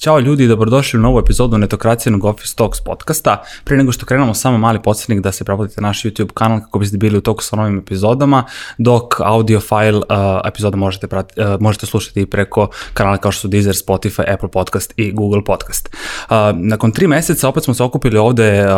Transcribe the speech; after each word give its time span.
Ćao 0.00 0.20
ljudi, 0.20 0.46
dobrodošli 0.46 0.98
u 0.98 1.02
novu 1.02 1.18
epizodu 1.18 1.58
Netokracijenog 1.58 2.24
Office 2.24 2.54
Talks 2.56 2.80
podcasta. 2.80 3.42
Prije 3.64 3.78
nego 3.78 3.92
što 3.92 4.06
krenemo, 4.06 4.34
samo 4.34 4.58
mali 4.58 4.82
podsjetnik 4.82 5.20
da 5.20 5.32
se 5.32 5.44
preplatite 5.44 5.80
naš 5.80 6.02
YouTube 6.02 6.32
kanal 6.34 6.60
kako 6.60 6.78
biste 6.78 6.98
bili 6.98 7.18
u 7.18 7.20
toku 7.20 7.42
sa 7.42 7.56
novim 7.56 7.78
epizodama, 7.78 8.44
dok 8.78 9.20
audio 9.20 9.60
file 9.60 9.96
uh, 9.96 10.04
epizoda 10.44 10.76
možete, 10.76 11.06
prati, 11.06 11.40
uh, 11.40 11.60
možete 11.60 11.86
slušati 11.86 12.20
i 12.20 12.26
preko 12.26 12.68
kanala 12.94 13.16
kao 13.16 13.32
što 13.32 13.40
su 13.40 13.48
Deezer, 13.48 13.74
Spotify, 13.74 14.34
Apple 14.34 14.50
Podcast 14.50 14.92
i 14.96 15.12
Google 15.12 15.44
Podcast. 15.44 15.88
Uh, 15.88 16.36
nakon 16.54 16.92
tri 16.92 17.06
meseca 17.06 17.48
opet 17.48 17.64
smo 17.64 17.74
se 17.74 17.82
okupili 17.82 18.18
ovde 18.18 18.64
uh, 18.64 18.70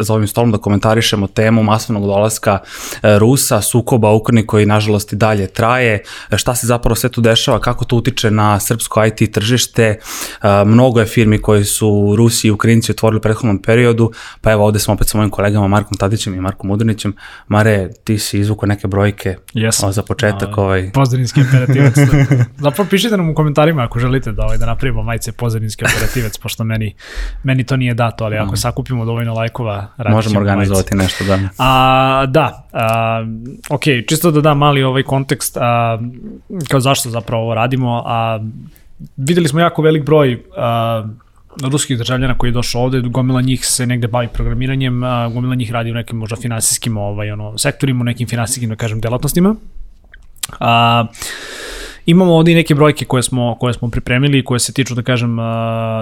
za 0.00 0.14
ovim 0.14 0.28
stolom 0.28 0.52
da 0.52 0.58
komentarišemo 0.58 1.26
temu 1.26 1.62
masovnog 1.62 2.06
dolaska 2.06 2.58
uh, 2.62 2.98
Rusa, 3.18 3.60
sukoba 3.60 4.10
u 4.10 4.16
Ukrajini 4.16 4.46
koji 4.46 4.66
nažalost 4.66 5.12
i 5.12 5.16
dalje 5.16 5.46
traje, 5.46 6.02
šta 6.36 6.54
se 6.54 6.66
zapravo 6.66 6.94
sve 6.94 7.10
tu 7.10 7.20
dešava, 7.20 7.60
kako 7.60 7.84
to 7.84 7.96
utiče 7.96 8.30
na 8.30 8.60
srpsko 8.60 9.04
IT 9.04 9.32
tržište, 9.32 9.98
mnogo 10.66 11.00
je 11.00 11.06
firmi 11.06 11.38
koji 11.38 11.64
su 11.64 12.14
Rusi 12.16 12.48
i 12.48 12.50
Ukrajinci 12.50 12.92
otvorili 12.92 13.18
u 13.18 13.20
prethodnom 13.20 13.58
periodu, 13.58 14.12
pa 14.40 14.52
evo 14.52 14.64
ovde 14.64 14.78
smo 14.78 14.94
opet 14.94 15.08
sa 15.08 15.18
mojim 15.18 15.30
kolegama 15.30 15.68
Markom 15.68 15.98
Tadićem 15.98 16.34
i 16.34 16.40
Markom 16.40 16.70
Udrnićem. 16.70 17.14
Mare, 17.48 17.88
ti 18.04 18.18
si 18.18 18.38
izvukao 18.38 18.66
neke 18.66 18.86
brojke 18.86 19.36
yes. 19.54 19.86
o, 19.86 19.92
za 19.92 20.02
početak. 20.02 20.58
A, 20.58 20.62
ovaj... 20.62 20.90
Pozadinski 20.92 21.40
operativac. 21.40 21.94
Zapravo 22.64 22.88
pišite 22.90 23.16
nam 23.16 23.30
u 23.30 23.34
komentarima 23.34 23.82
ako 23.82 23.98
želite 23.98 24.32
da, 24.32 24.44
ovaj, 24.44 24.58
da 24.58 24.66
napravimo 24.66 25.02
majice 25.02 25.32
pozadinski 25.32 25.84
operativac, 25.84 26.38
pošto 26.38 26.64
meni, 26.64 26.94
meni 27.42 27.64
to 27.64 27.76
nije 27.76 27.94
dato, 27.94 28.24
ali 28.24 28.36
ako 28.36 28.52
mm. 28.52 28.56
sakupimo 28.56 29.04
dovoljno 29.04 29.34
lajkova, 29.34 29.86
Možemo 30.10 30.40
organizovati 30.40 30.94
majice. 30.96 31.20
nešto, 31.20 31.24
da. 31.24 31.48
A, 31.58 32.26
da, 32.26 32.68
a, 32.72 33.26
ok, 33.70 33.82
čisto 34.08 34.30
da 34.30 34.40
dam 34.40 34.58
mali 34.58 34.82
ovaj 34.82 35.02
kontekst, 35.02 35.56
a, 35.56 35.98
kao 36.68 36.80
zašto 36.80 37.10
zapravo 37.10 37.42
ovo 37.42 37.54
radimo, 37.54 38.02
a 38.06 38.40
videli 39.16 39.48
smo 39.48 39.60
jako 39.60 39.82
velik 39.82 40.04
broj 40.04 40.34
uh, 40.34 41.70
ruskih 41.70 41.98
državljana 41.98 42.38
koji 42.38 42.48
je 42.48 42.52
došao 42.52 42.82
ovde, 42.82 43.00
gomila 43.00 43.40
njih 43.40 43.66
se 43.66 43.86
negde 43.86 44.08
bavi 44.08 44.28
programiranjem, 44.28 45.02
uh, 45.02 45.32
gomila 45.32 45.54
njih 45.54 45.72
radi 45.72 45.90
u 45.90 45.94
nekim 45.94 46.18
možda 46.18 46.36
finansijskim 46.36 46.96
ovaj, 46.96 47.30
ono, 47.30 47.58
sektorima, 47.58 48.00
u 48.00 48.04
nekim 48.04 48.28
finansijskim, 48.28 48.68
da 48.68 48.76
kažem, 48.76 49.00
delatnostima. 49.00 49.56
Uh, 50.50 51.06
Imamo 52.06 52.34
ovde 52.34 52.52
i 52.52 52.54
neke 52.54 52.74
brojke 52.74 53.04
koje 53.04 53.22
smo, 53.22 53.56
koje 53.60 53.72
smo 53.74 53.90
pripremili, 53.90 54.44
koje 54.44 54.60
se 54.60 54.72
tiču, 54.72 54.94
da 54.94 55.02
kažem, 55.02 55.36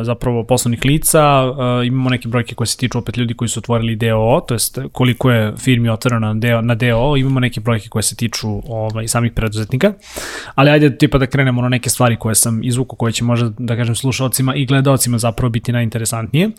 zapravo 0.03 0.45
poslovnih 0.45 0.85
lica. 0.85 1.43
Imamo 1.87 2.11
neke 2.11 2.29
brojke 2.29 2.55
koje 2.55 2.67
se 2.67 2.77
tiču 2.77 2.99
opet 2.99 3.17
ljudi 3.17 3.35
koji 3.35 3.49
su 3.49 3.59
otvorili 3.59 3.97
DOO, 3.97 4.41
to 4.41 4.55
jest 4.55 4.79
koliko 4.93 5.31
je 5.31 5.53
firmi 5.57 5.89
otvoreno 5.89 6.33
na, 6.33 6.35
DO, 6.35 6.61
na 6.61 6.75
DOO. 6.75 7.17
Imamo 7.17 7.41
neke 7.41 7.61
brojke 7.61 7.89
koje 7.89 8.03
se 8.03 8.17
tiču 8.17 8.49
ovaj, 8.69 9.09
samih 9.09 9.33
preduzetnika. 9.33 9.93
Ali 10.55 10.71
ajde 10.71 10.99
tipa 10.99 11.19
da 11.19 11.27
krenemo 11.27 11.63
na 11.63 11.69
neke 11.69 11.91
stvari 11.91 12.17
koje 12.17 12.35
sam 12.35 12.65
izvukao, 12.65 12.97
koje 12.97 13.13
će 13.13 13.25
možda, 13.25 13.51
da 13.59 13.77
kažem, 13.77 13.95
slušalcima 13.95 14.55
i 14.55 14.67
gledalcima 14.67 15.19
zapravo 15.19 15.51
biti 15.51 15.73
najinteresantnije. 15.73 16.51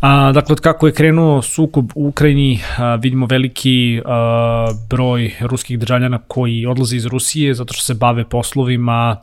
A, 0.00 0.32
dakle, 0.32 0.52
od 0.52 0.60
kako 0.60 0.86
je 0.86 0.92
krenuo 0.92 1.42
sukob 1.42 1.90
u 1.94 2.08
Ukrajini, 2.08 2.60
a, 2.78 2.94
vidimo 2.94 3.26
veliki 3.26 4.00
a, 4.04 4.68
broj 4.90 5.32
ruskih 5.40 5.78
državljana 5.78 6.18
koji 6.18 6.66
odlaze 6.66 6.96
iz 6.96 7.06
Rusije 7.06 7.54
zato 7.54 7.74
što 7.74 7.82
se 7.82 7.94
bave 7.94 8.24
poslovi 8.24 8.75
poslovima 8.76 9.22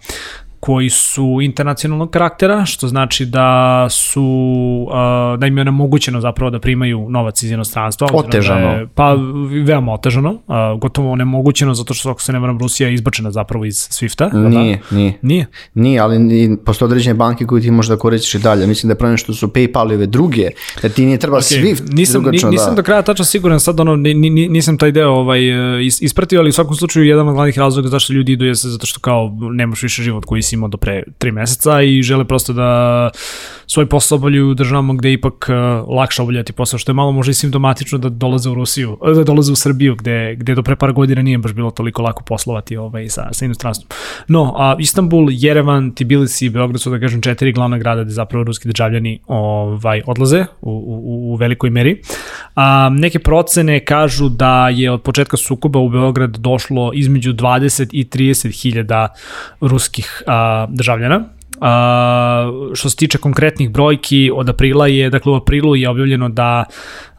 koji 0.63 0.89
su 0.89 1.39
internacionalnog 1.41 2.09
karaktera, 2.09 2.65
što 2.65 2.87
znači 2.87 3.25
da 3.25 3.87
su 3.89 4.23
uh, 4.87 5.39
da 5.39 5.47
im 5.47 5.57
je 5.57 5.61
onemogućeno 5.61 6.21
zapravo 6.21 6.51
da 6.51 6.59
primaju 6.59 7.09
novac 7.09 7.43
iz 7.43 7.51
inostranstva. 7.51 8.07
Da 8.07 8.17
otežano. 8.17 8.67
je, 8.67 8.87
pa 8.95 9.15
veoma 9.65 9.93
otežano, 9.93 10.31
uh, 10.31 10.79
gotovo 10.79 11.11
onemogućeno 11.11 11.73
zato 11.73 11.93
što 11.93 12.09
ako 12.09 12.21
se 12.21 12.33
ne 12.33 12.39
varam 12.39 12.59
Rusija 12.59 12.89
je 12.89 12.93
izbačena 12.93 13.31
zapravo 13.31 13.65
iz 13.65 13.75
Swifta. 13.75 14.31
Da? 14.31 14.49
Nije, 14.49 14.79
da? 14.89 14.95
nije. 14.95 15.17
Nije? 15.21 15.45
Nije, 15.73 15.99
ali 15.99 16.57
postoje 16.65 16.87
određene 16.87 17.13
banke 17.13 17.45
koje 17.45 17.61
ti 17.61 17.71
možda 17.71 17.97
koristiš 17.97 18.35
i 18.35 18.39
dalje. 18.39 18.67
Mislim 18.67 18.87
da 18.87 18.91
je 18.91 18.97
problem 18.97 19.17
što 19.17 19.33
su 19.33 19.47
PayPal 19.47 19.91
i 19.91 19.95
ove 19.95 20.05
druge, 20.05 20.49
da 20.81 20.89
ti 20.89 21.05
nije 21.05 21.17
treba 21.17 21.37
okay. 21.37 21.61
Swift. 21.61 21.93
Nisam, 21.93 22.21
drugačno, 22.21 22.49
nisam 22.49 22.69
da. 22.69 22.75
do 22.75 22.83
kraja 22.83 23.01
tačno 23.01 23.25
siguran, 23.25 23.59
sad 23.59 23.79
ono, 23.79 23.95
nisam 23.95 24.77
taj 24.77 24.91
deo 24.91 25.11
ovaj, 25.11 25.41
ispratio, 26.01 26.39
ali 26.39 26.49
u 26.49 26.53
svakom 26.53 26.75
slučaju 26.75 27.05
jedan 27.05 27.27
od 27.27 27.33
glavnih 27.33 27.57
razloga 27.57 27.87
zašto 27.87 28.13
ljudi 28.13 28.31
idu 28.31 28.45
jeste 28.45 28.67
zato 28.69 28.85
što 28.85 28.99
kao 28.99 29.37
nemaš 29.53 29.83
više 29.83 30.03
život 30.03 30.25
koji 30.25 30.41
si 30.41 30.52
imao 30.53 30.69
do 30.69 30.77
pre 30.77 31.03
tri 31.17 31.31
meseca 31.31 31.81
i 31.81 32.01
žele 32.01 32.25
prosto 32.25 32.53
da 32.53 33.09
svoj 33.67 33.85
posao 33.89 34.15
obavljaju 34.15 34.49
u 34.49 34.53
državama 34.53 34.93
gde 34.93 35.13
ipak 35.13 35.49
uh, 35.49 35.89
lakše 35.97 36.21
obavljati 36.21 36.53
posao, 36.53 36.79
što 36.79 36.91
je 36.91 36.93
malo 36.93 37.11
možda 37.11 37.31
i 37.31 37.33
simptomatično 37.33 37.97
da 37.97 38.09
dolaze 38.09 38.49
u 38.49 38.53
Rusiju, 38.53 38.97
da 39.15 39.23
dolaze 39.23 39.51
u 39.51 39.55
Srbiju, 39.55 39.95
gde, 39.95 40.35
gde 40.35 40.55
do 40.55 40.63
pre 40.63 40.75
par 40.75 40.93
godina 40.93 41.21
nije 41.21 41.37
baš 41.37 41.53
bilo 41.53 41.71
toliko 41.71 42.01
lako 42.01 42.23
poslovati 42.23 42.77
ovaj, 42.77 43.09
sa, 43.09 43.29
sa 43.31 43.45
inostranstvom. 43.45 43.87
No, 44.27 44.53
a 44.57 44.75
Istanbul, 44.79 45.27
Jerevan, 45.31 45.91
Tbilisi 45.95 46.45
i 46.45 46.49
Beograd 46.49 46.81
su, 46.81 46.89
da 46.89 46.99
kažem, 46.99 47.21
četiri 47.21 47.51
glavna 47.51 47.77
grada 47.77 48.03
gde 48.03 48.11
zapravo 48.11 48.43
ruski 48.43 48.67
državljani 48.67 49.19
ovaj, 49.27 50.01
odlaze 50.05 50.45
u, 50.61 50.71
u, 50.71 51.33
u 51.33 51.35
velikoj 51.35 51.69
meri. 51.69 52.01
A, 52.55 52.89
neke 52.89 53.19
procene 53.19 53.85
kažu 53.85 54.29
da 54.29 54.69
je 54.69 54.91
od 54.91 55.01
početka 55.01 55.37
sukoba 55.37 55.79
u 55.79 55.89
Beograd 55.89 56.37
došlo 56.37 56.91
između 56.93 57.33
20 57.33 57.89
i 57.91 58.05
30 58.05 58.61
hiljada 58.61 59.07
ruskih 59.61 60.23
a, 60.27 60.33
državljana. 60.69 61.23
A, 61.61 62.51
što 62.73 62.89
se 62.89 62.95
tiče 62.95 63.17
konkretnih 63.17 63.69
brojki, 63.71 64.31
od 64.35 64.49
aprila 64.49 64.87
je, 64.87 65.09
dakle 65.09 65.31
u 65.31 65.35
aprilu 65.35 65.75
je 65.75 65.89
objavljeno 65.89 66.29
da 66.29 66.65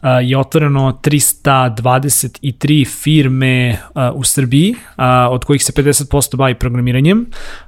a, 0.01 0.19
je 0.19 0.37
otvoreno 0.37 0.99
323 1.03 2.87
firme 3.01 3.77
a, 3.93 4.11
u 4.11 4.23
Srbiji, 4.23 4.75
a, 4.95 5.29
od 5.31 5.45
kojih 5.45 5.63
se 5.63 5.71
50% 5.71 6.35
bavi 6.35 6.55
programiranjem. 6.55 7.25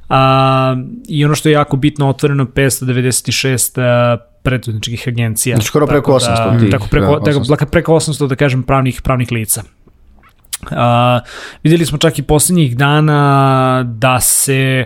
A, 0.09 0.75
I 1.07 1.25
ono 1.25 1.35
što 1.35 1.49
je 1.49 1.53
jako 1.53 1.77
bitno, 1.77 2.09
otvoreno 2.09 2.45
596 2.45 3.81
a, 3.81 4.17
preduzetničkih 4.43 5.07
agencija. 5.07 5.55
Znači 5.55 5.67
skoro 5.67 5.87
preko 5.87 6.13
800 6.13 6.53
da, 6.53 6.59
tih. 6.59 6.71
Tako 6.71 6.87
preko, 6.91 7.19
da, 7.19 7.31
800. 7.31 7.49
Tako, 7.49 7.71
preko 7.71 7.93
800 7.93 8.27
da 8.27 8.35
kažem 8.35 8.63
pravnih, 8.63 9.01
pravnih 9.01 9.31
lica. 9.31 9.63
Uh, 10.61 10.69
videli 11.63 11.85
smo 11.85 11.97
čak 11.97 12.19
i 12.19 12.23
poslednjih 12.23 12.77
dana 12.77 13.83
da 13.83 14.19
se 14.19 14.85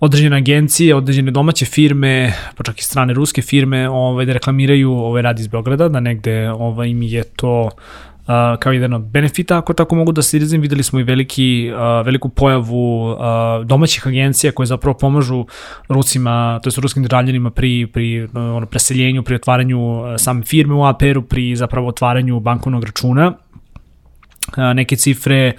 određene 0.00 0.36
agencije, 0.36 0.94
određene 0.94 1.30
domaće 1.30 1.64
firme, 1.64 2.32
pa 2.56 2.64
čak 2.64 2.78
i 2.78 2.84
strane 2.84 3.14
ruske 3.14 3.42
firme, 3.42 3.88
ovaj, 3.88 4.26
da 4.26 4.32
reklamiraju 4.32 4.92
ovaj 4.92 5.22
rad 5.22 5.38
iz 5.38 5.46
Beograda, 5.46 5.88
da 5.88 6.00
negde 6.00 6.50
ovaj, 6.50 6.88
im 6.88 7.02
je 7.02 7.24
to 7.24 7.62
uh, 7.62 8.58
kao 8.58 8.72
jedan 8.72 8.94
od 8.94 9.02
benefita, 9.02 9.58
ako 9.58 9.72
tako 9.72 9.94
mogu 9.94 10.12
da 10.12 10.22
se 10.22 10.36
izrazim, 10.36 10.60
videli 10.60 10.82
smo 10.82 11.00
i 11.00 11.02
veliki, 11.02 11.70
uh, 11.72 12.06
veliku 12.06 12.28
pojavu 12.28 13.10
uh, 13.10 13.18
domaćih 13.64 14.06
agencija 14.06 14.52
koje 14.52 14.66
zapravo 14.66 14.98
pomažu 14.98 15.46
Rusima, 15.88 16.60
to 16.62 16.70
je 16.70 16.80
ruskim 16.80 17.02
državljanima 17.02 17.50
pri, 17.50 17.86
pri 17.92 18.28
ono, 18.34 18.66
preseljenju, 18.66 19.22
pri 19.22 19.34
otvaranju 19.34 19.78
same 20.18 20.42
firme 20.42 20.74
u 20.74 20.84
APR-u, 20.84 21.22
pri 21.22 21.56
zapravo 21.56 21.88
otvaranju 21.88 22.40
bankovnog 22.40 22.84
računa 22.84 23.32
neke 24.56 24.96
cifre 24.96 25.52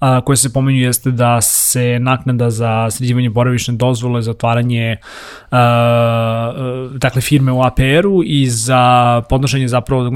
a, 0.00 0.20
koje 0.20 0.36
se 0.36 0.52
pomenju 0.52 0.78
jeste 0.78 1.10
da 1.10 1.40
se 1.40 1.98
naknada 2.00 2.50
za 2.50 2.90
sređivanje 2.90 3.30
boravišne 3.30 3.74
dozvole 3.74 4.22
za 4.22 4.30
otvaranje 4.30 4.96
a, 5.50 6.52
dakle 6.94 7.20
firme 7.20 7.52
u 7.52 7.62
APR-u 7.62 8.22
i 8.24 8.46
za 8.46 9.22
podnošenje 9.28 9.68
zapravo 9.68 10.10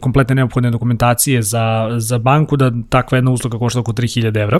kompletne 0.00 0.34
neophodne 0.34 0.70
dokumentacije 0.70 1.42
za, 1.42 1.88
za 1.96 2.18
banku 2.18 2.56
da 2.56 2.72
takva 2.88 3.18
jedna 3.18 3.30
usluga 3.30 3.58
košta 3.58 3.80
oko 3.80 3.92
3000 3.92 4.42
evra. 4.42 4.58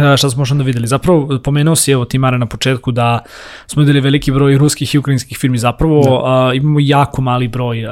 E, 0.00 0.16
šta 0.16 0.30
smo 0.30 0.40
možda 0.40 0.64
videli. 0.64 0.86
Zapravo, 0.86 1.38
pomenuo 1.44 1.76
si 1.76 1.92
evo 1.92 2.04
Timara 2.04 2.38
na 2.38 2.46
početku 2.46 2.92
da 2.92 3.18
smo 3.66 3.80
videli 3.80 4.00
veliki 4.00 4.32
broj 4.32 4.58
ruskih 4.58 4.94
i 4.94 4.98
ukrajinskih 4.98 5.38
firmi. 5.38 5.58
Zapravo 5.58 6.02
da. 6.02 6.48
uh, 6.48 6.56
imamo 6.56 6.78
jako 6.82 7.22
mali 7.22 7.48
broj 7.48 7.84
uh, 7.84 7.90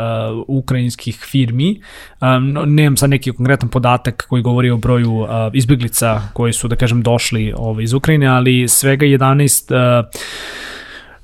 ukrajinskih 0.49 1.17
firmi. 1.31 1.81
Um, 2.21 2.75
nemam 2.75 2.97
sad 2.97 3.11
neki 3.11 3.33
konkretan 3.33 3.69
podatak 3.69 4.27
koji 4.29 4.43
govori 4.43 4.71
o 4.71 4.77
broju 4.77 5.13
uh, 5.13 5.29
izbjeglica 5.53 6.23
koji 6.33 6.53
su, 6.53 6.69
da 6.69 6.77
kažem, 6.77 7.03
došli 7.03 7.53
ovaj, 7.57 7.85
iz 7.85 7.93
Ukrajine, 7.93 8.27
ali 8.27 8.69
svega 8.69 9.07
11 9.07 10.01
uh, 10.01 10.05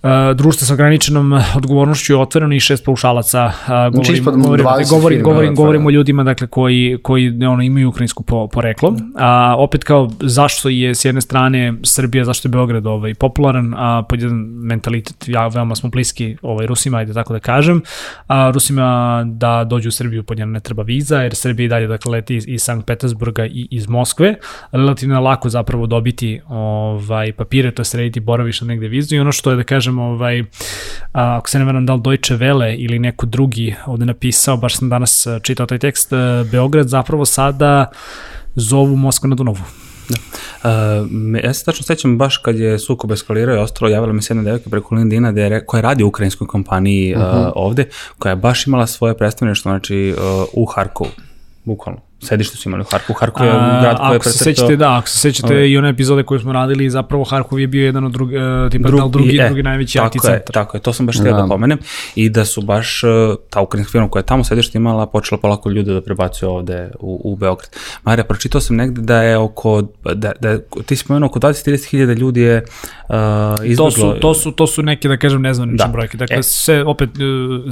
Uh, 0.03 0.37
društvo 0.37 0.67
sa 0.67 0.75
ograničenom 0.75 1.33
odgovornošću 1.57 2.13
je 2.13 2.17
otvoreno 2.17 2.55
i 2.55 2.61
šest 2.61 2.85
paušalaca. 2.85 3.45
Uh, 3.45 3.69
govorim, 3.69 4.05
znači, 4.05 4.21
govorim, 4.21 4.65
govorim, 4.89 5.23
govorim, 5.23 5.55
govorim 5.55 5.87
o 5.87 5.91
ljudima 5.91 6.25
dakle, 6.25 6.47
koji, 6.47 6.99
koji 7.03 7.45
ono, 7.47 7.63
imaju 7.63 7.89
ukrajinsku 7.89 8.23
po, 8.23 8.49
poreklo. 8.49 8.95
A 9.19 9.55
opet 9.59 9.85
kao 9.85 10.11
zašto 10.21 10.69
je 10.69 10.95
s 10.95 11.05
jedne 11.05 11.21
strane 11.21 11.75
Srbija, 11.83 12.25
zašto 12.25 12.49
je 12.49 12.51
Beograd 12.51 12.87
ovaj, 12.87 13.15
popularan, 13.15 13.75
a 13.77 14.03
pod 14.09 14.23
jedan 14.23 14.39
mentalitet, 14.39 15.29
ja 15.29 15.49
veoma 15.49 15.75
smo 15.75 15.91
bliski 15.91 16.37
ovaj, 16.43 16.67
Rusima, 16.67 16.99
ajde 16.99 17.13
tako 17.13 17.33
da 17.33 17.39
kažem. 17.39 17.83
A, 18.27 18.51
Rusima 18.55 19.23
da 19.27 19.65
dođu 19.65 19.89
u 19.89 19.93
Srbiju 19.93 20.23
pod 20.23 20.39
jedan 20.39 20.53
ne 20.53 20.61
treba 20.61 20.83
viza, 20.83 21.23
jer 21.23 21.35
Srbija 21.35 21.67
i 21.67 21.69
dalje 21.69 21.87
dakle, 21.87 22.13
leti 22.13 22.37
iz, 22.37 22.45
iz 22.49 22.63
Sankt 22.63 22.87
Petersburga 22.87 23.47
i 23.47 23.69
iz 23.71 23.89
Moskve. 23.89 24.35
Relativno 24.73 25.21
lako 25.21 25.49
zapravo 25.49 25.87
dobiti 25.87 26.41
ovaj, 26.49 27.33
papire, 27.33 27.71
to 27.71 27.81
je 27.81 27.85
srediti 27.85 28.21
boravišta 28.21 28.65
negde 28.65 28.89
vizu 28.89 29.17
i 29.17 29.21
ono 29.21 29.33
što 29.33 29.51
je 29.51 29.57
da 29.57 29.63
kažem 29.63 29.90
kažem, 29.91 29.99
ovaj, 29.99 30.41
a, 31.13 31.37
ako 31.39 31.51
se 31.51 31.59
ne 31.59 31.65
veram 31.65 31.87
da 31.87 31.95
li 31.95 32.01
Deutsche 32.01 32.37
Welle 32.37 32.77
ili 32.79 32.99
neko 32.99 33.27
drugi 33.27 33.75
ovde 33.87 34.07
napisao, 34.07 34.57
baš 34.57 34.77
sam 34.77 34.89
danas 34.89 35.27
čitao 35.43 35.67
taj 35.67 35.79
tekst, 35.79 36.13
Beograd 36.53 36.89
zapravo 36.89 37.25
sada 37.25 37.91
zovu 38.55 38.97
Moskva 38.97 39.29
na 39.29 39.37
Dunovu. 39.37 39.65
Uh, 40.11 40.71
me, 41.11 41.41
ja 41.41 41.55
se 41.55 41.65
tačno 41.65 41.83
sećam 41.83 42.19
baš 42.19 42.37
kad 42.37 42.59
je 42.59 42.79
sukob 42.79 43.13
eskalirao 43.13 43.57
i 43.57 43.59
ostalo, 43.59 43.91
javila 43.91 44.13
mi 44.13 44.23
se 44.23 44.33
jedna 44.33 44.45
devojka 44.45 44.71
preko 44.71 44.95
LinkedIna 44.95 45.33
da 45.33 45.41
je, 45.41 45.67
koja 45.67 45.81
radi 45.81 46.05
u 46.05 46.09
ukrajinskoj 46.09 46.47
kompaniji 46.47 47.15
uh 47.15 47.23
-huh. 47.23 47.47
uh, 47.47 47.53
ovde, 47.55 47.89
koja 48.19 48.31
je 48.31 48.37
baš 48.37 48.67
imala 48.67 48.87
svoje 48.87 49.17
predstavništvo 49.17 49.71
znači, 49.71 50.15
uh, 50.17 50.45
u 50.53 50.65
Harkovu, 50.65 51.11
bukvalno 51.65 52.10
sedište 52.23 52.57
su 52.57 52.69
imali 52.69 52.81
u 52.81 52.85
Harkovu. 52.91 53.17
Harkov 53.21 53.47
je 53.47 53.53
grad 53.53 53.99
koji 53.99 54.11
je 54.11 54.17
Ako 54.17 54.25
se 54.31 54.45
sećate, 54.45 54.77
da, 54.77 54.97
ako 54.97 55.09
se 55.09 55.19
sećate 55.19 55.55
okay. 55.55 55.73
i 55.73 55.79
one 55.79 55.89
epizode 55.89 56.23
koje 56.23 56.41
smo 56.41 56.53
radili, 56.53 56.91
zapravo 56.91 57.25
Harkov 57.25 57.61
je 57.61 57.67
bio 57.67 57.85
jedan 57.85 58.05
od 58.05 58.13
drugi, 58.13 58.37
uh, 58.37 58.71
tipa 58.71 58.89
Drug, 58.89 59.11
drugi, 59.11 59.39
e, 59.41 59.47
drugi 59.47 59.63
najveći 59.63 59.99
IT 59.99 60.23
centar. 60.23 60.33
Je, 60.33 60.45
tako 60.45 60.77
je, 60.77 60.81
to 60.81 60.93
sam 60.93 61.07
baš 61.07 61.19
htio 61.19 61.33
da. 61.33 61.43
da 61.43 61.49
pomenem. 61.49 61.79
I 62.15 62.29
da 62.29 62.45
su 62.45 62.63
baš 62.63 63.03
uh, 63.05 63.11
ta 63.51 63.61
ukrajinska 63.61 63.93
firma 63.93 64.09
koja 64.09 64.21
je 64.21 64.27
tamo 64.27 64.45
sedište 64.45 64.79
imala, 64.79 65.07
počela 65.07 65.41
polako 65.41 65.71
ljude 65.71 65.93
da 65.93 66.01
prebacuju 66.01 66.51
ovde 66.51 66.91
u, 67.01 67.21
u 67.25 67.37
Beograd. 67.37 67.71
Marija, 68.03 68.25
pročitao 68.25 68.61
sam 68.61 68.77
negde 68.77 69.03
da 69.03 69.23
je 69.23 69.39
oko, 69.39 69.83
da, 70.15 70.33
da 70.41 70.59
ti 70.87 70.97
si 70.97 71.05
pomenuo, 71.05 71.27
oko 71.27 71.39
20-30 71.39 71.91
hiljada 71.91 72.13
ljudi 72.13 72.41
je 72.41 72.65
uh, 73.09 73.15
izbjeglo. 73.65 73.85
To 73.85 73.91
su, 73.91 74.21
to, 74.21 74.35
su, 74.35 74.53
to 74.53 74.67
su 74.67 74.83
neke, 74.83 75.09
da 75.09 75.17
kažem, 75.17 75.43
nezvanične 75.43 75.87
da. 75.87 75.93
brojke. 75.93 76.17
Dakle, 76.17 76.39
e. 76.39 76.43
sve, 76.43 76.85
opet, 76.85 77.11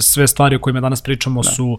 sve 0.00 0.27
stvari 0.27 0.56
o 0.56 0.61
kojima 0.61 0.81
danas 0.81 1.03
pričamo 1.03 1.43
da. 1.43 1.50
su 1.50 1.79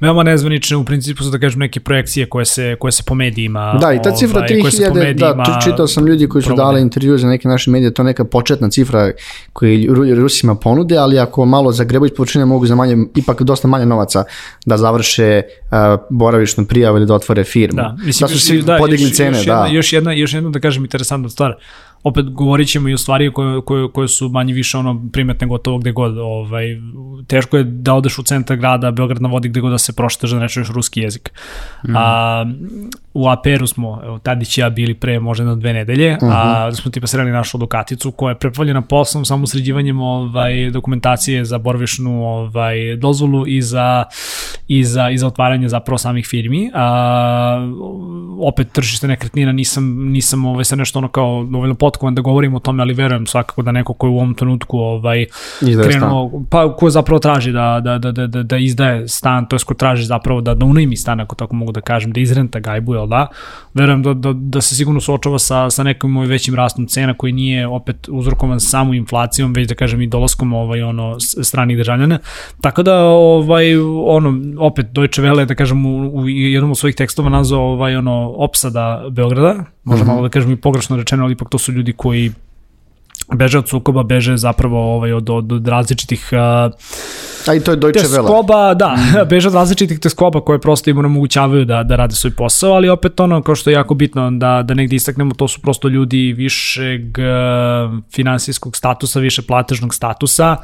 veoma 0.00 0.22
nezvanične, 0.22 0.76
u 0.76 0.84
principu 0.84 1.22
su 1.22 1.30
da 1.30 1.38
kažem 1.38 1.60
neke 1.60 1.80
projekcije 1.80 2.28
koje 2.28 2.44
se, 2.44 2.76
koje 2.78 2.92
se 2.92 3.02
po 3.06 3.14
medijima 3.14 3.78
Da, 3.80 3.92
i 3.92 4.02
ta 4.02 4.10
cifra 4.10 4.38
ovaj, 4.38 4.48
3000, 4.48 5.14
da, 5.14 5.44
tu 5.44 5.70
čitao 5.70 5.86
sam 5.86 6.06
ljudi 6.06 6.28
koji 6.28 6.42
su 6.42 6.46
provode. 6.46 6.62
dali 6.62 6.80
intervju 6.80 7.18
za 7.18 7.28
neke 7.28 7.48
naše 7.48 7.70
medije, 7.70 7.94
to 7.94 8.02
je 8.02 8.06
neka 8.06 8.24
početna 8.24 8.70
cifra 8.70 9.10
koju 9.52 10.14
Rusima 10.14 10.54
ponude, 10.54 10.96
ali 10.96 11.18
ako 11.18 11.44
malo 11.44 11.72
zagrebaju 11.72 12.14
počine 12.16 12.44
mogu 12.44 12.66
za 12.66 12.74
manje, 12.74 12.96
ipak 13.16 13.42
dosta 13.42 13.68
manje 13.68 13.86
novaca 13.86 14.24
da 14.66 14.76
završe 14.76 15.42
uh, 15.42 16.00
boravišnu 16.10 16.66
prijavu 16.66 16.96
ili 16.96 17.06
da 17.06 17.14
otvore 17.14 17.44
firmu. 17.44 17.76
Da, 17.76 17.96
mislim, 18.04 18.28
da 18.28 18.34
su 18.34 18.40
svi 18.40 18.62
da, 18.62 18.76
podigli 18.78 19.06
još, 19.06 19.16
cene, 19.16 19.38
još 19.38 19.46
da. 19.46 19.52
Jedna, 19.52 19.66
još 19.76 19.92
jedna, 19.92 20.12
još 20.12 20.34
jedna 20.34 20.50
da 20.50 20.60
kažem 20.60 20.84
interesantna 20.84 21.28
stvar, 21.28 21.54
opet 22.02 22.30
govorit 22.30 22.68
ćemo 22.68 22.88
i 22.88 22.94
o 22.94 22.98
stvari 22.98 23.32
koje, 23.32 23.60
koje, 23.60 23.88
koje 23.92 24.08
su 24.08 24.28
manje 24.28 24.54
više 24.54 24.78
ono 24.78 25.02
primetne 25.12 25.46
gotovo 25.46 25.78
gde 25.78 25.92
god. 25.92 26.18
Ovaj, 26.18 26.66
teško 27.26 27.56
je 27.56 27.64
da 27.64 27.94
odeš 27.94 28.18
u 28.18 28.22
centar 28.22 28.56
grada, 28.56 28.90
Beograd 28.90 29.22
na 29.22 29.28
vodi 29.28 29.48
gde 29.48 29.60
god 29.60 29.70
da 29.70 29.78
se 29.78 29.92
proštaš 29.92 30.30
da 30.30 30.38
nečuješ 30.38 30.68
ruski 30.68 31.00
jezik. 31.00 31.32
Mm. 31.88 31.96
A, 31.96 32.44
u 33.16 33.28
APR-u 33.28 33.66
smo, 33.66 34.00
evo, 34.04 34.18
Tadić 34.18 34.58
i 34.58 34.60
ja 34.60 34.70
bili 34.70 34.94
pre 34.94 35.20
možda 35.20 35.44
na 35.44 35.54
dve 35.54 35.72
nedelje, 35.72 36.18
uh 36.22 36.28
-huh. 36.28 36.32
a 36.32 36.66
mhm. 36.68 36.74
smo 36.74 36.90
tipa 36.90 37.06
sreli 37.06 37.30
našu 37.30 37.58
Dukaticu 37.58 38.10
koja 38.10 38.30
je 38.30 38.38
prepoljena 38.38 38.82
poslom 38.82 39.24
samo 39.24 39.46
sređivanjem 39.46 40.00
ovaj, 40.00 40.70
dokumentacije 40.70 41.44
za 41.44 41.58
borvišnu 41.58 42.26
ovaj, 42.26 42.96
dozvolu 42.96 43.46
i 43.46 43.62
za, 43.62 44.04
i, 44.68 44.84
za, 44.84 45.10
i 45.10 45.18
za 45.18 45.26
otvaranje 45.26 45.68
zapravo 45.68 45.98
samih 45.98 46.26
firmi. 46.26 46.70
A, 46.74 47.68
opet 48.40 48.72
tržište 48.72 49.08
nekretnina 49.08 49.52
nisam, 49.52 49.84
nisam 50.12 50.44
ovaj, 50.44 50.64
sa 50.64 50.76
nešto 50.76 50.98
ono 50.98 51.08
kao 51.08 51.44
dovoljno 51.50 51.74
potkovan 51.74 52.14
da 52.14 52.22
govorim 52.22 52.54
o 52.54 52.58
tome, 52.58 52.82
ali 52.82 52.94
verujem 52.94 53.26
svakako 53.26 53.62
da 53.62 53.72
neko 53.72 53.92
ko 53.92 54.06
je 54.06 54.10
u 54.10 54.16
ovom 54.16 54.34
trenutku 54.34 54.78
ovaj, 54.78 55.26
krenuo, 55.88 56.44
pa 56.50 56.76
ko 56.76 56.90
zapravo 56.90 57.18
traži 57.18 57.52
da, 57.52 57.80
da, 57.84 57.98
da, 57.98 58.26
da, 58.26 58.42
da 58.42 58.56
izdaje 58.56 59.08
stan, 59.08 59.46
to 59.46 59.56
je 59.56 59.60
ko 59.66 59.74
traži 59.74 60.04
zapravo 60.04 60.40
da, 60.40 60.54
da 60.54 60.66
unajmi 60.66 60.96
stan, 60.96 61.20
ako 61.20 61.34
tako 61.34 61.54
mogu 61.54 61.72
da 61.72 61.80
kažem, 61.80 62.12
da 62.12 62.20
izrenta 62.20 62.60
gajbuje, 63.06 63.18
da? 63.18 63.28
Verujem 63.74 64.02
da, 64.02 64.14
da, 64.14 64.32
da 64.32 64.60
se 64.60 64.74
sigurno 64.74 65.00
suočava 65.00 65.38
sa, 65.38 65.70
sa 65.70 65.82
nekim 65.82 66.10
moj 66.10 66.26
većim 66.26 66.54
rastom 66.54 66.86
cena 66.86 67.14
koji 67.14 67.32
nije 67.32 67.66
opet 67.66 68.08
uzrokovan 68.08 68.60
samo 68.60 68.94
inflacijom, 68.94 69.52
već 69.52 69.68
da 69.68 69.74
kažem 69.74 70.02
i 70.02 70.06
dolaskom 70.06 70.52
ovaj, 70.52 70.82
ono, 70.82 71.16
stranih 71.20 71.76
državljana. 71.76 72.18
Tako 72.60 72.82
da, 72.82 73.04
ovaj, 73.04 73.76
ono, 74.06 74.40
opet 74.58 74.86
Deutsche 74.92 75.22
Welle, 75.22 75.44
da 75.44 75.54
kažem, 75.54 75.86
u, 75.86 76.08
u 76.14 76.28
jednom 76.28 76.70
od 76.70 76.78
svojih 76.78 76.96
tekstova 76.96 77.28
nazvao 77.28 77.72
ovaj, 77.72 77.96
ono, 77.96 78.32
opsada 78.36 79.06
Beograda, 79.10 79.64
možda 79.84 80.04
mm 80.04 80.08
-hmm. 80.08 80.10
malo 80.10 80.22
da 80.22 80.28
kažem 80.28 80.52
i 80.52 80.56
pogrešno 80.56 80.96
rečeno, 80.96 81.24
ali 81.24 81.32
ipak 81.32 81.48
to 81.48 81.58
su 81.58 81.72
ljudi 81.72 81.92
koji 81.92 82.32
beže 83.34 83.58
od 83.58 83.68
sukoba, 83.68 84.02
beže 84.02 84.36
zapravo 84.36 84.94
ovaj, 84.94 85.12
od, 85.12 85.30
od, 85.30 85.52
od 85.52 85.68
različitih 85.68 86.28
uh, 86.32 86.72
A 87.48 87.54
i 87.54 87.60
to 87.60 87.70
je 87.70 87.76
Deutsche 87.76 88.08
Welle. 88.08 88.26
Teskoba, 88.26 88.74
da, 88.74 88.96
mm. 88.96 89.28
beže 89.30 89.48
od 89.48 89.54
različitih 89.54 89.98
teskoba 89.98 90.40
koje 90.40 90.60
prosto 90.60 90.90
im 90.90 90.98
omogućavaju 90.98 91.64
da, 91.64 91.82
da 91.82 91.96
rade 91.96 92.14
svoj 92.14 92.30
posao, 92.30 92.72
ali 92.72 92.88
opet 92.88 93.20
ono 93.20 93.42
kao 93.42 93.54
što 93.54 93.70
je 93.70 93.74
jako 93.74 93.94
bitno 93.94 94.30
da, 94.30 94.62
da 94.62 94.74
negde 94.74 94.96
istaknemo, 94.96 95.34
to 95.34 95.48
su 95.48 95.60
prosto 95.60 95.88
ljudi 95.88 96.32
višeg 96.32 97.00
uh, 97.18 97.98
finansijskog 98.14 98.76
statusa, 98.76 99.20
više 99.20 99.42
platežnog 99.42 99.94
statusa, 99.94 100.56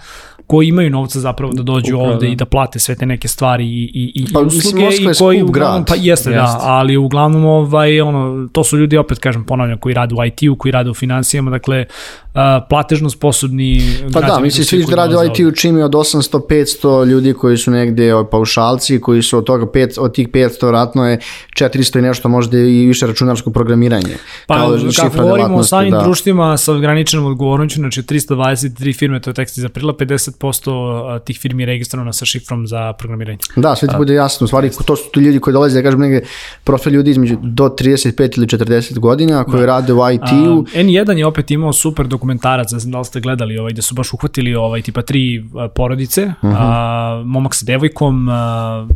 koji 0.47 0.69
imaju 0.69 0.91
novca 0.91 1.21
zapravo 1.21 1.53
da 1.53 1.63
dođu 1.63 1.97
Upravo, 1.97 2.13
ovde 2.13 2.27
da. 2.27 2.33
i 2.33 2.37
da 2.37 2.45
plate 2.45 2.79
sve 2.79 2.95
te 2.95 3.07
neke 3.07 3.29
stvari 3.29 3.65
i, 3.65 3.91
i, 3.95 4.13
i 4.15 4.33
pa, 4.33 4.41
usluge 4.41 4.89
i 5.01 5.07
koji 5.19 5.43
uglavnom, 5.43 5.85
pa 5.85 5.95
jeste, 5.95 6.31
jeste, 6.31 6.31
da, 6.31 6.59
ali 6.63 6.97
uglavnom 6.97 7.45
ovaj, 7.45 8.01
ono, 8.01 8.49
to 8.53 8.65
su 8.65 8.79
ljudi 8.79 8.97
opet 8.97 9.19
kažem 9.19 9.45
ponavljam 9.45 9.79
koji 9.79 9.95
rade 9.95 10.15
u 10.15 10.25
IT-u, 10.25 10.57
koji 10.57 10.73
rade 10.73 10.91
u 10.91 10.95
financijama, 10.95 11.51
dakle 11.51 11.87
uh, 12.32 12.32
platežno 12.69 13.11
sposobni 13.11 13.83
Pa 14.13 14.21
da, 14.21 14.39
misliš 14.41 14.67
svi 14.67 14.85
da 14.85 14.97
rade 14.97 15.17
u 15.17 15.25
IT-u 15.25 15.53
čimi 15.53 15.83
od 15.83 15.93
800 15.93 16.41
500 16.49 17.05
ljudi 17.07 17.33
koji 17.33 17.57
su 17.57 17.71
negde 17.71 18.13
paušalci, 18.31 19.01
koji 19.01 19.23
su 19.23 19.39
od 19.39 19.45
toga 19.45 19.67
pet, 19.73 19.99
od 19.99 20.15
tih 20.15 20.29
500 20.29 20.67
vratno 20.67 21.09
je 21.09 21.19
400 21.59 21.99
i 21.99 22.03
nešto 22.03 22.29
možda 22.29 22.59
i 22.59 22.87
više 22.87 23.07
računarsko 23.07 23.51
programiranje. 23.51 24.17
Pa 24.47 24.57
kao 24.57 24.77
kako 24.97 25.19
govorimo 25.19 25.57
o 25.57 25.65
samim 25.65 25.91
da. 25.91 26.03
društvima 26.03 26.57
sa 26.57 26.73
ograničenom 26.73 27.27
odgovornoću, 27.27 27.75
znači 27.75 28.03
323 28.03 28.99
firme, 28.99 29.21
to 29.21 29.31
je 29.31 29.35
tekst 29.35 29.59
iz 29.59 29.65
aprila, 29.65 29.93
50% 29.93 31.21
tih 31.25 31.39
firmi 31.39 31.63
je 31.63 31.67
registrovano 31.67 32.13
sa 32.13 32.25
šifrom 32.25 32.67
za 32.67 32.93
programiranje. 32.93 33.39
Da, 33.57 33.77
sve 33.77 33.89
ti 33.89 33.95
bude 33.99 34.15
jasno, 34.15 34.45
u 34.45 34.49
stvari 34.49 34.71
to 34.87 34.97
su 34.97 35.11
tu 35.13 35.21
ljudi 35.21 35.39
koji 35.39 35.53
dolaze, 35.53 35.79
da 35.79 35.83
kažem 35.83 36.01
negde 36.01 36.21
profil 36.65 36.93
ljudi 36.93 37.11
između 37.11 37.37
do 37.43 37.65
35 37.65 38.39
ili 38.39 38.47
40 38.47 38.99
godina 38.99 39.45
koji 39.45 39.61
da. 39.61 39.67
rade 39.67 39.93
u 39.93 40.11
IT-u. 40.15 40.65
N1 40.75 41.17
je 41.17 41.27
opet 41.27 41.51
imao 41.51 41.73
super 41.73 42.07
dokumentarac, 42.23 42.73
ne 42.73 42.79
znam 42.79 42.93
da 42.93 42.99
li 42.99 43.05
ste 43.05 43.21
gledali, 43.21 43.59
ovaj, 43.59 43.73
gde 43.73 43.83
su 43.83 43.95
baš 43.95 44.13
uhvatili 44.13 44.55
ovaj, 44.55 44.83
tipa 44.83 45.03
tri 45.03 45.45
porodice, 45.75 46.25
uh 46.27 46.51
-huh. 46.51 46.57
a, 46.59 47.23
momak 47.25 47.55
sa 47.55 47.65
devojkom, 47.67 48.29
a, 48.29 48.87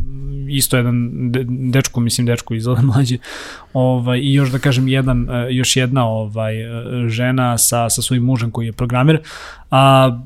isto 0.49 0.77
jedan 0.77 1.09
de, 1.31 1.45
dečko, 1.47 1.99
mislim 1.99 2.27
dečko 2.27 2.53
izgleda 2.53 2.81
mlađe, 2.81 3.17
ovaj, 3.73 4.19
i 4.19 4.33
još 4.33 4.49
da 4.49 4.59
kažem 4.59 4.87
jedan, 4.87 5.27
još 5.49 5.75
jedna 5.75 6.07
ovaj, 6.07 6.53
žena 7.07 7.57
sa, 7.57 7.89
sa 7.89 8.01
svojim 8.01 8.23
mužem 8.23 8.51
koji 8.51 8.65
je 8.65 8.71
programer, 8.73 9.21
a, 9.71 10.19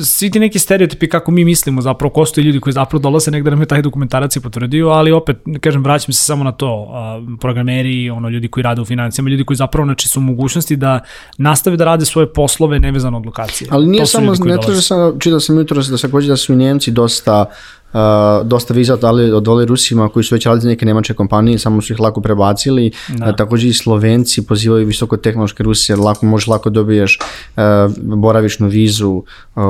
svi 0.00 0.30
ti 0.30 0.40
neki 0.40 0.58
stereotipi 0.58 1.08
kako 1.08 1.30
mi 1.30 1.44
mislimo 1.44 1.82
zapravo, 1.82 2.12
ko 2.12 2.26
su 2.26 2.40
ljudi 2.40 2.60
koji 2.60 2.72
zapravo 2.72 3.02
dolaze 3.02 3.30
negde 3.30 3.50
nam 3.50 3.60
je 3.60 3.66
taj 3.66 3.82
dokumentarac 3.82 4.36
je 4.36 4.40
potvrdio, 4.40 4.88
ali 4.88 5.12
opet, 5.12 5.36
kažem, 5.60 5.84
vraćam 5.84 6.12
se 6.12 6.24
samo 6.24 6.44
na 6.44 6.52
to, 6.52 6.88
a, 6.92 7.20
programeri, 7.40 8.10
ono, 8.10 8.28
ljudi 8.28 8.48
koji 8.48 8.62
rade 8.62 8.80
u 8.80 8.84
financijama, 8.84 9.30
ljudi 9.30 9.44
koji 9.44 9.56
zapravo 9.56 9.86
znači, 9.86 10.08
su 10.08 10.20
u 10.20 10.22
mogućnosti 10.22 10.76
da 10.76 11.00
nastave 11.38 11.76
da 11.76 11.84
rade 11.84 12.04
svoje 12.04 12.32
poslove 12.32 12.78
nevezano 12.78 13.18
od 13.18 13.26
lokacije. 13.26 13.68
Ali 13.70 13.86
nije 13.86 14.06
samo, 14.06 14.32
ne 14.44 14.56
traže 14.62 14.82
samo, 14.82 15.18
čitao 15.18 15.40
sam 15.40 15.58
jutro 15.58 15.82
da 15.82 15.98
se 15.98 16.08
da 16.28 16.36
su 16.36 16.54
Njemci 16.54 16.90
dosta 16.90 17.44
uh, 17.92 18.00
dosta 18.46 18.74
viza 18.74 18.98
ali 19.02 19.32
od 19.32 19.48
ove 19.48 19.64
Rusima 19.64 20.08
koji 20.08 20.24
su 20.24 20.34
već 20.34 20.46
radili 20.46 20.72
neke 20.72 20.86
nemačke 20.86 21.14
kompanije, 21.14 21.58
samo 21.58 21.82
su 21.82 21.92
ih 21.92 22.00
lako 22.00 22.20
prebacili. 22.20 22.90
Da. 23.08 23.28
Uh, 23.28 23.36
takođe 23.36 23.68
i 23.68 23.72
Slovenci 23.72 24.46
pozivaju 24.46 24.86
visokotehnološke 24.86 25.62
Rusije, 25.62 25.96
lako 25.96 26.26
možeš 26.26 26.46
lako 26.46 26.70
dobiješ 26.70 27.18
uh, 27.56 27.62
boravišnu 27.96 28.68
vizu 28.68 29.10
uh, 29.10 29.22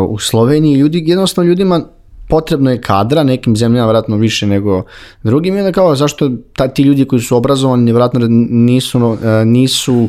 u 0.08 0.18
Sloveniji. 0.18 0.74
Ljudi, 0.74 1.04
jednostavno 1.06 1.48
ljudima 1.48 1.84
potrebno 2.28 2.70
je 2.70 2.80
kadra, 2.80 3.22
nekim 3.22 3.56
zemljama 3.56 3.88
vratno 3.88 4.16
više 4.16 4.46
nego 4.46 4.82
drugim 5.22 5.56
i 5.56 5.58
onda 5.58 5.72
kao 5.72 5.96
zašto 5.96 6.30
ta, 6.56 6.68
ti 6.68 6.82
ljudi 6.82 7.04
koji 7.04 7.20
su 7.20 7.36
obrazovani 7.36 7.92
vratno 7.92 8.20
nisu, 8.50 9.18
e, 9.24 9.44
nisu 9.44 10.08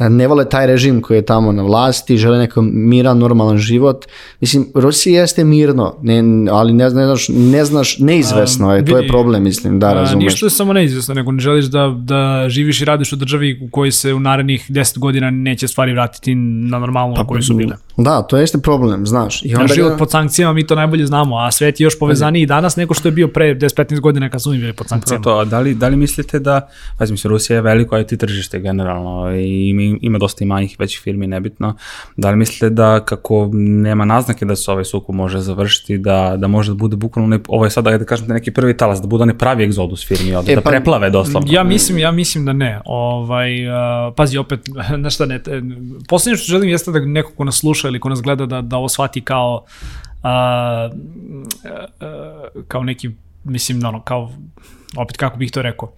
e, 0.00 0.08
ne 0.10 0.28
vole 0.28 0.48
taj 0.48 0.66
režim 0.66 1.02
koji 1.02 1.18
je 1.18 1.26
tamo 1.26 1.52
na 1.52 1.62
vlasti, 1.62 2.16
žele 2.16 2.38
neko 2.38 2.62
miran, 2.62 3.18
normalan 3.18 3.58
život. 3.58 4.04
Mislim, 4.40 4.66
Rusija 4.74 5.20
jeste 5.20 5.44
mirno, 5.44 5.96
ne, 6.02 6.22
ali 6.50 6.72
ne, 6.72 6.84
ne 6.84 6.90
znaš, 6.90 7.28
ne 7.28 7.64
znaš 7.64 7.98
neizvesno 7.98 8.74
je, 8.74 8.84
to 8.84 8.98
je 8.98 9.08
problem, 9.08 9.42
mislim, 9.42 9.78
da 9.78 9.92
razumeš. 9.94 10.24
Ništa 10.24 10.46
je 10.46 10.50
samo 10.50 10.72
neizvesno, 10.72 11.14
nego 11.14 11.32
ne 11.32 11.40
želiš 11.40 11.64
da, 11.64 11.94
da 11.98 12.46
živiš 12.48 12.80
i 12.80 12.84
radiš 12.84 13.12
u 13.12 13.16
državi 13.16 13.60
u 13.62 13.70
kojoj 13.70 13.92
se 13.92 14.14
u 14.14 14.20
narednih 14.20 14.70
10 14.70 14.98
godina 14.98 15.30
neće 15.30 15.68
stvari 15.68 15.92
vratiti 15.92 16.34
na 16.34 16.78
normalno 16.78 17.14
pa, 17.14 17.26
koje 17.26 17.42
su 17.42 17.54
bile. 17.54 17.76
Da, 17.96 18.22
to 18.22 18.36
jeste 18.36 18.58
problem, 18.58 19.06
znaš. 19.06 19.42
I 19.44 19.54
onda 19.54 19.74
život 19.74 19.98
pod 19.98 20.10
sankcijama 20.10 20.52
mi 20.52 20.66
to 20.66 20.74
najbolje 20.74 21.06
znamo, 21.06 21.36
a 21.36 21.50
svet 21.54 21.80
je 21.80 21.84
još 21.84 21.98
povezaniji 21.98 22.46
danas 22.46 22.76
nego 22.76 22.94
što 22.94 23.08
je 23.08 23.12
bio 23.12 23.28
pre 23.28 23.54
10-15 23.54 24.00
godina 24.00 24.28
kad 24.28 24.42
su 24.42 24.50
mi 24.50 24.58
bili 24.58 24.72
pod 24.72 24.88
sankcijama. 24.88 25.22
To, 25.22 25.38
a 25.38 25.44
da 25.44 25.60
li, 25.60 25.74
da 25.74 25.88
li 25.88 25.96
mislite 25.96 26.38
da, 26.38 26.68
pazi 26.98 27.12
mi 27.12 27.18
se, 27.18 27.28
Rusija 27.28 27.56
je 27.56 27.62
veliko 27.62 27.98
IT 27.98 28.18
tržište 28.18 28.60
generalno 28.60 29.36
i 29.36 29.68
ima, 29.68 29.98
ima 30.00 30.18
dosta 30.18 30.44
i 30.44 30.46
manjih 30.46 30.76
većih 30.78 31.00
firmi, 31.00 31.26
nebitno. 31.26 31.76
Da 32.16 32.30
li 32.30 32.36
mislite 32.36 32.70
da 32.70 33.00
kako 33.04 33.50
nema 33.52 34.04
naznake 34.04 34.44
da 34.44 34.56
se 34.56 34.70
ovaj 34.70 34.84
suku 34.84 35.12
može 35.12 35.38
završiti, 35.38 35.98
da, 35.98 36.34
da 36.38 36.46
može 36.46 36.70
da 36.72 36.76
bude 36.76 36.96
bukvalno, 36.96 37.36
ne, 37.36 37.42
ovo 37.48 37.64
je 37.64 37.70
sada, 37.70 37.98
da 37.98 38.04
kažem, 38.04 38.26
neki 38.28 38.50
prvi 38.50 38.76
talas, 38.76 39.00
da 39.00 39.06
bude 39.06 39.22
onaj 39.22 39.38
pravi 39.38 39.64
egzodus 39.64 40.06
firmi, 40.06 40.34
ovde, 40.34 40.52
e, 40.52 40.54
da 40.54 40.60
pa, 40.60 40.70
preplave 40.70 41.10
doslovno. 41.10 41.52
Ja 41.52 41.64
mislim, 41.64 41.98
ja 41.98 42.10
mislim 42.10 42.44
da 42.44 42.52
ne. 42.52 42.80
Ovaj, 42.84 43.68
uh, 43.68 43.74
pazi, 44.16 44.38
opet, 44.38 44.60
nešto 45.06 45.26
ne, 45.26 45.40
poslednje 46.08 46.36
što 46.36 46.50
želim 46.50 46.68
jeste 46.68 46.90
da 46.90 47.00
neko 47.00 47.32
ko 47.36 47.44
nas 47.44 47.58
sluša 47.58 47.88
ili 47.88 48.00
ko 48.00 48.08
nas 48.08 48.22
gleda 48.22 48.46
da, 48.46 48.60
da 48.60 48.76
ovo 48.76 48.88
shvati 48.88 49.20
kao 49.20 49.64
a, 50.24 50.90
a, 52.00 52.48
kao 52.68 52.82
neki, 52.82 53.10
mislim, 53.44 53.84
ono, 53.84 54.02
kao, 54.02 54.32
opet 54.96 55.16
kako 55.16 55.36
bih 55.36 55.50
to 55.50 55.62
rekao, 55.62 55.92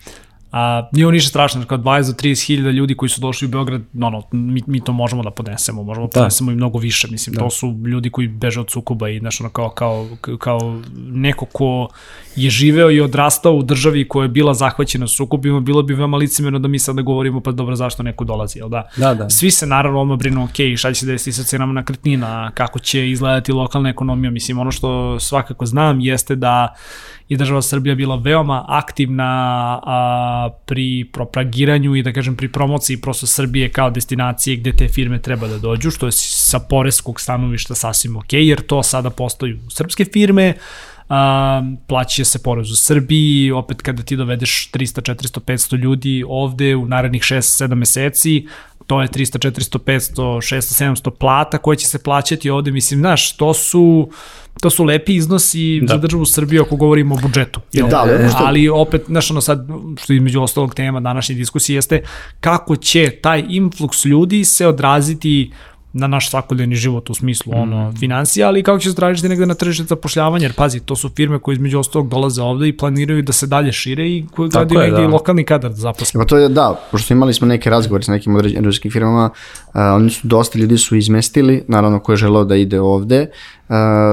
A, 0.57 0.89
nije 0.93 1.07
ovo 1.07 1.13
ništa 1.13 1.29
strašno, 1.29 1.65
kao 1.65 1.79
20 1.79 2.07
do 2.07 2.13
30 2.13 2.47
hiljada 2.47 2.71
ljudi 2.71 2.95
koji 2.95 3.09
su 3.09 3.21
došli 3.21 3.47
u 3.47 3.49
Beograd, 3.49 3.83
no, 3.93 4.11
no, 4.11 4.23
mi, 4.33 4.63
mi 4.67 4.81
to 4.81 4.93
možemo 4.93 5.23
da 5.23 5.31
podnesemo, 5.31 5.83
možemo 5.83 6.07
da 6.07 6.11
podnesemo 6.11 6.53
i 6.53 6.55
mnogo 6.55 6.79
više, 6.79 7.09
mislim, 7.11 7.35
da. 7.35 7.41
to 7.43 7.51
su 7.51 7.75
ljudi 7.87 8.11
koji 8.11 8.29
beže 8.29 8.61
od 8.61 8.71
sukoba 8.71 9.09
i, 9.09 9.19
znaš, 9.19 9.41
ono, 9.41 9.51
kao, 9.51 9.71
kao, 9.71 10.09
kao 10.39 10.83
neko 10.97 11.45
ko 11.45 11.89
je 12.37 12.51
živeo 12.51 12.91
i 12.91 13.01
odrastao 13.01 13.53
u 13.53 13.63
državi 13.63 14.09
koja 14.09 14.25
je 14.25 14.29
bila 14.29 14.55
zahvaćena 14.55 15.07
sukobima, 15.07 15.61
bilo 15.61 15.83
bi 15.83 15.95
veoma 15.95 16.17
licimeno 16.17 16.59
da 16.59 16.69
mi 16.69 16.79
sada 16.79 17.03
govorimo, 17.03 17.41
pa 17.41 17.53
dobro, 17.53 17.77
zašto 17.77 18.03
neko 18.03 18.25
dolazi, 18.25 18.59
jel 18.59 18.69
da? 18.69 18.89
Da, 18.97 19.15
da. 19.15 19.31
Svi 19.31 19.51
se 19.51 19.67
naravno 19.67 20.01
odmah 20.01 20.19
brinu, 20.19 20.45
ok, 20.45 20.77
šta 20.77 20.93
će 20.93 21.01
se 21.01 21.07
desiti 21.07 21.33
sa 21.33 21.43
cenama 21.43 21.73
na 21.73 21.85
kretnina, 21.85 22.51
kako 22.55 22.79
će 22.79 23.11
izgledati 23.11 23.53
lokalna 23.53 23.89
ekonomija, 23.89 24.31
mislim, 24.31 24.59
ono 24.59 24.71
što 24.71 25.21
svakako 25.21 25.67
znam 25.67 26.01
jeste 26.01 26.37
da 26.37 26.75
je 27.29 27.37
država 27.37 27.63
Srbija 27.63 27.95
bila 27.95 28.17
veoma 28.17 28.65
aktivna 28.69 29.25
a, 29.83 30.51
pri 30.67 31.09
propagiranju 31.13 31.97
i 31.97 32.03
da 32.03 32.13
kažem 32.13 32.37
pri 32.37 32.49
promociji 32.53 33.01
prosto 33.01 33.27
Srbije 33.27 33.69
kao 33.69 33.91
destinacije 33.91 34.57
gde 34.57 34.73
te 34.73 34.89
firme 34.89 35.23
treba 35.23 35.49
da 35.49 35.59
dođu, 35.59 35.91
što 35.91 36.07
je 36.07 36.13
sa 36.13 36.59
poreskog 36.59 37.21
stanovišta 37.21 37.75
sasvim 37.75 38.17
ok, 38.17 38.33
jer 38.33 38.61
to 38.61 38.83
sada 38.83 39.11
postoju 39.11 39.59
srpske 39.71 40.05
firme, 40.05 40.55
a, 41.09 41.63
plaća 41.87 42.25
se 42.25 42.43
porez 42.43 42.71
u 42.71 42.77
Srbiji, 42.77 43.51
opet 43.51 43.83
kada 43.83 44.03
ti 44.03 44.17
dovedeš 44.17 44.71
300, 44.73 45.15
400, 45.15 45.41
500 45.41 45.77
ljudi 45.77 46.25
ovde 46.29 46.77
u 46.77 46.87
narednih 46.87 47.23
6-7 47.23 47.75
meseci, 47.75 48.47
to 48.87 49.03
je 49.03 49.09
300, 49.09 49.51
400, 49.51 49.79
500, 49.79 50.23
600, 50.57 50.95
700 50.95 51.11
plata 51.11 51.59
koje 51.59 51.77
će 51.77 51.87
se 51.87 52.03
plaćati 52.03 52.51
ovde, 52.51 52.71
mislim, 52.71 53.01
znaš, 53.01 53.37
to 53.37 53.55
su 53.55 54.11
to 54.61 54.71
su 54.71 54.85
lepi 54.85 55.15
iznosi 55.15 55.81
da. 55.81 55.95
za 55.95 55.99
državu 55.99 56.25
Srbiju 56.25 56.63
ako 56.63 56.77
govorimo 56.77 57.15
o 57.15 57.19
budžetu. 57.19 57.61
Da, 57.73 57.87
da, 57.87 58.29
što... 58.29 58.45
Ali 58.45 58.69
opet, 58.69 59.03
znaš, 59.07 59.31
ono 59.31 59.41
sad, 59.41 59.69
što 60.03 60.13
je 60.13 60.17
između 60.17 60.43
ostalog 60.43 60.75
tema 60.75 61.01
današnje 61.01 61.35
diskusije, 61.35 61.77
jeste 61.77 62.03
kako 62.41 62.77
će 62.77 63.11
taj 63.23 63.43
influx 63.43 64.07
ljudi 64.07 64.45
se 64.45 64.67
odraziti 64.67 65.53
na 65.97 66.07
naš 66.07 66.31
svakodnevni 66.31 66.75
život 66.75 67.11
u 67.11 67.15
smislu 67.15 67.53
mm. 67.53 67.61
ono 67.61 67.93
financija, 68.01 68.49
ali 68.49 68.63
kako 68.63 68.79
će 68.79 68.91
se 68.91 68.97
tražiti 68.97 69.29
negde 69.29 69.47
na 69.47 69.55
tržište 69.55 69.85
zapošljavanja, 69.85 70.45
jer 70.45 70.53
pazi, 70.53 70.81
to 70.81 70.97
su 70.97 71.09
firme 71.17 71.39
koje 71.39 71.53
između 71.53 71.79
ostalog 71.79 72.09
dolaze 72.09 72.43
ovde 72.43 72.69
i 72.69 72.77
planiraju 72.77 73.23
da 73.23 73.33
se 73.33 73.47
dalje 73.47 73.73
šire 73.73 74.09
i 74.09 74.27
koje 74.35 74.49
gledaju 74.49 74.81
negde 74.81 75.03
da. 75.03 75.09
lokalni 75.09 75.45
kadar 75.45 75.71
da 75.71 75.77
zaposle. 75.77 76.21
Pa 76.21 76.27
to 76.27 76.37
je 76.37 76.49
da, 76.49 76.81
pošto 76.91 77.15
imali 77.15 77.35
smo 77.35 77.47
neke 77.47 77.71
razgovore 77.71 78.05
sa 78.05 78.13
nekim 78.13 78.37
određenim 78.37 78.73
firmama, 78.93 79.31
uh, 79.33 79.81
oni 79.95 80.11
su 80.11 80.29
dosta 80.29 80.59
ljudi 80.59 80.79
su 80.79 80.97
izmestili, 80.97 81.65
naravno 81.69 82.01
ko 82.01 82.13
je 82.13 82.17
želeo 82.17 82.45
da 82.45 82.57
ide 82.57 82.81
ovde, 82.81 83.27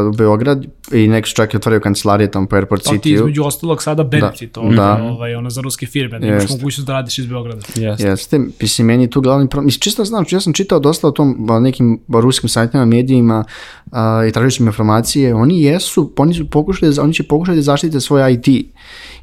u 0.10 0.18
Beograd 0.18 0.66
i 0.92 1.08
neki 1.08 1.30
su 1.30 1.36
čak 1.36 1.54
i 1.54 1.58
otvorio 1.58 1.80
kancelarije 1.80 2.32
tamo 2.32 2.48
po 2.48 2.56
Airport 2.56 2.84
City. 2.84 2.96
To 2.96 3.02
ti 3.02 3.12
između 3.12 3.44
ostalog 3.44 3.84
sada 3.84 4.04
benefit, 4.04 4.54
da. 4.54 4.62
ovdje, 4.62 4.78
da. 4.78 5.04
ovaj, 5.04 5.36
ono 5.36 5.50
za 5.50 5.62
ruske 5.62 5.86
firme, 5.86 6.20
da 6.20 6.28
imaš 6.28 6.50
mogućnost 6.50 6.88
da 6.88 6.94
radiš 6.94 7.18
iz 7.18 7.26
Beograda. 7.26 7.62
Jeste. 7.76 8.08
Jeste, 8.08 8.40
mislim, 8.62 8.88
meni 8.88 9.10
tu 9.10 9.22
glavni 9.22 9.50
problem, 9.50 9.66
mislim, 9.66 9.80
čisto 9.80 10.06
znam, 10.06 10.26
ja 10.32 10.40
sam 10.40 10.54
čitao 10.54 10.80
dosta 10.80 11.08
o 11.08 11.12
tom 11.12 11.48
nekim 11.62 12.02
ruskim 12.10 12.50
sajtima, 12.50 12.86
medijima 12.86 13.44
uh, 13.86 13.98
i 14.30 14.32
tražujućim 14.32 14.66
informacije, 14.66 15.36
oni 15.36 15.62
jesu, 15.62 16.14
oni 16.18 16.34
su 16.34 16.50
pokušali, 16.50 17.00
oni 17.00 17.14
će 17.14 17.24
pokušati 17.24 17.56
da 17.56 17.62
zaštite 17.62 18.00
svoj 18.00 18.34
IT 18.34 18.48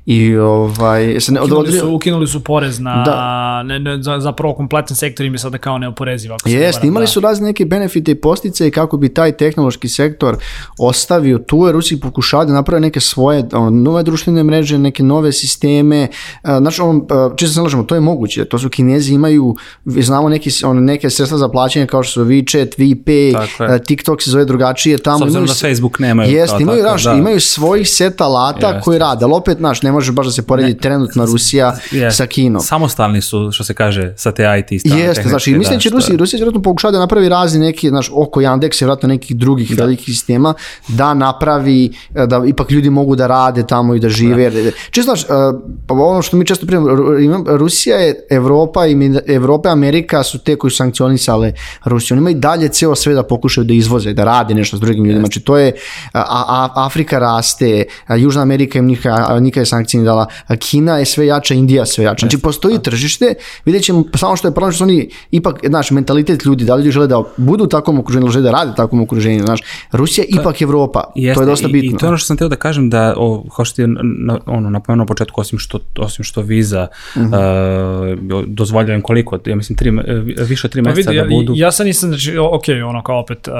I 0.07 0.37
ovaj 0.37 1.21
se 1.21 1.33
ne 1.33 1.41
ukinuli 1.41 1.73
su 1.73 1.95
ukinuli 1.95 2.27
su 2.27 2.45
porez 2.45 2.81
na 2.81 3.03
da. 3.05 3.63
ne, 3.63 3.79
ne, 3.79 4.03
za 4.03 4.21
zapravo 4.21 4.55
kompletan 4.55 4.97
sektor 4.97 5.27
im 5.27 5.35
je 5.35 5.39
sada 5.39 5.59
kao 5.59 5.79
neoporeziv 5.79 6.33
ako 6.33 6.49
Jeste, 6.49 6.87
imali 6.87 7.03
da. 7.03 7.07
su 7.07 7.21
razne 7.21 7.47
neke 7.47 7.65
benefite 7.65 8.11
i 8.11 8.15
postice 8.15 8.71
kako 8.71 8.97
bi 8.97 9.09
taj 9.09 9.33
tehnološki 9.33 9.89
sektor 9.89 10.20
ostavio 10.79 11.39
tu 11.39 11.67
jer 11.67 11.75
Rusi 11.75 12.01
pokušavaju 12.01 12.47
da 12.47 12.53
naprave 12.53 12.81
neke 12.81 13.01
svoje 13.01 13.45
ono, 13.53 13.71
nove 13.71 14.03
društvene 14.03 14.43
mreže, 14.45 14.79
neke 14.79 15.03
nove 15.03 15.33
sisteme. 15.33 16.09
Znači, 16.45 16.83
on, 16.83 17.07
čisto 17.37 17.55
se 17.55 17.61
lažemo, 17.61 17.83
to 17.83 17.95
je 17.95 18.01
moguće. 18.01 18.45
To 18.45 18.59
su 18.59 18.69
Kinezi 18.69 19.15
imaju, 19.15 19.57
znamo 19.85 20.29
neki, 20.29 20.51
on, 20.65 20.85
neke 20.85 21.11
sredstva 21.11 21.39
za 21.39 21.49
plaćanje 21.49 21.87
kao 21.87 22.03
što 22.03 22.13
su 22.13 22.25
WeChat, 22.25 22.79
WePay, 22.79 23.85
TikTok 23.87 24.23
se 24.23 24.31
zove 24.31 24.45
drugačije. 24.45 24.99
Tamo 24.99 25.27
imaju, 25.27 25.47
da 25.47 25.55
Facebook 25.55 25.99
nemaju. 25.99 26.33
Jeste, 26.33 26.57
imaju, 26.61 26.85
tako, 26.85 27.03
da. 27.03 27.13
imaju 27.13 27.41
svojih 27.41 27.89
set 27.91 28.21
alata 28.21 28.67
jeste. 28.67 28.81
koji 28.85 28.99
rade, 28.99 29.25
ali 29.25 29.33
opet, 29.35 29.61
naš, 29.61 29.83
ne 29.83 29.93
može 29.93 30.13
baš 30.13 30.27
da 30.27 30.33
se 30.33 30.43
poredi 30.43 30.73
ne, 30.73 30.79
trenutno 30.79 31.27
Rusija 31.27 31.77
je, 31.91 32.11
sa 32.11 32.27
Kinom. 32.27 32.63
Samostalni 32.63 33.23
su, 33.23 33.53
što 33.53 33.65
se 33.65 33.75
kaže, 33.75 34.15
sa 34.17 34.33
te 34.33 34.43
IT 34.59 34.81
strane. 34.81 35.03
Jeste, 35.03 35.29
znači, 35.29 35.55
mislim 35.55 35.77
da 35.77 35.81
će 35.81 35.91
Rusija, 35.91 36.17
Rusija 36.17 36.39
će 36.39 36.43
vjerojatno 36.43 36.63
pokušati 36.63 36.93
da 36.93 36.99
napravi 36.99 37.29
razni 37.29 37.61
neki, 37.61 37.89
znaš, 37.89 38.11
oko 38.15 38.41
Yandex, 38.41 38.81
vjerojatno 38.81 39.09
nekih 39.09 39.37
drugih 39.37 39.77
da. 39.77 39.85
velikih 39.85 40.10
sistema, 40.15 40.55
da 40.89 41.15
napravi, 41.15 41.93
da 42.27 42.43
ipak 42.47 42.71
ljudi 42.71 42.91
mogu 42.91 43.17
da 43.17 43.27
rade 43.27 43.67
tamo 43.67 43.95
i 43.95 44.01
da 44.01 44.09
žive. 44.09 44.51
Da. 44.51 44.71
Čisto, 44.91 45.03
znaš, 45.03 45.27
pa 45.87 45.95
ono 45.95 46.23
što 46.23 46.37
mi 46.37 46.47
često 46.47 46.67
primamo, 46.67 46.89
Rusija 47.47 47.97
je, 47.97 48.27
Evropa 48.31 48.87
i 48.87 48.97
Evropa 49.27 49.69
i 49.69 49.73
Amerika 49.73 50.23
su 50.23 50.39
te 50.39 50.57
koji 50.57 50.71
su 50.71 50.77
sankcionisale 50.77 51.53
Rusiju. 51.85 52.15
Oni 52.15 52.21
imaju 52.21 52.37
dalje 52.37 52.69
ceo 52.69 52.95
sve 52.95 53.15
da 53.15 53.23
pokušaju 53.23 53.65
da 53.65 53.75
izvoze, 53.75 54.13
da 54.13 54.25
rade 54.25 54.55
nešto 54.55 54.77
s 54.77 54.81
drugim 54.81 55.05
ljudima. 55.05 55.21
Znači, 55.21 55.41
to 55.41 55.59
je, 55.59 55.73
a, 56.13 56.25
a, 56.49 56.69
Afrika 56.87 57.19
raste, 57.19 57.85
a 58.07 58.17
Južna 58.17 58.43
Amerika 58.43 58.79
im 58.79 58.87
nikada, 58.87 59.41
nikada 59.41 59.67
sankcije 59.67 59.99
nije 59.99 60.07
dala, 60.07 60.27
Kina 60.59 60.99
je 60.99 61.05
sve 61.05 61.27
jača, 61.27 61.55
Indija 61.55 61.87
sve 61.87 62.05
jača. 62.05 62.27
Znači 62.27 62.39
postoji 62.39 62.75
da. 62.75 62.83
tržište, 62.83 63.35
vidjet 63.65 63.85
ćemo 63.85 64.05
samo 64.17 64.37
što 64.37 64.49
je 64.49 64.55
problem 64.55 64.73
što 64.73 64.85
oni 64.85 65.11
ipak, 65.31 65.61
znaš, 65.67 65.91
mentalitet 65.91 66.45
ljudi, 66.45 66.65
da 66.65 66.75
li 66.75 66.83
ljudi 66.83 66.93
žele 66.93 67.07
da 67.07 67.23
budu 67.37 67.65
u 67.65 67.67
takvom 67.67 67.99
okruženju, 67.99 68.29
žele 68.29 68.43
da 68.43 68.51
rade 68.51 68.71
u 68.71 68.75
takvom 68.75 69.03
okruženju, 69.03 69.45
znaš, 69.45 69.61
Rusija 70.01 70.25
to, 70.31 70.41
ipak 70.41 70.63
Evropa, 70.63 71.05
jeste, 71.15 71.35
to 71.35 71.43
je 71.43 71.47
dosta 71.47 71.69
bitno. 71.69 71.91
I, 71.91 71.95
I 71.95 71.99
to 71.99 72.07
je 72.07 72.09
ono 72.09 72.19
što 72.19 72.27
sam 72.27 72.37
teo 72.37 72.49
da 72.49 72.57
kažem 72.57 72.91
da, 72.91 73.15
o, 73.17 73.45
kao 73.57 73.65
što 73.65 73.77
ti 73.77 73.83
je 73.83 73.89
na, 74.03 74.39
ono, 74.47 74.71
napomenuo 74.71 75.07
početku, 75.07 75.41
osim 75.41 75.59
što, 75.59 75.79
osim 75.99 76.25
što 76.25 76.43
viza 76.43 76.87
uh 77.17 77.23
-huh. 77.23 78.31
uh, 78.33 78.45
dozvoljavim 78.47 79.03
koliko, 79.03 79.39
ja 79.47 79.57
mislim, 79.57 79.77
tri, 79.77 79.93
više 80.49 80.67
od 80.67 80.73
tri 80.73 80.83
pa 80.83 80.91
meseca 80.91 81.13
da 81.13 81.25
budu. 81.25 81.53
Ja, 81.57 81.67
ja 81.67 81.73
sam 81.73 81.87
nisam, 81.87 82.09
znači, 82.09 82.39
ok, 82.39 82.65
ono 82.89 83.03
kao 83.03 83.21
opet, 83.21 83.49
uh, 83.49 83.55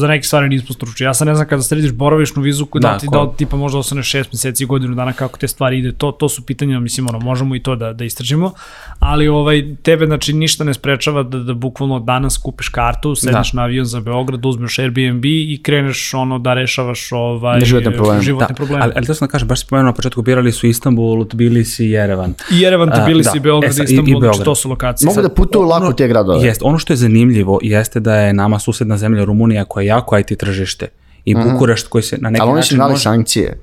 za 0.00 0.08
neke 0.08 0.26
stvari 0.26 0.48
nismo 0.48 0.74
stručni, 0.74 1.04
ja 1.04 1.14
sam 1.14 1.26
ne 1.26 1.34
znam 1.34 1.48
kada 1.48 1.62
središ 1.62 1.92
boravišnu 1.92 2.42
vizu, 2.42 2.66
da, 2.74 2.80
da 2.80 2.98
ti 2.98 3.06
da 3.12 3.32
tipa 3.36 3.56
možda 3.56 3.78
ostaneš 3.78 4.08
šest 4.08 4.32
meseci, 4.32 4.64
godinu 4.66 4.94
dana, 4.94 5.12
kako 5.12 5.38
te 5.38 5.48
stvari 5.48 5.78
ide, 5.78 5.92
to, 5.92 6.12
to 6.12 6.28
su 6.28 6.46
pitanja, 6.46 6.80
mislim, 6.80 7.08
ono, 7.08 7.18
možemo 7.18 7.56
i 7.56 7.60
to 7.60 7.76
da, 7.76 7.92
da 7.92 8.04
istražimo, 8.04 8.52
ali 8.98 9.28
ovaj, 9.28 9.76
tebe, 9.82 10.06
znači, 10.06 10.32
ništa 10.32 10.64
ne 10.64 10.74
sprečava 10.74 11.22
da, 11.22 11.38
da 11.38 11.54
bukvalno 11.54 11.98
danas 12.00 12.36
kupiš 12.36 12.68
kartu, 12.68 13.14
sedneš 13.14 13.52
da. 13.52 13.56
na 13.56 13.62
avion 13.62 13.84
za 13.84 14.00
Beograd, 14.00 14.46
uzmeš 14.46 14.78
Airbnb 14.78 15.24
i 15.24 15.60
kreneš 15.74 16.14
ono 16.14 16.38
da 16.38 16.54
rešavaš 16.54 17.12
ovaj, 17.12 17.60
životne 17.60 17.92
probleme. 17.92 18.22
Životne 18.22 18.46
da. 18.48 18.54
probleme. 18.54 18.82
Ali, 18.82 18.92
ali 18.96 19.06
to 19.06 19.14
sam 19.14 19.28
da 19.28 19.32
kažem, 19.32 19.48
baš 19.48 19.60
spomenuo 19.60 19.86
na 19.86 19.92
početku, 19.92 20.22
birali 20.22 20.52
su 20.52 20.66
Istanbul, 20.66 21.28
Tbilisi 21.28 21.84
i 21.84 21.90
Jerevan. 21.90 22.34
I 22.52 22.60
Jerevan, 22.60 22.90
Tbilisi, 23.04 23.30
da. 23.34 23.40
Beograd, 23.40 23.78
e, 23.78 23.84
Istanbul, 23.84 24.08
i, 24.08 24.10
i 24.10 24.12
Beograd. 24.12 24.34
znači 24.34 24.44
to 24.44 24.54
su 24.54 24.68
lokacije. 24.68 25.06
Mogu 25.06 25.22
da 25.22 25.28
putuju 25.28 25.62
lako 25.62 25.92
te 25.92 26.08
gradove. 26.08 26.46
Jest, 26.46 26.62
ono 26.64 26.78
što 26.78 26.92
je 26.92 26.96
zanimljivo 26.96 27.58
jeste 27.62 28.00
da 28.00 28.14
je 28.14 28.32
nama 28.32 28.58
susedna 28.58 28.96
zemlja 28.96 29.24
Rumunija 29.24 29.64
koja 29.64 29.82
je 29.82 29.86
jako 29.86 30.18
IT 30.18 30.38
tržište 30.38 30.88
i 31.24 31.34
mhm. 31.34 31.50
Bukurešt 31.50 31.88
koji 31.88 32.02
se 32.02 32.18
na 32.20 32.30
neki 32.30 32.40
način... 32.40 32.48
Ali 32.48 32.52
oni 32.52 32.62
su 32.62 32.74
imali 32.74 32.98
sankcije. 32.98 33.58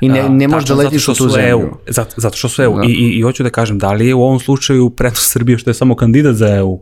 I 0.00 0.08
ne, 0.08 0.28
ne 0.28 0.48
možeš 0.48 0.68
da 0.68 0.74
letiš 0.74 1.08
u 1.08 1.14
tu 1.14 1.28
zemlju. 1.28 1.48
EU, 1.48 1.68
zato, 1.86 2.14
zato 2.16 2.36
što 2.36 2.48
su 2.48 2.62
EU. 2.62 2.76
Da. 2.76 2.84
I, 2.84 2.90
i, 2.90 3.18
I 3.18 3.22
hoću 3.22 3.42
da 3.42 3.50
kažem, 3.50 3.78
da 3.78 3.92
li 3.92 4.06
je 4.06 4.14
u 4.14 4.22
ovom 4.22 4.40
slučaju 4.40 4.90
preto 4.90 5.20
Srbije 5.20 5.58
što 5.58 5.70
je 5.70 5.74
samo 5.74 5.96
kandidat 5.96 6.34
za 6.34 6.56
EU? 6.56 6.78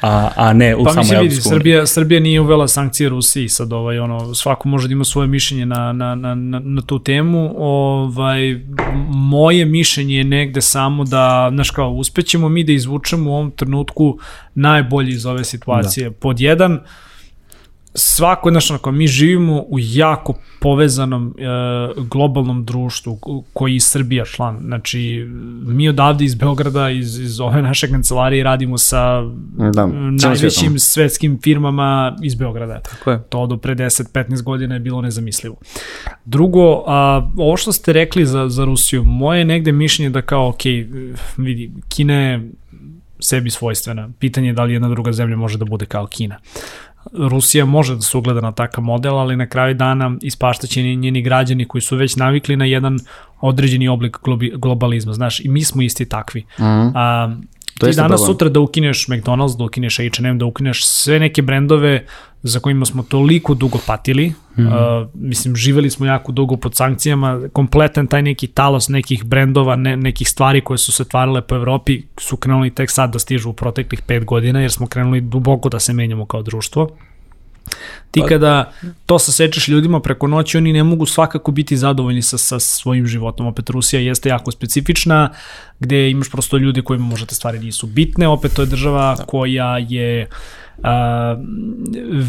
A, 0.00 0.30
a 0.36 0.52
ne 0.52 0.76
u 0.76 0.84
pa, 0.84 0.92
samoj 0.92 1.22
vidi, 1.22 1.34
Srbija, 1.34 1.86
Srbija 1.86 2.20
nije 2.20 2.40
uvela 2.40 2.68
sankcije 2.68 3.08
Rusiji, 3.08 3.48
sad 3.48 3.72
ovaj, 3.72 3.98
ono, 3.98 4.34
svako 4.34 4.68
može 4.68 4.88
da 4.88 4.92
ima 4.92 5.04
svoje 5.04 5.28
mišljenje 5.28 5.66
na, 5.66 5.92
na, 5.92 6.14
na, 6.14 6.34
na, 6.34 6.58
na 6.58 6.82
tu 6.82 6.98
temu. 6.98 7.54
Ovaj, 7.56 8.60
moje 9.08 9.64
mišljenje 9.64 10.16
je 10.16 10.24
negde 10.24 10.60
samo 10.60 11.04
da, 11.04 11.50
znaš 11.52 11.70
kao, 11.70 11.90
uspećemo 11.90 12.48
mi 12.48 12.64
da 12.64 12.72
izvučemo 12.72 13.30
u 13.30 13.34
ovom 13.34 13.50
trenutku 13.50 14.18
najbolji 14.54 15.12
iz 15.12 15.26
ove 15.26 15.44
situacije. 15.44 16.10
Da. 16.10 16.16
Pod 16.16 16.40
jedan, 16.40 16.72
uh, 16.72 16.80
svako, 17.94 18.50
znaš, 18.50 18.70
onako, 18.70 18.92
mi 18.92 19.06
živimo 19.06 19.60
u 19.68 19.76
jako 19.78 20.34
povezanom 20.60 21.34
e, 21.38 21.42
globalnom 22.02 22.64
društvu 22.64 23.18
koji 23.52 23.74
je 23.74 23.80
Srbija 23.80 24.24
član. 24.24 24.58
Znači, 24.60 25.28
mi 25.66 25.88
odavde 25.88 26.24
iz 26.24 26.34
Beograda, 26.34 26.90
iz, 26.90 27.18
iz 27.18 27.40
ove 27.40 27.62
naše 27.62 27.90
kancelarije 27.90 28.44
radimo 28.44 28.78
sa 28.78 29.22
da, 29.74 29.86
najvećim 30.22 30.78
svetskim 30.78 31.38
firmama 31.42 32.16
iz 32.22 32.34
Beograda. 32.34 32.80
Tako 32.80 33.10
je. 33.10 33.22
To 33.28 33.46
do 33.46 33.56
pre 33.56 33.74
10-15 33.74 34.42
godina 34.42 34.74
je 34.74 34.80
bilo 34.80 35.02
nezamislivo. 35.02 35.56
Drugo, 36.24 36.84
a, 36.86 37.30
ovo 37.36 37.56
što 37.56 37.72
ste 37.72 37.92
rekli 37.92 38.26
za, 38.26 38.48
za 38.48 38.64
Rusiju, 38.64 39.04
moje 39.04 39.38
je 39.38 39.44
negde 39.44 39.72
mišljenje 39.72 40.10
da 40.10 40.22
kao, 40.22 40.48
ok, 40.48 40.62
vidi, 41.36 41.72
Kina 41.88 42.14
je 42.14 42.50
sebi 43.24 43.50
svojstvena. 43.50 44.10
Pitanje 44.18 44.48
je 44.48 44.52
da 44.52 44.64
li 44.64 44.72
jedna 44.72 44.88
druga 44.88 45.12
zemlja 45.12 45.36
može 45.36 45.58
da 45.58 45.64
bude 45.64 45.86
kao 45.86 46.06
Kina. 46.06 46.38
Rusija 47.12 47.64
može 47.64 47.94
da 47.94 48.00
se 48.00 48.16
ugleda 48.16 48.40
na 48.40 48.52
takav 48.52 48.84
model, 48.84 49.18
ali 49.18 49.36
na 49.36 49.46
kraju 49.46 49.74
dana 49.74 50.16
ispaštaće 50.22 50.82
njeni 50.82 51.22
građani 51.22 51.64
koji 51.64 51.82
su 51.82 51.96
već 51.96 52.16
navikli 52.16 52.56
na 52.56 52.64
jedan 52.64 52.98
određeni 53.40 53.88
oblik 53.88 54.16
globalizma, 54.56 55.12
znaš, 55.12 55.40
i 55.40 55.48
mi 55.48 55.64
smo 55.64 55.82
isti 55.82 56.08
takvi. 56.08 56.40
Mm 56.40 56.62
-hmm. 56.62 56.92
A, 56.94 57.36
To 57.78 57.86
ti 57.86 57.96
danas 57.96 58.20
problem. 58.20 58.34
sutra 58.34 58.48
da 58.48 58.60
ukineš 58.60 59.06
McDonald's, 59.06 59.58
da 59.58 59.64
ukineš 59.64 59.96
H&M, 59.96 60.38
da 60.38 60.44
ukineš 60.44 60.86
sve 60.86 61.18
neke 61.18 61.42
brendove 61.42 62.06
za 62.42 62.60
kojima 62.60 62.86
smo 62.86 63.02
toliko 63.02 63.54
dugo 63.54 63.78
patili, 63.86 64.32
mm 64.56 64.62
-hmm. 64.62 65.02
uh, 65.02 65.08
mislim, 65.14 65.56
živeli 65.56 65.90
smo 65.90 66.06
jako 66.06 66.32
dugo 66.32 66.56
pod 66.56 66.76
sankcijama, 66.76 67.40
kompletan 67.52 68.06
taj 68.06 68.22
neki 68.22 68.46
talos 68.46 68.88
nekih 68.88 69.24
brendova, 69.24 69.76
ne, 69.76 69.96
nekih 69.96 70.28
stvari 70.28 70.60
koje 70.60 70.78
su 70.78 70.92
se 70.92 71.04
tvarale 71.04 71.42
po 71.42 71.54
Evropi 71.54 72.02
su 72.18 72.36
krenuli 72.36 72.70
tek 72.70 72.90
sad 72.90 73.12
da 73.12 73.18
stižu 73.18 73.50
u 73.50 73.52
proteklih 73.52 74.02
pet 74.02 74.24
godina, 74.24 74.60
jer 74.60 74.72
smo 74.72 74.86
krenuli 74.86 75.20
duboko 75.20 75.68
da 75.68 75.80
se 75.80 75.92
menjamo 75.92 76.26
kao 76.26 76.42
društvo. 76.42 76.90
Ti 78.10 78.20
pa- 78.20 78.26
kada 78.26 78.72
to 79.06 79.18
sasečeš 79.18 79.68
ljudima 79.68 80.00
preko 80.00 80.26
noći, 80.26 80.58
oni 80.58 80.72
ne 80.72 80.82
mogu 80.82 81.06
svakako 81.06 81.52
biti 81.52 81.76
zadovoljni 81.76 82.22
sa, 82.22 82.38
sa 82.38 82.60
svojim 82.60 83.06
životom. 83.06 83.46
Opet 83.46 83.70
Rusija 83.70 84.00
jeste 84.00 84.28
jako 84.28 84.50
specifična, 84.50 85.30
gde 85.80 86.10
imaš 86.10 86.30
prosto 86.30 86.56
ljude 86.56 86.82
kojima 86.82 87.06
možda 87.06 87.26
te 87.26 87.34
stvari 87.34 87.58
nisu 87.58 87.86
bitne. 87.86 88.28
Opet 88.28 88.52
to 88.54 88.62
je 88.62 88.66
država 88.66 89.14
da. 89.18 89.24
koja 89.24 89.78
je 89.78 90.26
uh, 90.26 90.63
a, 90.82 91.36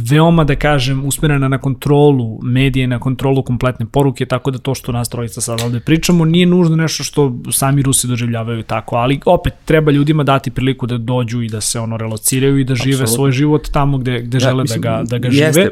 veoma, 0.09 0.43
da 0.43 0.55
kažem, 0.55 1.05
usmerena 1.05 1.47
na 1.47 1.57
kontrolu 1.57 2.39
medije, 2.43 2.87
na 2.87 2.99
kontrolu 2.99 3.43
kompletne 3.43 3.85
poruke, 3.85 4.25
tako 4.25 4.51
da 4.51 4.57
to 4.57 4.75
što 4.75 4.91
nas 4.91 5.09
trojica 5.09 5.41
sad 5.41 5.61
ovde 5.61 5.79
pričamo 5.79 6.25
nije 6.25 6.45
nužno 6.45 6.75
nešto 6.75 7.03
što 7.03 7.35
sami 7.51 7.81
Rusi 7.81 8.07
doživljavaju 8.07 8.63
tako, 8.63 8.95
ali 8.95 9.19
opet 9.25 9.53
treba 9.65 9.91
ljudima 9.91 10.23
dati 10.23 10.51
priliku 10.51 10.87
da 10.87 10.97
dođu 10.97 11.41
i 11.41 11.49
da 11.49 11.61
se 11.61 11.79
ono 11.79 11.97
relociraju 11.97 12.57
i 12.57 12.63
da 12.63 12.75
žive 12.75 12.93
Absolutno. 12.93 13.15
svoj 13.15 13.31
život 13.31 13.67
tamo 13.71 13.97
gde, 13.97 14.21
gde 14.21 14.39
žele 14.39 14.55
da, 14.55 14.61
mislim, 14.61 14.81
da 14.81 14.97
ga, 14.97 15.03
da 15.03 15.17
ga 15.17 15.29
žive. 15.29 15.69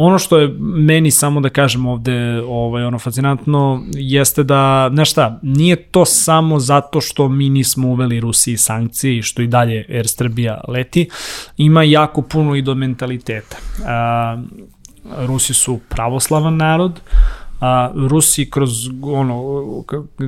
Ono 0.00 0.18
što 0.18 0.38
je 0.38 0.48
meni 0.60 1.10
samo 1.10 1.40
da 1.40 1.48
kažem 1.48 1.86
ovde 1.86 2.42
ovaj, 2.48 2.84
ono 2.84 2.98
fascinantno 2.98 3.82
jeste 3.92 4.42
da, 4.42 4.90
znaš 4.92 5.10
šta, 5.10 5.38
nije 5.42 5.76
to 5.76 6.04
samo 6.04 6.58
zato 6.58 7.00
što 7.00 7.28
mi 7.28 7.48
nismo 7.48 7.88
uveli 7.88 8.20
Rusiji 8.20 8.56
sankcije 8.56 9.18
i 9.18 9.22
što 9.22 9.42
i 9.42 9.46
dalje 9.46 9.86
Air 9.88 10.08
Srbija 10.08 10.60
leti, 10.68 11.08
ima 11.56 11.82
jako 11.82 12.22
puno 12.22 12.54
i 12.54 12.62
do 12.62 12.74
mentaliteta. 12.74 13.56
A, 13.86 14.42
Rusi 15.26 15.54
su 15.54 15.80
pravoslavan 15.88 16.56
narod, 16.56 17.00
a, 17.60 17.90
Rusi 17.94 18.50
kroz 18.50 18.70
ono, 19.02 19.62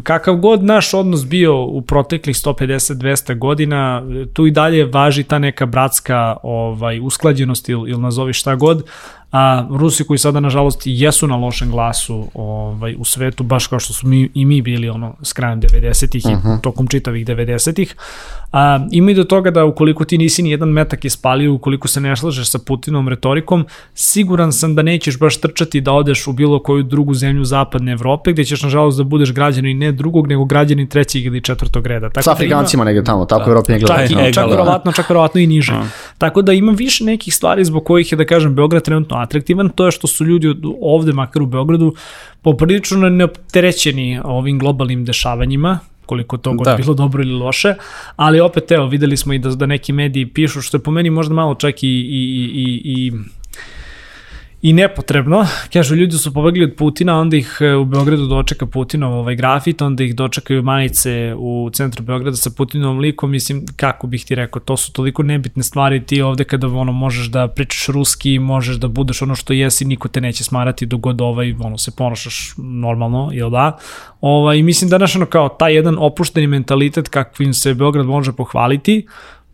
kakav 0.02 0.36
god 0.36 0.64
naš 0.64 0.94
odnos 0.94 1.26
bio 1.26 1.64
u 1.64 1.82
proteklih 1.82 2.36
150-200 2.36 3.38
godina, 3.38 4.02
tu 4.32 4.46
i 4.46 4.50
dalje 4.50 4.84
važi 4.84 5.24
ta 5.24 5.38
neka 5.38 5.66
bratska 5.66 6.36
ovaj, 6.42 7.00
usklađenost 7.00 7.68
ili, 7.68 7.90
ili 7.90 8.00
nazovi 8.00 8.32
šta 8.32 8.54
god, 8.54 8.84
a 9.32 9.66
Rusi 9.70 10.04
koji 10.04 10.18
sada 10.18 10.40
nažalost 10.40 10.82
jesu 10.84 11.26
na 11.26 11.36
lošem 11.36 11.70
glasu 11.70 12.26
ovaj, 12.34 12.94
u 12.98 13.04
svetu, 13.04 13.42
baš 13.42 13.66
kao 13.66 13.80
što 13.80 13.92
su 13.92 14.06
mi, 14.06 14.30
i 14.34 14.44
mi 14.44 14.62
bili 14.62 14.88
ono 14.88 15.14
s 15.22 15.32
krajem 15.32 15.60
90-ih 15.60 16.22
uh 16.24 16.30
-huh. 16.30 16.34
i 16.34 16.36
mhm. 16.36 16.60
tokom 16.62 16.86
čitavih 16.86 17.26
90-ih, 17.26 17.94
a, 18.52 18.86
ima 18.90 19.10
i 19.10 19.14
do 19.14 19.24
toga 19.24 19.50
da 19.50 19.64
ukoliko 19.64 20.04
ti 20.04 20.18
nisi 20.18 20.42
ni 20.42 20.50
jedan 20.50 20.68
metak 20.68 21.04
ispalio, 21.04 21.54
ukoliko 21.54 21.88
se 21.88 22.00
ne 22.00 22.16
slažeš 22.16 22.50
sa 22.50 22.58
Putinom 22.66 23.08
retorikom, 23.08 23.66
siguran 23.94 24.52
sam 24.52 24.74
da 24.74 24.82
nećeš 24.82 25.18
baš 25.18 25.40
trčati 25.40 25.80
da 25.80 25.92
odeš 25.92 26.26
u 26.26 26.32
bilo 26.32 26.62
koju 26.62 26.82
drugu 26.82 27.14
zemlju 27.14 27.44
zapadne 27.44 27.92
Evrope, 27.92 28.32
gde 28.32 28.44
ćeš 28.44 28.62
nažalost 28.62 28.98
da 28.98 29.04
budeš 29.04 29.32
građanin 29.32 29.78
ne 29.78 29.92
drugog, 29.92 30.26
nego 30.26 30.44
građanin 30.44 30.86
trećeg 30.86 31.24
ili 31.24 31.40
četvrtog 31.40 31.86
reda. 31.86 32.08
Tako 32.08 32.22
sa 32.22 32.30
da 32.30 32.34
Afrikancima 32.34 32.84
da 32.84 32.90
negde 32.90 33.04
tamo, 33.04 33.24
tako 33.24 33.44
da, 33.44 33.50
Evropi 33.50 33.72
ne 33.72 33.78
gleda. 33.78 34.08
Čak, 34.08 34.28
i, 34.28 34.32
čak, 34.32 34.50
verovatno, 34.50 34.92
čak 34.92 35.10
verovatno 35.10 35.40
i 35.40 35.46
niže. 35.46 35.72
A. 35.72 35.84
Tako 36.18 36.42
da 36.42 36.52
ima 36.52 36.72
više 36.72 37.04
nekih 37.04 37.34
stvari 37.34 37.64
zbog 37.64 37.84
kojih 37.84 38.12
je, 38.12 38.16
da 38.16 38.24
kažem, 38.24 38.54
Beograd 38.54 38.82
trenutno 38.82 39.16
atraktivan, 39.22 39.68
to 39.68 39.84
je 39.84 39.90
što 39.90 40.06
su 40.06 40.24
ljudi 40.24 40.54
ovde, 40.80 41.12
makar 41.12 41.42
u 41.42 41.46
Beogradu, 41.46 41.94
poprilično 42.42 43.08
neopterećeni 43.08 44.20
ovim 44.24 44.58
globalnim 44.58 45.04
dešavanjima, 45.04 45.78
koliko 46.06 46.36
to 46.36 46.52
god 46.52 46.64
da. 46.64 46.76
bilo 46.76 46.94
dobro 46.94 47.22
ili 47.22 47.32
loše, 47.32 47.74
ali 48.16 48.40
opet 48.40 48.72
evo 48.72 48.86
videli 48.86 49.16
smo 49.16 49.32
i 49.32 49.38
da, 49.38 49.50
da 49.50 49.66
neki 49.66 49.92
mediji 49.92 50.26
pišu, 50.26 50.62
što 50.62 50.76
je 50.76 50.82
po 50.82 50.90
meni 50.90 51.10
možda 51.10 51.34
malo 51.34 51.54
čak 51.54 51.82
i, 51.82 51.88
i, 51.88 52.22
i, 52.54 52.82
i 52.84 53.12
i 54.62 54.72
nepotrebno. 54.72 55.46
Kažu, 55.72 55.94
ljudi 55.94 56.16
su 56.16 56.34
pobegli 56.34 56.64
od 56.64 56.74
Putina, 56.78 57.20
onda 57.20 57.36
ih 57.36 57.58
e, 57.60 57.74
u 57.74 57.84
Beogradu 57.84 58.26
dočeka 58.26 58.66
Putinov 58.66 59.18
ovaj 59.18 59.36
grafit, 59.36 59.82
onda 59.82 60.04
ih 60.04 60.14
dočekaju 60.14 60.62
majice 60.62 61.34
u 61.38 61.70
centru 61.72 62.02
Beograda 62.02 62.36
sa 62.36 62.50
Putinovom 62.56 62.98
likom, 62.98 63.30
mislim, 63.30 63.66
kako 63.76 64.06
bih 64.06 64.24
ti 64.24 64.34
rekao, 64.34 64.60
to 64.60 64.76
su 64.76 64.92
toliko 64.92 65.22
nebitne 65.22 65.62
stvari, 65.62 66.06
ti 66.06 66.22
ovde 66.22 66.44
kada 66.44 66.66
ono, 66.66 66.92
možeš 66.92 67.26
da 67.26 67.48
pričaš 67.48 67.86
ruski, 67.86 68.38
možeš 68.38 68.76
da 68.76 68.88
budeš 68.88 69.22
ono 69.22 69.34
što 69.34 69.52
jesi, 69.52 69.84
niko 69.84 70.08
te 70.08 70.20
neće 70.20 70.44
smarati 70.44 70.86
dok 70.86 71.00
god 71.00 71.20
ovaj, 71.20 71.54
ono, 71.60 71.78
se 71.78 71.90
ponašaš 71.96 72.54
normalno, 72.58 73.30
jel 73.32 73.50
da? 73.50 73.78
Ovaj, 74.20 74.62
mislim 74.62 74.90
da, 74.90 74.98
naš, 74.98 75.16
ono, 75.16 75.26
kao 75.26 75.48
taj 75.48 75.74
jedan 75.74 75.96
opušteni 75.98 76.46
mentalitet 76.46 77.08
kakvim 77.08 77.54
se 77.54 77.74
Beograd 77.74 78.06
može 78.06 78.32
pohvaliti, 78.32 79.06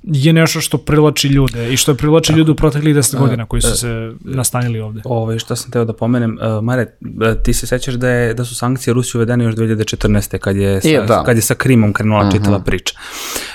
je 0.03 0.33
nešto 0.33 0.61
što 0.61 0.79
privlači 0.79 1.29
ljude 1.29 1.73
i 1.73 1.77
što 1.77 1.91
je 1.91 1.97
privlači 1.97 2.33
ljude 2.33 2.51
u 2.51 2.55
proteklih 2.55 2.97
10 2.97 3.19
godina 3.19 3.47
koji 3.47 3.63
su 3.63 3.69
e, 3.69 3.77
se 3.77 4.13
nastanili 4.21 4.81
ovde. 4.81 5.01
Ovo, 5.05 5.39
što 5.39 5.57
sam 5.57 5.71
teo 5.71 5.85
da 5.85 5.93
pomenem, 5.93 6.39
uh, 6.43 6.65
Mare, 6.65 6.83
e, 6.83 7.43
ti 7.43 7.53
se 7.53 7.67
sećaš 7.67 7.95
da, 7.95 8.09
je, 8.09 8.35
da 8.35 8.45
su 8.45 8.55
sankcije 8.55 8.95
Rusije 8.95 9.19
uvedene 9.19 9.45
još 9.45 9.55
2014. 9.55 10.39
kad 10.39 10.57
je 10.57 10.81
sa, 10.81 10.89
je, 10.89 11.03
da. 11.03 11.25
kad 11.25 11.37
je 11.37 11.43
sa 11.43 11.55
Krimom 11.55 11.93
krenula 11.93 12.21
uh 12.21 12.27
mhm. 12.27 12.37
-huh. 12.37 12.39
čitava 12.39 12.61
priča. 12.61 12.95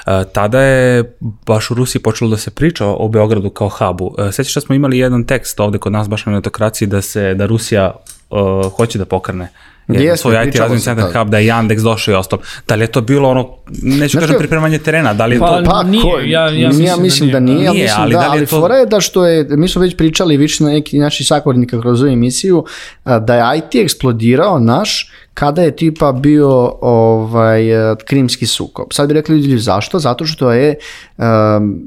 Uh, 0.05 0.13
tada 0.33 0.61
je 0.61 1.17
baš 1.45 1.71
u 1.71 1.73
Rusiji 1.73 2.01
počelo 2.01 2.29
da 2.29 2.37
se 2.37 2.51
priča 2.51 2.85
o 2.87 3.07
Beogradu 3.07 3.49
kao 3.49 3.69
hubu. 3.69 4.05
Uh, 4.05 4.31
sećaš 4.31 4.53
da 4.53 4.61
smo 4.61 4.75
imali 4.75 4.97
jedan 4.97 5.23
tekst 5.23 5.59
ovde 5.59 5.77
kod 5.77 5.91
nas 5.91 6.09
baš 6.09 6.25
na 6.25 6.31
netokraciji 6.31 6.87
da 6.87 7.01
se 7.01 7.33
da 7.33 7.45
Rusija 7.45 7.95
uh, 8.29 8.71
hoće 8.75 8.97
da 8.97 9.05
pokrene 9.05 9.49
jedan 9.87 10.17
svoj 10.17 10.47
IT 10.47 10.55
razvojni 10.55 10.81
centar 10.81 11.05
hub, 11.13 11.29
da 11.29 11.37
je 11.37 11.51
Yandex 11.51 11.83
došao 11.83 12.11
i 12.11 12.15
ostalo. 12.15 12.41
Da 12.67 12.75
li 12.75 12.83
je 12.83 12.87
to 12.87 13.01
bilo 13.01 13.29
ono, 13.29 13.49
neću 13.81 14.19
kažem 14.19 14.35
pripremanje 14.37 14.77
terena, 14.77 15.13
da 15.13 15.25
li 15.25 15.35
je 15.35 15.39
pa, 15.39 15.47
to... 15.47 15.69
Pa, 15.69 15.83
nije, 15.83 16.29
ja, 16.29 16.49
ja, 16.49 16.67
mislim, 16.67 16.85
ja 16.85 16.97
mislim 16.97 17.31
da 17.31 17.39
nije, 17.39 17.65
da 17.65 17.71
nije, 17.71 17.83
mislim 17.83 18.01
ali, 18.01 18.13
da, 18.13 18.19
da 18.19 18.31
ali 18.31 18.45
to... 18.45 18.59
fora 18.59 18.75
je 18.75 18.85
da 18.85 19.01
što 19.01 19.25
je, 19.25 19.47
mi 19.49 19.67
smo 19.67 19.81
već 19.81 19.97
pričali 19.97 20.37
više 20.37 20.63
na 20.63 20.69
neki 20.69 20.99
naši 20.99 21.23
sagovornika 21.23 21.81
kroz 21.81 22.01
ovu 22.01 22.11
emisiju, 22.11 22.65
da 23.05 23.35
je 23.35 23.57
IT 23.57 23.75
eksplodirao 23.75 24.59
naš 24.59 25.11
kada 25.33 25.61
je 25.61 25.75
tipa 25.75 26.11
bio 26.11 26.73
ovaj 26.81 27.61
krimski 28.07 28.47
sukob. 28.47 28.85
Sad 28.91 29.07
bi 29.07 29.13
rekli 29.13 29.37
ljudi 29.37 29.57
zašto? 29.57 29.99
Zato 29.99 30.25
što 30.25 30.51
je 30.51 30.75
um, 31.17 31.25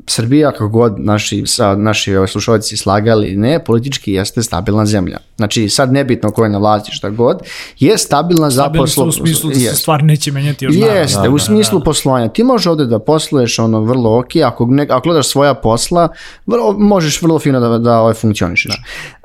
Srbija, 0.07 0.53
kako 0.53 0.69
god 0.69 0.95
naši, 0.99 1.43
sa, 1.47 1.77
naši 1.77 2.17
ovaj, 2.17 2.29
slušalci 2.29 2.77
slagali, 2.77 3.37
ne, 3.37 3.65
politički 3.65 4.13
jeste 4.13 4.43
stabilna 4.43 4.87
zemlja. 4.87 5.19
Znači, 5.37 5.69
sad 5.69 5.93
nebitno 5.93 6.31
ko 6.31 6.45
je 6.45 6.51
na 6.51 6.59
vlasti 6.59 6.93
šta 6.93 7.11
god, 7.11 7.39
je 7.79 7.99
stabilna 7.99 8.51
za 8.51 8.71
poslovanje. 8.77 9.09
u 9.09 9.13
smislu 9.13 9.51
da 9.51 9.57
se 9.57 9.77
stvar 9.77 10.03
neće 10.03 10.33
menjati 10.33 10.65
još 10.65 10.75
Jeste, 10.75 11.23
da, 11.23 11.31
u 11.31 11.39
smislu 11.39 11.79
da, 11.79 11.83
da. 11.83 11.85
poslovanja. 11.85 12.29
Ti 12.29 12.45
možeš 12.45 12.67
ovde 12.67 12.87
da 12.87 12.99
posluješ 12.99 13.59
ono 13.59 13.81
vrlo 13.81 14.19
ok, 14.19 14.37
ako, 14.45 14.67
ne, 14.67 14.87
ako 14.91 15.01
gledaš 15.01 15.29
svoja 15.29 15.55
posla, 15.55 16.09
vrlo, 16.47 16.73
možeš 16.73 17.23
vrlo 17.23 17.39
fino 17.39 17.61
da, 17.61 17.79
da 17.79 17.99
ovaj, 18.01 18.15
funkcionišeš. 18.15 18.77
Da. 18.77 18.83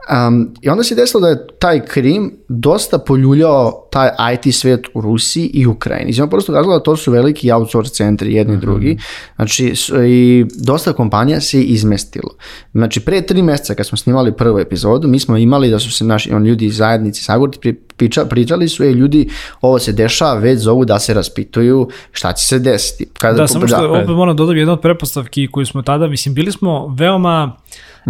Um, 0.10 0.54
I 0.62 0.69
onda 0.69 0.84
se 0.84 0.95
desilo 0.95 1.22
da 1.22 1.28
je 1.28 1.48
taj 1.60 1.86
Krim 1.86 2.32
dosta 2.48 2.98
poljuljao 2.98 3.88
taj 3.91 4.10
IT 4.34 4.56
svet 4.56 4.88
u 4.93 5.02
Rusiji 5.02 5.45
i 5.54 5.67
Ukrajini. 5.67 6.10
Iz 6.10 6.19
prosto 6.30 6.54
razloga 6.54 6.78
da 6.78 6.84
to 6.84 6.95
su 6.95 7.12
veliki 7.12 7.52
outsource 7.52 7.93
centri 7.93 8.34
jedni 8.34 8.54
mm 8.54 8.58
-hmm. 8.58 8.62
drugi. 8.62 8.98
Znači, 9.36 9.74
i 10.08 10.45
dosta 10.56 10.93
kompanija 10.93 11.41
se 11.41 11.62
izmestilo. 11.62 12.30
Znači, 12.74 13.00
pre 13.00 13.22
tri 13.22 13.41
meseca 13.41 13.76
kad 13.76 13.86
smo 13.86 13.98
snimali 13.98 14.32
prvu 14.32 14.60
epizodu, 14.60 15.08
mi 15.08 15.19
smo 15.19 15.38
imali 15.38 15.69
da 15.69 15.80
su 15.80 15.91
se 15.91 16.04
naši 16.04 16.34
on, 16.34 16.45
ljudi 16.45 16.65
iz 16.65 16.78
zajednici 16.78 17.24
Sagurti 17.24 17.74
priča, 17.74 18.26
pričali 18.26 18.67
su, 18.67 18.84
je 18.84 18.93
ljudi, 18.93 19.30
ovo 19.62 19.80
se 19.80 19.91
dešava, 19.91 20.39
već 20.39 20.60
zovu 20.60 20.86
da 20.86 21.00
se 21.00 21.13
raspituju 21.13 21.89
šta 22.12 22.34
će 22.34 22.45
se 22.45 22.60
desiti. 22.60 23.06
Kada, 23.13 23.38
da, 23.38 23.48
samo 23.48 23.67
što 23.67 23.91
opet 23.91 24.08
moram 24.08 24.36
da 24.36 24.38
dodam 24.38 24.58
jedna 24.58 24.74
od 24.74 24.82
prepostavki 24.82 25.48
koju 25.52 25.65
smo 25.65 25.82
tada, 25.82 26.08
mislim, 26.08 26.36
bili 26.36 26.52
smo 26.52 26.95
veoma 26.98 27.58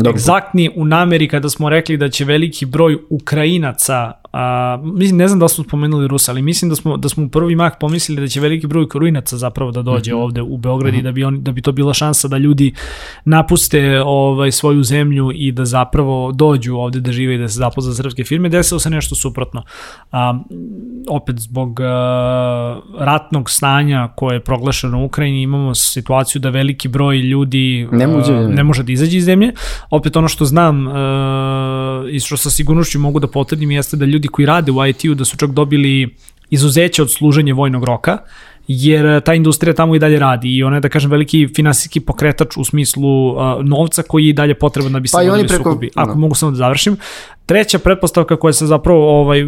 Dobro. 0.03 0.17
egzaktni 0.17 0.69
u 0.75 0.85
nameri 0.85 1.27
kada 1.27 1.49
smo 1.49 1.69
rekli 1.69 1.97
da 1.97 2.09
će 2.09 2.25
veliki 2.25 2.65
broj 2.65 2.97
Ukrajinaca 3.09 4.19
A, 4.33 4.79
mislim, 4.83 5.17
ne 5.17 5.27
znam 5.27 5.39
da 5.39 5.47
smo 5.47 5.63
spomenuli 5.63 6.07
Rusa, 6.07 6.31
ali 6.31 6.41
mislim 6.41 6.69
da 6.69 6.75
smo, 6.75 6.97
da 6.97 7.09
smo 7.09 7.25
u 7.25 7.29
prvi 7.29 7.55
mah 7.55 7.73
pomislili 7.79 8.21
da 8.21 8.27
će 8.27 8.39
veliki 8.39 8.67
broj 8.67 8.87
Korujnaca 8.89 9.37
zapravo 9.37 9.71
da 9.71 9.81
dođe 9.81 10.13
mm 10.13 10.15
-hmm. 10.15 10.21
ovde 10.21 10.41
u 10.41 10.57
Beograd 10.57 10.93
mm 10.93 10.97
-hmm. 10.97 10.99
i 10.99 11.03
da 11.03 11.11
bi, 11.11 11.23
on, 11.23 11.43
da 11.43 11.51
bi 11.51 11.61
to 11.61 11.71
bila 11.71 11.93
šansa 11.93 12.27
da 12.27 12.37
ljudi 12.37 12.73
napuste 13.25 14.01
ovaj, 14.05 14.51
svoju 14.51 14.83
zemlju 14.83 15.31
i 15.35 15.51
da 15.51 15.65
zapravo 15.65 16.31
dođu 16.31 16.75
ovde 16.75 16.99
da 16.99 17.11
žive 17.11 17.35
i 17.35 17.37
da 17.37 17.47
se 17.47 17.57
zapozna 17.57 17.93
srpske 17.93 18.23
firme. 18.23 18.49
Desilo 18.49 18.79
se 18.79 18.89
nešto 18.89 19.15
suprotno. 19.15 19.63
A, 20.11 20.39
opet 21.09 21.39
zbog 21.39 21.79
a, 21.79 22.79
ratnog 22.99 23.49
stanja 23.49 24.09
koje 24.15 24.35
je 24.35 24.43
proglašeno 24.43 25.01
u 25.01 25.05
Ukrajini 25.05 25.41
imamo 25.41 25.75
situaciju 25.75 26.41
da 26.41 26.49
veliki 26.49 26.87
broj 26.87 27.17
ljudi 27.17 27.87
ne 27.91 28.07
može, 28.07 28.33
a, 28.33 28.47
ne 28.47 28.63
može 28.63 28.83
da 28.83 28.91
izađe 28.91 29.17
iz 29.17 29.25
zemlje. 29.25 29.53
Opet 29.89 30.17
ono 30.17 30.27
što 30.27 30.45
znam 30.45 30.87
a, 30.87 32.03
i 32.11 32.19
što 32.19 32.37
sa 32.37 32.49
sigurnošću 32.49 32.99
mogu 32.99 33.19
da 33.19 33.27
potvrdim 33.27 33.71
jeste 33.71 33.97
da 33.97 34.05
ljudi 34.05 34.27
koji 34.27 34.45
rade 34.45 34.71
u 34.71 34.85
IT-u 34.85 35.15
da 35.15 35.25
su 35.25 35.37
čak 35.37 35.49
dobili 35.49 36.15
izuzeće 36.49 37.01
od 37.01 37.11
služenja 37.11 37.53
vojnog 37.53 37.83
roka, 37.83 38.17
jer 38.71 39.05
eh, 39.05 39.21
ta 39.21 39.33
industrija 39.33 39.73
tamo 39.73 39.95
i 39.95 39.99
dalje 39.99 40.19
radi 40.19 40.49
i 40.57 40.63
ona 40.63 40.77
je, 40.77 40.79
da 40.79 40.89
kažem, 40.89 41.11
veliki 41.11 41.47
finansijski 41.55 41.99
pokretač 41.99 42.57
u 42.57 42.63
smislu 42.63 43.29
uh, 43.29 43.37
novca 43.63 44.03
koji 44.03 44.25
je 44.25 44.29
i 44.29 44.33
dalje 44.33 44.53
potreban 44.53 44.93
da 44.93 44.99
bi 44.99 45.07
se 45.07 45.17
pa 45.17 45.23
vodili 45.23 45.47
preko, 45.47 45.63
sukobi. 45.63 45.89
Ako 45.95 46.09
no. 46.09 46.19
mogu 46.19 46.35
samo 46.35 46.51
da 46.51 46.57
završim. 46.57 46.97
Treća 47.45 47.79
pretpostavka 47.79 48.35
koja 48.35 48.53
se 48.53 48.65
zapravo, 48.65 49.21
ovaj, 49.21 49.43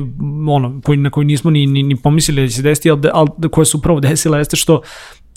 ono, 0.49 0.81
koji, 0.83 0.97
na 0.97 1.09
koju 1.09 1.23
nismo 1.23 1.51
ni, 1.51 1.65
ni, 1.65 1.83
ni 1.83 1.95
pomislili 1.95 2.41
da 2.41 2.47
će 2.47 2.55
se 2.55 2.61
desiti, 2.61 2.89
ali, 2.89 3.09
ali 3.13 3.29
koja 3.51 3.65
se 3.65 3.77
upravo 3.77 3.99
desila 4.09 4.37
jeste 4.37 4.55
što 4.55 4.81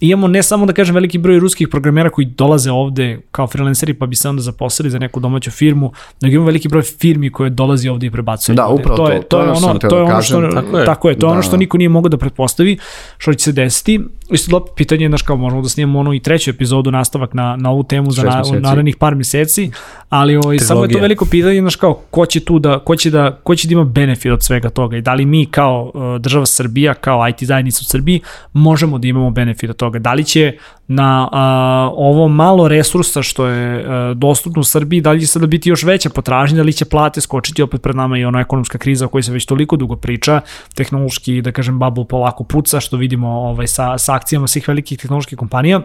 imamo 0.01 0.29
ne 0.29 0.43
samo 0.43 0.67
da 0.67 0.73
kažem 0.73 0.95
veliki 0.95 1.19
broj 1.19 1.39
ruskih 1.39 1.69
programera 1.69 2.11
koji 2.11 2.25
dolaze 2.25 2.71
ovde 2.71 3.21
kao 3.31 3.47
freelanceri 3.47 3.95
pa 3.95 4.07
bi 4.07 4.17
se 4.17 4.29
onda 4.29 4.43
zaposlili 4.43 4.91
za 4.91 4.99
neku 4.99 5.21
domaću 5.21 5.51
firmu, 5.51 5.93
nego 6.21 6.35
imamo 6.35 6.47
veliki 6.47 6.69
broj 6.69 6.83
firmi 6.83 7.31
koje 7.31 7.51
dolazi 7.51 7.89
ovde 7.89 8.07
i 8.07 8.11
prebacuju. 8.11 8.57
Da, 8.57 8.67
upravo 8.67 8.97
to. 8.97 9.13
Je, 9.13 9.23
to, 9.23 9.43
je 9.43 9.51
ono, 9.51 9.79
to 9.79 9.97
je 9.97 10.03
ono 10.03 10.23
što, 10.23 10.41
tako 10.55 10.79
je, 10.79 10.85
tako 10.85 11.09
je, 11.09 11.19
to 11.19 11.27
je 11.27 11.33
ono 11.33 11.43
što 11.43 11.57
niko 11.57 11.79
nije 11.79 11.89
mogao 11.89 12.09
da 12.09 12.17
pretpostavi 12.17 12.79
što 13.19 13.35
će 13.35 13.45
se 13.45 13.53
desiti. 13.53 14.01
Isto 14.31 14.51
dobro 14.51 14.73
pitanje, 14.77 15.09
znaš 15.09 15.23
kao 15.23 15.37
možemo 15.37 15.63
da 15.63 15.69
snimamo 15.69 15.99
ono 15.99 16.15
i 16.15 16.21
treću 16.21 16.51
epizodu 16.51 16.91
nastavak 16.91 17.35
na, 17.35 17.57
na 17.57 17.71
ovu 17.71 17.83
temu 17.83 18.11
za 18.11 18.23
na, 18.23 18.43
narednih 18.61 18.97
par 18.97 19.15
meseci, 19.15 19.71
ali 20.09 20.37
ovaj, 20.37 20.59
samo 20.59 20.85
je 20.85 20.91
to 20.91 20.99
veliko 20.99 21.25
pitanje, 21.25 21.61
znaš 21.61 21.77
kao 21.77 21.95
ko 21.95 22.27
će 22.27 22.41
tu 22.41 22.59
da, 22.59 22.79
ko 22.79 22.97
će 22.97 23.11
da, 23.11 23.41
ko 23.43 23.57
će 23.57 23.69
da 23.69 23.73
ima 23.73 23.85
benefit 23.85 24.33
od 24.33 24.45
svega 24.45 24.71
toga 24.71 24.97
i 24.97 25.01
da 25.01 25.15
li 25.15 25.27
mi 25.27 25.47
kao 25.47 25.93
uh, 25.95 26.21
država 26.21 26.47
Srbija, 26.47 26.95
kao 26.95 27.29
IT 27.29 27.43
zajednica 27.43 27.79
u 27.83 27.85
Srbiji 27.85 28.21
možemo 28.53 28.99
da 28.99 29.09
imamo 29.09 29.31
benefit 29.31 29.71
od 29.71 29.77
toga. 29.77 29.99
Da 29.99 30.15
li 30.15 30.25
će 30.25 30.53
na 30.89 31.29
a, 31.33 31.91
ovo 31.97 32.29
malo 32.29 32.69
resursa 32.69 33.23
što 33.23 33.47
je 33.47 33.85
a, 33.87 34.15
dostupno 34.15 34.61
u 34.61 34.65
Srbiji, 34.65 35.01
da 35.01 35.13
li 35.13 35.21
će 35.21 35.27
sada 35.27 35.47
biti 35.47 35.69
još 35.69 35.83
veća 35.83 36.11
potražnja, 36.11 36.57
da 36.57 36.63
li 36.63 36.73
će 36.73 36.85
plate 36.85 37.21
skočiti 37.21 37.63
opet 37.63 37.83
pred 37.83 37.97
nama 37.97 38.19
i 38.19 38.25
ona 38.25 38.41
ekonomska 38.41 38.79
kriza 38.79 39.07
o 39.07 39.09
kojoj 39.09 39.23
se 39.23 39.33
već 39.33 39.47
toliko 39.47 39.77
dugo 39.77 39.97
priča, 39.97 40.41
tehnološki, 40.75 41.43
da 41.43 41.53
kažem, 41.53 41.79
bubble 41.79 42.05
polako 42.09 42.45
puca, 42.45 42.81
što 42.81 42.97
vidimo 42.97 43.29
ovaj, 43.29 43.67
sa, 43.67 43.99
sa 43.99 44.15
akcijama 44.15 44.47
svih 44.47 44.69
velikih 44.69 44.99
tehnoloških 44.99 45.39
kompanija. 45.39 45.83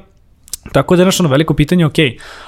Tako 0.71 0.95
da 0.95 1.01
je 1.01 1.05
našo 1.05 1.27
veliko 1.27 1.53
pitanje, 1.53 1.85
ok, 1.85 1.97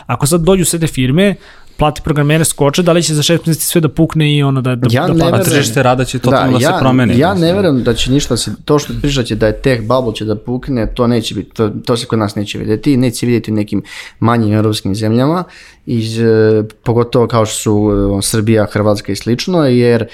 ako 0.06 0.28
sad 0.28 0.42
dođu 0.42 0.66
sve 0.66 0.80
te 0.80 0.88
firme, 0.88 1.36
plati 1.82 2.02
programere 2.04 2.46
skoče, 2.46 2.84
da 2.84 2.92
li 2.92 3.04
će 3.04 3.14
za 3.14 3.24
šest 3.24 3.46
meseci 3.46 3.68
sve 3.68 3.82
da 3.82 3.90
pukne 3.90 4.36
i 4.36 4.44
ono 4.44 4.62
da, 4.62 4.76
da, 4.76 4.88
ja 4.92 5.08
da 5.08 5.14
plati? 5.14 5.50
Tržište 5.50 5.84
rada 5.84 6.06
će 6.06 6.20
totalno 6.20 6.52
da, 6.52 6.58
da 6.58 6.64
ja, 6.64 6.74
se 6.74 6.80
promeni. 6.80 7.18
Ja 7.20 7.34
ne 7.34 7.54
verujem 7.54 7.84
da 7.84 7.94
će 7.94 8.12
ništa 8.12 8.38
se, 8.38 8.52
to 8.66 8.80
što 8.80 8.94
pričate 9.02 9.36
da 9.36 9.48
je 9.48 9.62
tech 9.62 9.82
bubble 9.88 10.14
će 10.16 10.26
da 10.26 10.36
pukne, 10.36 10.94
to 10.94 11.08
neće 11.08 11.36
biti, 11.36 11.50
to, 11.54 11.70
to 11.86 11.98
se 11.98 12.06
kod 12.06 12.20
nas 12.20 12.36
neće 12.36 12.58
vidjeti, 12.58 12.98
neće 12.98 13.26
vidjeti 13.26 13.52
u 13.52 13.56
nekim 13.56 13.84
manjim 14.20 14.54
europskim 14.54 14.96
zemljama, 14.96 15.44
iz, 15.86 16.20
e, 16.20 16.64
pogotovo 16.84 17.28
kao 17.28 17.46
što 17.46 17.56
su 17.56 17.92
e, 18.20 18.22
Srbija, 18.22 18.66
Hrvatska 18.72 19.12
i 19.12 19.16
slično, 19.16 19.66
jer 19.66 20.02
e, 20.02 20.10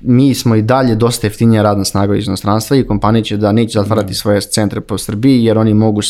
mi 0.00 0.34
smo 0.34 0.56
i 0.56 0.62
dalje 0.62 0.94
dosta 0.94 1.26
jeftinija 1.26 1.62
radna 1.62 1.84
snaga 1.84 2.16
iz 2.16 2.26
inostranstva 2.26 2.76
i 2.76 2.86
kompanije 2.86 3.24
će 3.24 3.36
da 3.36 3.52
neće 3.52 3.78
zatvarati 3.78 4.14
svoje 4.14 4.40
centre 4.40 4.80
po 4.80 4.98
Srbiji 4.98 5.44
jer 5.44 5.58
oni 5.58 5.74
mogu 5.74 6.00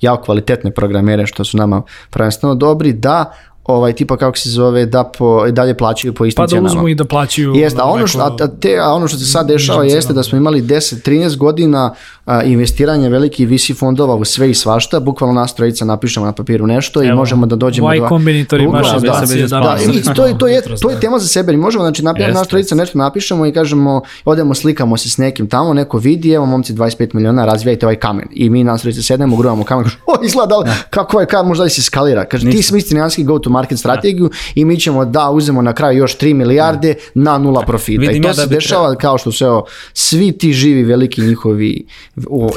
jako 0.00 0.24
kvalitetne 0.24 0.70
programere 0.70 1.26
što 1.26 1.44
su 1.44 1.56
nama 1.56 1.82
prvenstveno 2.10 2.54
dobri 2.54 2.92
da 2.92 3.32
ovaj 3.64 3.92
tipa 3.92 4.16
kako 4.16 4.38
se 4.38 4.50
zove 4.50 4.86
da 4.86 5.04
po 5.04 5.50
dalje 5.50 5.76
plaćaju 5.76 6.14
po 6.14 6.24
istim 6.24 6.46
cenama. 6.48 6.68
Pa 6.68 6.72
da 6.72 6.78
uzmu 6.78 6.88
i 6.88 6.94
da 6.94 7.04
plaćaju. 7.04 7.54
Jeste, 7.54 7.80
a 7.82 7.84
ono 7.84 8.06
što 8.06 8.20
a, 8.20 8.48
te, 8.60 8.78
a 8.78 8.92
ono 8.92 9.08
što 9.08 9.18
se 9.18 9.24
sad 9.24 9.46
dešava 9.46 9.84
jeste 9.84 10.12
da 10.12 10.22
smo 10.22 10.38
imali 10.38 10.62
10 10.62 11.10
13 11.10 11.36
godina 11.36 11.94
a, 12.26 12.42
investiranja 12.42 13.08
velikih 13.08 13.48
VC 13.48 13.78
fondova 13.78 14.14
u 14.14 14.24
sve 14.24 14.50
i 14.50 14.54
svašta, 14.54 15.00
bukvalno 15.00 15.40
nas 15.40 15.54
trojica 15.54 15.84
napišemo 15.84 16.26
na 16.26 16.32
papiru 16.32 16.66
nešto 16.66 17.02
Evo, 17.02 17.12
i 17.12 17.16
možemo 17.16 17.46
da 17.46 17.56
dođemo 17.56 17.88
do 17.88 17.94
Y 17.94 18.08
kombinatori 18.08 18.68
baš 18.68 18.92
da, 18.92 18.98
da, 18.98 19.46
da, 19.46 19.60
da, 19.60 19.76
i 19.92 20.14
to 20.14 20.26
je 20.26 20.38
to 20.38 20.48
je 20.48 20.62
to 20.82 20.90
je 20.90 21.00
tema 21.00 21.18
za 21.18 21.28
sebe. 21.28 21.56
Možemo 21.56 21.84
znači 21.84 22.02
napišemo 22.02 22.34
nas 22.34 22.48
trojica 22.48 22.74
nešto 22.74 22.98
napišemo 22.98 23.46
i 23.46 23.52
kažemo 23.52 24.00
odemo 24.24 24.54
slikamo 24.54 24.96
se 24.96 25.10
s 25.10 25.18
nekim 25.18 25.48
tamo, 25.48 25.74
neko 25.74 25.98
vidi, 25.98 26.32
evo 26.32 26.46
momci 26.46 26.72
25 26.72 27.14
miliona, 27.14 27.44
razvijajte 27.44 27.86
ovaj 27.86 27.96
kamen. 27.96 28.28
I 28.30 28.50
mi 28.50 28.64
nas 28.64 28.80
trojica 28.80 29.02
sednemo, 29.02 29.36
gruvamo 29.36 29.64
kamen, 29.64 29.84
kažemo, 29.84 30.02
o 30.20 30.24
izgleda 30.24 30.54
kako 30.90 31.20
je 31.20 31.26
kamen, 31.26 31.48
možda 31.48 31.68
se 31.68 31.82
skalira. 31.82 32.24
Kaže 32.24 32.50
ti 32.50 32.62
smisli 32.62 33.24
go 33.24 33.38
to 33.38 33.51
market 33.52 33.78
strategiju 33.78 34.30
i 34.54 34.64
mi 34.64 34.80
ćemo 34.80 35.04
da 35.04 35.30
uzemo 35.30 35.62
na 35.62 35.72
kraju 35.72 35.98
još 35.98 36.18
3 36.18 36.34
milijarde 36.34 36.94
na 37.14 37.38
nula 37.38 37.62
profita. 37.62 38.00
Vidim 38.00 38.16
I 38.16 38.22
to 38.22 38.28
ja 38.28 38.34
se 38.34 38.40
da 38.40 38.46
dešava 38.46 38.88
treba... 38.88 39.00
kao 39.00 39.18
što 39.18 39.32
se 39.32 39.44
svi 39.92 40.32
ti 40.32 40.52
živi 40.52 40.84
veliki 40.84 41.20
njihovi 41.20 41.86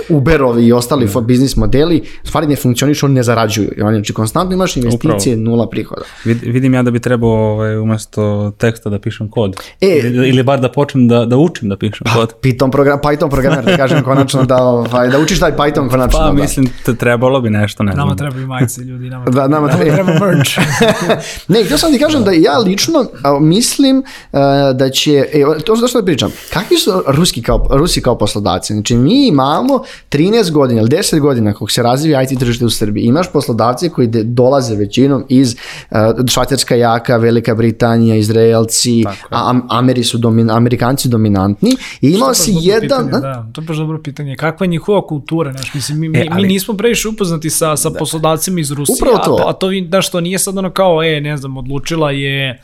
Uberovi 0.10 0.66
i 0.66 0.74
ostali 0.74 1.06
mm. 1.06 1.26
biznis 1.26 1.56
modeli 1.56 2.04
stvari 2.24 2.48
ne 2.48 2.56
funkcionišu, 2.56 3.06
oni 3.06 3.16
ne 3.16 3.24
zarađuju. 3.24 3.70
Oni, 3.82 3.98
znači 3.98 4.14
konstantno 4.14 4.56
imaš 4.56 4.78
investicije, 4.78 5.36
Upravo. 5.36 5.50
nula 5.50 5.70
prihoda. 5.70 6.02
Vid, 6.26 6.38
vidim 6.44 6.74
ja 6.74 6.84
da 6.84 6.92
bi 6.92 7.00
trebao 7.00 7.30
ovaj, 7.30 7.78
umesto 7.78 8.52
teksta 8.58 8.90
da 8.90 9.00
pišem 9.00 9.30
kod. 9.30 9.56
E, 9.82 10.00
ili, 10.04 10.44
bar 10.44 10.60
da 10.60 10.72
počnem 10.72 11.08
da, 11.08 11.26
da 11.26 11.38
učim 11.38 11.70
da 11.70 11.78
pišem 11.78 12.06
pa, 12.06 12.14
kod. 12.14 12.34
Python, 12.44 12.72
program, 12.72 13.00
Python 13.00 13.30
programer, 13.30 13.66
da 13.66 13.78
kažem 13.78 14.04
konačno 14.10 14.44
da, 14.44 14.64
ovaj, 14.64 15.10
da 15.10 15.20
učiš 15.20 15.40
taj 15.40 15.52
Python 15.52 15.90
konačno. 15.90 16.20
Pa 16.20 16.26
da. 16.26 16.34
mislim, 16.34 16.70
te 16.86 16.96
trebalo 16.96 17.42
bi 17.42 17.50
nešto, 17.50 17.84
ne 17.84 17.94
znam. 17.94 18.08
Nama 18.08 18.16
treba 18.16 18.40
i 18.40 18.46
majice 18.46 18.82
ljudi, 18.82 19.10
nama, 19.10 19.26
da, 19.26 19.48
nama, 19.48 19.68
nama 19.68 19.84
treba 19.84 20.14
merch. 20.26 20.52
ne, 21.48 21.64
htio 21.64 21.78
sam 21.78 21.94
ti 21.94 22.00
kažem 22.00 22.24
da 22.24 22.32
ja 22.32 22.58
lično 22.58 23.06
mislim 23.42 23.98
uh, 23.98 24.40
da 24.76 24.90
će, 24.90 25.26
e, 25.34 25.44
to 25.66 25.76
što 25.76 26.02
da 26.02 26.06
pričam, 26.06 26.32
kakvi 26.54 26.78
su 26.78 27.04
ruski 27.08 27.42
kao, 27.42 27.68
Rusi 27.70 28.02
kao 28.02 28.18
poslodavci? 28.18 28.74
Znači 28.74 28.96
mi 28.96 29.28
imamo 29.28 29.84
13 30.10 30.52
godina 30.52 30.82
ili 30.82 30.90
10 30.90 31.20
godina 31.20 31.54
kako 31.54 31.70
se 31.70 31.84
razvija 31.84 32.24
IT 32.24 32.40
tržište 32.40 32.66
u 32.66 32.70
Srbiji, 32.70 33.04
imaš 33.04 33.32
poslodavce 33.32 33.90
koji 33.90 34.08
de, 34.08 34.24
dolaze 34.24 34.76
većinom 34.76 35.26
iz 35.30 35.56
uh, 35.92 35.98
Švajcarska 36.30 36.76
jaka, 36.76 37.18
Velika 37.18 37.56
Britanija, 37.56 38.16
Izraelci, 38.16 39.04
a, 39.32 39.60
Ameri 39.70 40.04
su 40.04 40.18
domin, 40.18 40.50
Amerikanci 40.50 41.10
dominantni 41.10 41.72
i 42.02 42.10
imao 42.10 42.34
si 42.34 42.54
jedan... 42.62 43.06
Pitanje, 43.06 43.22
da, 43.22 43.48
to 43.54 43.62
je 43.62 43.66
baš 43.66 43.78
dobro 43.78 44.02
pitanje. 44.02 44.36
Kakva 44.36 44.64
je 44.64 44.68
njihova 44.68 45.08
kultura? 45.08 45.52
Znaš, 45.52 45.74
mislim, 45.74 46.00
mi, 46.00 46.18
e, 46.18 46.28
ali, 46.32 46.42
mi 46.42 46.48
nismo 46.48 46.74
previše 46.74 47.08
upoznati 47.08 47.50
sa, 47.50 47.78
sa 47.78 47.90
da. 47.90 48.00
poslodavcima 48.00 48.60
iz 48.60 48.72
Rusije, 48.72 48.96
Upravo 48.96 49.18
to. 49.18 49.44
a, 49.46 49.50
a 49.50 49.54
to, 49.54 49.68
da 49.88 50.02
što 50.02 50.22
nije 50.22 50.40
sad 50.40 50.58
ono 50.58 50.70
kao, 50.76 51.04
e, 51.04 51.22
ne 51.22 51.38
znam, 51.38 51.58
odlučila 51.58 52.12
je 52.12 52.62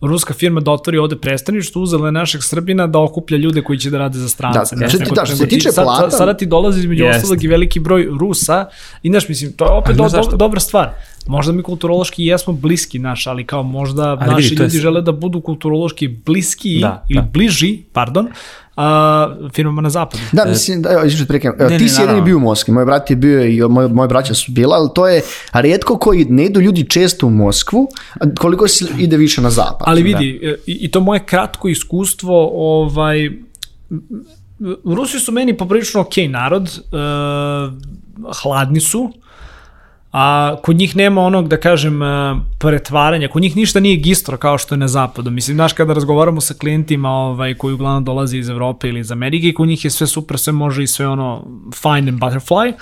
ruska 0.00 0.34
firma 0.34 0.60
da 0.60 0.70
otvori 0.70 0.98
ovde 0.98 1.16
prestaništvo, 1.16 1.82
uzela 1.82 2.08
je 2.08 2.12
našeg 2.12 2.42
Srbina 2.42 2.86
da 2.86 2.98
okuplja 2.98 3.38
ljude 3.38 3.62
koji 3.62 3.78
će 3.78 3.90
da 3.90 3.98
rade 3.98 4.18
za 4.18 4.28
strance. 4.28 4.76
Da, 4.76 4.88
što, 4.88 4.98
ti, 4.98 5.10
da, 5.14 5.26
što 5.26 5.36
se 5.36 5.48
tiče 5.48 5.72
sad, 5.72 5.84
plata... 5.84 6.10
Sada 6.10 6.34
ti 6.34 6.46
dolazi 6.46 6.80
između 6.80 7.04
yes. 7.04 7.16
ostalog 7.16 7.44
i 7.44 7.48
veliki 7.48 7.80
broj 7.80 8.08
Rusa 8.20 8.66
i 9.02 9.10
znaš, 9.10 9.28
mislim, 9.28 9.52
to 9.52 9.64
je 9.64 9.70
opet 9.70 9.96
do, 9.96 10.08
do, 10.08 10.36
dobra 10.36 10.60
stvar. 10.60 10.90
Možda 11.26 11.52
mi 11.52 11.62
kulturološki 11.62 12.24
jesmo 12.26 12.52
bliski 12.52 12.98
naš, 12.98 13.26
ali 13.26 13.46
kao 13.46 13.62
možda 13.62 14.02
ali 14.02 14.30
naši 14.30 14.48
vidi, 14.48 14.62
ljudi 14.62 14.76
je... 14.76 14.80
žele 14.80 15.02
da 15.02 15.12
budu 15.12 15.40
kulturološki 15.40 16.08
bliski 16.08 16.78
da, 16.80 17.04
ili 17.08 17.22
da. 17.22 17.28
bliži, 17.32 17.78
pardon, 17.92 18.28
a, 18.76 19.36
firmama 19.52 19.82
na 19.82 19.90
zapadu. 19.90 20.22
Da, 20.32 20.42
e, 20.42 20.48
mislim, 20.48 20.82
da, 20.82 20.92
evo, 20.92 21.04
izvrši 21.04 21.26
prekam, 21.26 21.52
ne, 21.58 21.78
ti 21.78 21.88
si 21.88 22.02
jedini 22.02 22.22
bio 22.22 22.36
u 22.36 22.40
Moskvi, 22.40 22.74
moj 22.74 22.84
brat 22.84 23.10
je 23.10 23.16
bio 23.16 23.44
i 23.44 23.60
moj, 23.60 23.88
moje 23.88 24.08
braća 24.08 24.34
su 24.34 24.52
bila, 24.52 24.76
ali 24.76 24.90
to 24.94 25.08
je 25.08 25.22
redko 25.52 25.98
koji 25.98 26.24
ne 26.24 26.44
idu 26.44 26.60
ljudi 26.60 26.88
često 26.88 27.26
u 27.26 27.30
Moskvu, 27.30 27.88
koliko 28.38 28.68
se 28.68 28.84
ide 28.98 29.16
više 29.16 29.40
na 29.40 29.50
zapad. 29.50 29.82
Ali 29.86 30.02
vidi, 30.02 30.40
da. 30.42 30.48
i, 30.48 30.56
i 30.66 30.90
to 30.90 31.00
moje 31.00 31.24
kratko 31.26 31.68
iskustvo, 31.68 32.50
ovaj, 32.54 33.30
Rusi 34.84 35.20
su 35.20 35.32
meni 35.32 35.56
poprilično 35.56 36.00
ok 36.00 36.16
narod, 36.28 36.62
uh, 36.62 38.32
hladni 38.42 38.80
su, 38.80 39.12
a 40.16 40.56
kod 40.62 40.76
njih 40.76 40.96
nema 40.96 41.20
onog, 41.20 41.48
da 41.48 41.56
kažem, 41.56 42.02
e, 42.02 42.34
pretvaranja, 42.58 43.28
kod 43.28 43.42
njih 43.42 43.56
ništa 43.56 43.80
nije 43.80 43.96
gistro 43.96 44.36
kao 44.36 44.58
što 44.58 44.74
je 44.74 44.78
na 44.78 44.88
zapadu. 44.88 45.30
Mislim, 45.30 45.54
znaš, 45.54 45.72
kada 45.72 45.92
razgovaramo 45.92 46.40
sa 46.40 46.54
klijentima 46.54 47.10
ovaj, 47.10 47.54
koji 47.54 47.74
uglavnom 47.74 48.04
dolaze 48.04 48.38
iz 48.38 48.48
Evrope 48.48 48.88
ili 48.88 49.00
iz 49.00 49.12
Amerike, 49.12 49.52
kod 49.52 49.68
njih 49.68 49.84
je 49.84 49.90
sve 49.90 50.06
super, 50.06 50.38
sve 50.38 50.52
može 50.52 50.82
i 50.82 50.86
sve 50.86 51.08
ono 51.08 51.44
fine 51.74 52.08
and 52.08 52.20
butterfly, 52.20 52.72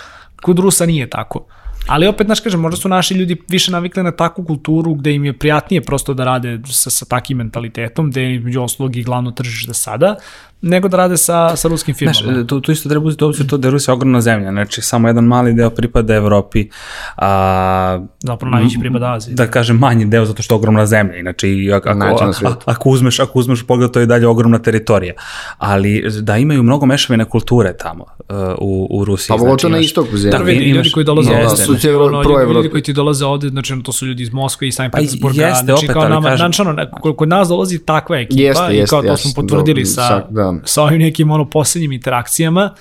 kod 0.42 0.58
Rusa 0.58 0.86
nije 0.86 1.10
tako. 1.10 1.44
Ali 1.86 2.06
opet, 2.06 2.26
znaš, 2.26 2.40
kažem, 2.40 2.60
možda 2.60 2.76
su 2.76 2.88
naši 2.88 3.14
ljudi 3.14 3.36
više 3.48 3.72
navikli 3.72 4.02
na 4.02 4.12
takvu 4.12 4.44
kulturu 4.44 4.94
gde 4.94 5.14
im 5.14 5.24
je 5.24 5.38
prijatnije 5.38 5.82
prosto 5.82 6.14
da 6.14 6.24
rade 6.24 6.60
sa, 6.66 6.90
sa 6.90 7.04
takim 7.04 7.36
mentalitetom, 7.36 8.10
gde 8.10 8.22
je 8.22 8.40
među 8.40 8.62
oslog 8.62 8.96
i 8.96 9.02
glavno 9.02 9.30
tržište 9.30 9.74
sada, 9.74 10.16
nego 10.62 10.88
da 10.88 10.96
rade 10.96 11.16
sa, 11.16 11.56
sa 11.56 11.68
ruskim 11.68 11.94
firmama. 11.94 12.32
Znaš, 12.32 12.46
tu, 12.46 12.60
tu 12.60 12.72
isto 12.72 12.88
treba 12.88 13.06
uzeti 13.06 13.24
obzir 13.24 13.46
to 13.46 13.56
da 13.56 13.68
je 13.68 13.72
Rusija 13.72 13.94
ogromna 13.94 14.20
zemlja, 14.20 14.50
znači 14.50 14.82
samo 14.82 15.08
jedan 15.08 15.24
mali 15.24 15.54
deo 15.54 15.70
pripada 15.70 16.14
Evropi. 16.14 16.68
A, 17.16 18.00
Zapravo 18.18 18.50
najveći 18.50 18.78
pripada 18.80 19.12
Aziji. 19.12 19.34
Da 19.34 19.46
kažem 19.46 19.78
manji 19.78 20.04
deo 20.04 20.24
zato 20.24 20.42
što 20.42 20.54
je 20.54 20.56
ogromna 20.56 20.86
zemlja, 20.86 21.16
inače 21.16 21.48
i 21.48 21.72
ako, 21.72 21.88
ako, 21.88 22.54
ako, 22.64 22.90
uzmeš, 22.90 23.20
ako 23.20 23.38
uzmeš 23.38 23.66
pogled 23.66 23.90
to 23.90 24.00
je 24.00 24.06
dalje 24.06 24.26
ogromna 24.26 24.58
teritorija. 24.58 25.14
Ali 25.58 26.04
da 26.20 26.36
imaju 26.36 26.62
mnogo 26.62 26.86
mešavine 26.86 27.24
kulture 27.24 27.76
tamo 27.76 28.04
uh, 28.18 28.36
u, 28.58 28.88
u 28.90 29.04
Rusiji. 29.04 29.28
Pa 29.28 29.38
znači, 29.38 29.62
to 29.62 29.68
na 29.68 29.78
istoku 29.78 30.16
zemlje. 30.16 30.38
Da, 30.38 30.52
ljudi 30.52 30.90
koji 30.90 31.04
dolaze 31.04 31.30
ovde, 31.30 31.56
su 31.56 31.71
znači, 31.72 31.90
ono, 31.90 32.52
ljudi 32.52 32.70
koji 32.70 32.82
ti 32.82 32.92
dolaze 32.92 33.24
ovde, 33.24 33.48
znači 33.48 33.74
to 33.84 33.92
su 33.92 34.06
ljudi 34.06 34.22
iz 34.22 34.32
Moskve 34.32 34.68
i 34.68 34.72
Sankt 34.72 34.94
Petersburga, 34.94 35.42
pa 35.42 35.48
jeste, 35.48 35.64
znači 35.64 35.84
opet, 35.84 35.92
kao 35.92 36.08
nama, 36.08 36.36
znači, 36.36 36.62
ono, 36.62 36.86
kod 37.16 37.28
nas 37.28 37.48
dolazi 37.48 37.78
takva 37.78 38.18
ekipa 38.18 38.42
jeste, 38.42 38.76
i 38.76 38.86
kao 38.86 39.02
to 39.02 39.16
smo 39.16 39.30
potvrdili 39.36 39.86
sa, 39.86 40.26
da, 40.30 40.54
sa 40.64 40.82
ovim 40.82 40.98
nekim 40.98 41.30
ono 41.30 41.50
poslednjim 41.50 41.92
interakcijama, 41.92 42.74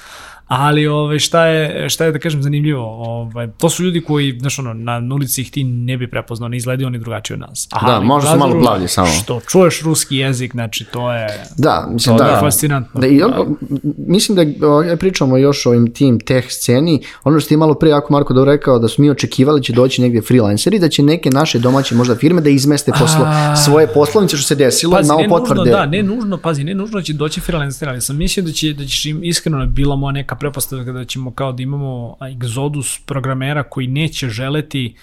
ali 0.54 0.88
ovaj, 0.88 1.20
šta, 1.20 1.46
je, 1.46 1.90
šta 1.90 2.06
je 2.06 2.12
da 2.12 2.20
kažem 2.20 2.44
zanimljivo, 2.44 2.86
ovaj, 2.86 3.48
to 3.58 3.70
su 3.70 3.84
ljudi 3.84 4.02
koji, 4.02 4.38
znaš 4.40 4.60
ono, 4.60 4.74
na 4.74 5.16
ulici 5.16 5.42
ih 5.42 5.52
ti 5.52 5.64
ne 5.64 5.98
bi 5.98 6.10
prepoznao, 6.10 6.50
ne 6.50 6.58
izgledaju 6.58 6.88
oni 6.88 7.00
drugačije 7.00 7.36
od 7.36 7.40
nas. 7.40 7.68
Aha, 7.72 7.88
da, 7.88 8.00
možda 8.00 8.32
su 8.32 8.38
malo 8.38 8.60
plavlji 8.62 8.88
samo. 8.88 9.08
Što, 9.08 9.40
čuješ 9.50 9.82
ruski 9.82 10.18
jezik, 10.18 10.52
znači 10.52 10.86
to 10.86 11.12
je, 11.14 11.28
da, 11.58 11.88
mislim, 11.94 12.18
to 12.18 12.24
da, 12.24 12.30
je 12.30 12.40
fascinantno. 12.40 13.02
Da, 13.02 13.08
i 13.08 13.22
on, 13.22 13.56
mislim 13.98 14.36
da 14.36 14.68
ovaj, 14.68 14.96
pričamo 14.96 15.38
još 15.38 15.66
o 15.66 15.70
ovim 15.70 15.94
tim 15.94 16.20
teh 16.20 16.46
sceni, 16.50 17.02
ono 17.24 17.40
što 17.40 17.54
je 17.54 17.58
malo 17.58 17.74
pre 17.74 17.90
jako 17.90 18.14
Marko 18.14 18.34
dobro 18.34 18.52
rekao, 18.52 18.80
da 18.80 18.88
su 18.88 19.02
mi 19.02 19.10
očekivali 19.10 19.60
da 19.60 19.64
će 19.64 19.74
doći 19.74 20.02
negde 20.02 20.22
freelanceri, 20.22 20.80
da 20.80 20.90
će 20.90 21.04
neke 21.04 21.30
naše 21.30 21.60
domaće 21.60 21.96
možda 21.96 22.16
firme 22.16 22.42
da 22.42 22.50
izmeste 22.50 22.92
poslo, 22.92 23.26
A... 23.26 23.56
svoje 23.56 23.88
poslovnice 23.88 24.38
što 24.38 24.48
se 24.48 24.56
desilo, 24.56 24.96
pazi, 24.96 25.08
malo 25.08 25.24
potvrde. 25.30 25.60
Nužno, 25.60 25.72
da, 25.72 25.86
ne 25.86 26.04
nužno, 26.04 26.38
pazi, 26.38 26.64
ne 26.64 26.74
nužno 26.74 27.00
da 27.00 27.04
će 27.04 27.14
doći 27.14 27.42
freelanceri, 27.42 27.92
ali 27.92 28.02
sam 28.02 28.18
mislio 28.18 28.44
da 28.44 28.52
će, 28.52 28.74
da 28.74 28.86
će 28.86 29.10
im 29.10 29.24
iskreno 29.24 29.66
bila 29.66 29.96
moja 29.96 30.12
neka 30.12 30.36
prepostavka 30.42 30.92
da 30.92 31.06
ćemo 31.06 31.32
kao 31.32 31.52
da 31.52 31.64
imamo 31.64 32.18
egzodus 32.32 33.00
programera 33.06 33.64
koji 33.64 33.88
neće 33.88 34.30
želeti 34.30 34.96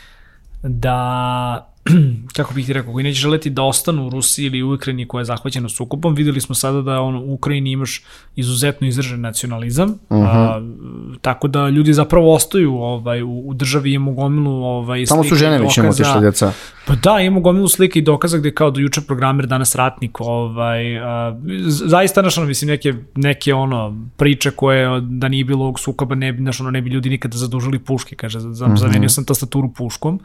da 0.63 1.73
kako 2.37 2.55
bih 2.55 2.67
ti 2.67 2.73
rekao, 2.73 2.93
koji 2.93 3.05
neće 3.05 3.21
želeti 3.21 3.51
da 3.51 3.63
ostanu 3.63 4.07
u 4.07 4.11
Rusiji 4.11 4.47
ili 4.47 4.63
u 4.63 4.75
Ukrajini 4.75 5.09
koja 5.09 5.21
je 5.21 5.25
zahvaćena 5.25 5.69
sukupom. 5.69 6.15
Videli 6.15 6.41
smo 6.41 6.55
sada 6.55 6.83
da 6.83 7.01
on, 7.01 7.17
u 7.17 7.33
Ukrajini 7.33 7.71
imaš 7.71 8.03
izuzetno 8.37 8.87
izražen 8.87 9.21
nacionalizam, 9.21 9.89
uh 9.91 10.19
-huh. 10.19 10.27
a, 10.29 10.61
tako 11.23 11.49
da 11.49 11.69
ljudi 11.69 11.93
zapravo 11.93 12.35
ostaju 12.35 12.75
ovaj, 12.75 13.23
u, 13.23 13.41
u 13.47 13.55
državi 13.55 13.93
imamo 13.93 14.13
gomilu 14.13 14.65
ovaj, 14.65 15.05
Tamo 15.07 15.25
su 15.25 15.35
žene 15.35 15.59
već 15.59 15.77
imamo 15.77 15.93
tišli 15.93 16.21
djeca. 16.21 16.53
Pa 16.87 16.95
da, 16.95 17.21
imamo 17.21 17.41
gomilu 17.41 17.69
slike 17.69 17.99
i 17.99 18.03
dokaza 18.03 18.39
gde 18.39 18.55
kao 18.55 18.71
do 18.71 18.81
juče 18.81 19.01
programer, 19.01 19.47
danas 19.47 19.75
ratnik, 19.75 20.21
ovaj, 20.21 20.99
a, 20.99 21.39
zaista 21.67 22.23
našo, 22.23 22.45
mislim, 22.45 22.69
neke, 22.69 22.95
neke 23.15 23.55
ono, 23.55 24.09
priče 24.17 24.51
koje 24.51 25.01
da 25.01 25.29
nije 25.29 25.45
bilo 25.45 25.65
ovog 25.65 25.81
sukoba, 25.81 26.15
ne 26.15 26.33
bi, 26.33 26.43
znaš, 26.43 26.61
ono, 26.61 26.71
ne 26.71 26.83
bi 26.83 26.91
ljudi 26.91 27.11
nikada 27.11 27.39
zadužili 27.39 27.79
puške, 27.79 28.17
kaže, 28.17 28.41
za, 28.41 28.65
uh 28.65 28.73
-huh. 28.73 28.77
zamenio 28.77 29.09
sam 29.09 29.25
tastaturu 29.25 29.73
puškom, 29.73 30.21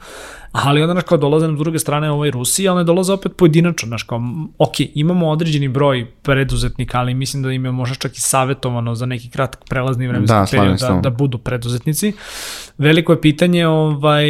ali 0.52 0.82
onda, 0.82 0.93
znaš, 0.93 1.04
kao 1.04 1.17
dolaze 1.17 1.47
s 1.56 1.60
druge 1.60 1.80
strane 1.80 2.12
ovaj 2.12 2.32
Rusiji, 2.32 2.68
ali 2.68 2.78
ne 2.78 2.84
dolaze 2.84 3.13
opet 3.13 3.32
pojedinačno, 3.38 3.88
znaš, 3.88 4.04
kao, 4.04 4.22
ok, 4.58 4.74
imamo 4.94 5.30
određeni 5.30 5.68
broj 5.68 6.08
preduzetnika, 6.22 7.00
ali 7.00 7.13
mislim 7.13 7.44
da 7.44 7.52
im 7.52 7.66
je 7.66 7.72
možda 7.72 7.96
čak 7.96 8.18
i 8.18 8.22
savjetovano 8.22 8.96
za 8.96 9.06
neki 9.06 9.30
kratak 9.30 9.63
prelazni 9.70 10.08
vremenski 10.08 10.34
da, 10.34 10.46
period 10.52 10.80
da, 10.80 11.00
da 11.04 11.10
budu 11.10 11.38
preduzetnici. 11.38 12.13
Veliko 12.78 13.13
je 13.13 13.22
pitanje 13.22 13.68
ovaj, 13.68 14.26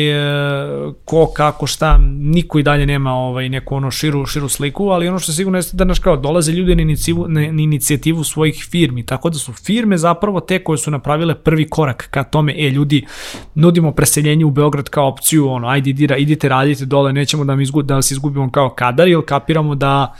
ko, 1.05 1.31
kako, 1.35 1.67
šta, 1.67 1.99
niko 2.11 2.59
i 2.59 2.63
dalje 2.63 2.85
nema 2.85 3.13
ovaj, 3.13 3.49
neku 3.49 3.75
ono 3.75 3.91
širu, 3.91 4.25
širu 4.25 4.49
sliku, 4.49 4.89
ali 4.89 5.07
ono 5.07 5.19
što 5.19 5.31
je 5.31 5.35
sigurno 5.35 5.57
jeste 5.57 5.77
da 5.77 5.83
naš 5.83 5.99
kao 5.99 6.17
dolaze 6.17 6.51
ljudi 6.51 6.75
na 6.75 6.81
inicijativu, 6.81 7.25
na, 7.27 7.41
inicijativu 7.41 8.23
svojih 8.23 8.67
firmi, 8.71 9.05
tako 9.05 9.29
da 9.29 9.37
su 9.37 9.53
firme 9.53 9.97
zapravo 9.97 10.39
te 10.39 10.63
koje 10.63 10.77
su 10.77 10.91
napravile 10.91 11.35
prvi 11.35 11.69
korak 11.69 12.07
ka 12.11 12.23
tome, 12.23 12.55
e 12.57 12.69
ljudi, 12.69 13.05
nudimo 13.55 13.91
preseljenje 13.91 14.45
u 14.45 14.51
Beograd 14.51 14.89
kao 14.89 15.07
opciju, 15.07 15.49
ono, 15.49 15.67
ajde 15.67 15.89
idite, 15.89 16.15
idite 16.17 16.49
radite 16.49 16.85
dole, 17.03 17.13
nećemo 17.13 17.45
da, 17.45 17.55
mi 17.55 17.63
izgu, 17.63 17.81
da 17.81 18.01
se 18.01 18.13
izgubimo 18.13 18.51
kao 18.51 18.69
kadar, 18.69 19.07
ili 19.07 19.25
kapiramo 19.25 19.75
da 19.75 20.13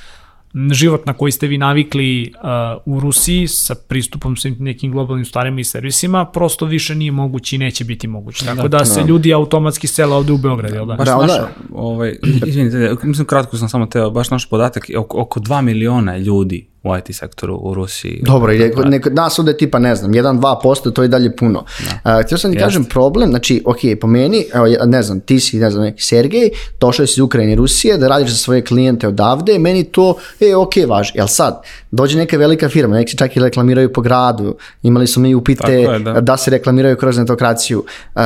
život 0.72 1.06
na 1.06 1.14
koji 1.14 1.32
ste 1.32 1.48
vi 1.48 1.58
navikli 1.58 2.34
uh, 2.36 2.94
u 2.94 3.00
Rusiji 3.00 3.48
sa 3.48 3.76
pristupom 3.88 4.36
svim 4.36 4.56
nekim 4.60 4.92
globalnim 4.92 5.26
stvarima 5.26 5.60
i 5.60 5.64
servisima 5.64 6.26
prosto 6.26 6.66
više 6.66 6.96
nije 6.96 7.12
moguće 7.12 7.56
i 7.56 7.60
neće 7.60 7.86
biti 7.86 8.08
moguće. 8.08 8.46
Tako 8.46 8.68
da, 8.68 8.78
da 8.78 8.86
se 8.86 9.02
da. 9.02 9.08
ljudi 9.08 9.34
automatski 9.34 9.88
sele 9.88 10.16
ovde 10.16 10.34
u 10.34 10.38
Beograd, 10.38 10.74
jel 10.74 10.86
da? 10.86 10.96
Baš 10.96 11.08
da, 11.08 11.18
naš, 11.18 11.32
ovaj, 11.74 12.16
izvinite, 12.46 12.96
mislim 13.04 13.28
kratko 13.28 13.58
sam 13.58 13.70
samo 13.70 13.86
teo, 13.86 14.10
baš 14.10 14.30
naš 14.30 14.50
podatak, 14.50 14.90
oko, 14.98 15.22
oko 15.22 15.40
2 15.40 15.62
miliona 15.62 16.18
ljudi 16.18 16.73
u 16.84 16.98
IT 16.98 17.16
sektoru 17.16 17.60
u 17.62 17.74
Rusiji. 17.74 18.22
Dobro, 18.26 18.54
i 18.54 18.72
nek, 18.86 19.08
nas 19.12 19.40
ovde 19.40 19.58
tipa, 19.58 19.80
ne 19.80 19.96
znam, 19.96 20.12
1-2%, 20.12 20.94
to 20.94 21.02
je 21.02 21.08
dalje 21.08 21.36
puno. 21.36 21.66
Da. 22.04 22.18
Uh, 22.18 22.26
htio 22.26 22.38
sam 22.38 22.52
ti 22.52 22.60
kažem 22.60 22.86
problem, 22.86 23.30
znači, 23.30 23.64
ok, 23.66 23.78
po 24.02 24.08
meni, 24.08 24.46
evo, 24.54 24.66
ne 24.86 25.04
znam, 25.04 25.20
ti 25.20 25.40
si, 25.40 25.60
ne 25.60 25.70
znam, 25.72 25.84
neki 25.84 26.04
Sergej, 26.04 26.50
došao 26.80 27.08
si 27.08 27.14
iz 27.14 27.20
Ukrajine 27.20 27.54
i 27.54 27.56
Rusije, 27.56 27.98
da 27.98 28.08
radiš 28.08 28.30
za 28.30 28.38
svoje 28.38 28.62
klijente 28.62 29.08
odavde, 29.08 29.60
meni 29.60 29.84
to, 29.84 30.16
e, 30.40 30.56
ok, 30.56 30.74
važi. 30.88 31.12
Jel 31.16 31.28
sad, 31.28 31.62
dođe 31.92 32.18
neka 32.18 32.38
velika 32.38 32.70
firma, 32.70 32.96
neki 32.96 33.18
čak 33.18 33.38
i 33.38 33.40
reklamiraju 33.40 33.94
po 33.94 34.02
gradu, 34.02 34.56
imali 34.84 35.08
smo 35.08 35.22
mi 35.22 35.36
upite 35.36 35.74
je, 35.74 36.00
da. 36.00 36.22
da 36.22 36.38
se 36.38 36.52
reklamiraju 36.52 36.98
kroz 36.98 37.18
netokraciju. 37.18 37.84
Uh, 38.16 38.22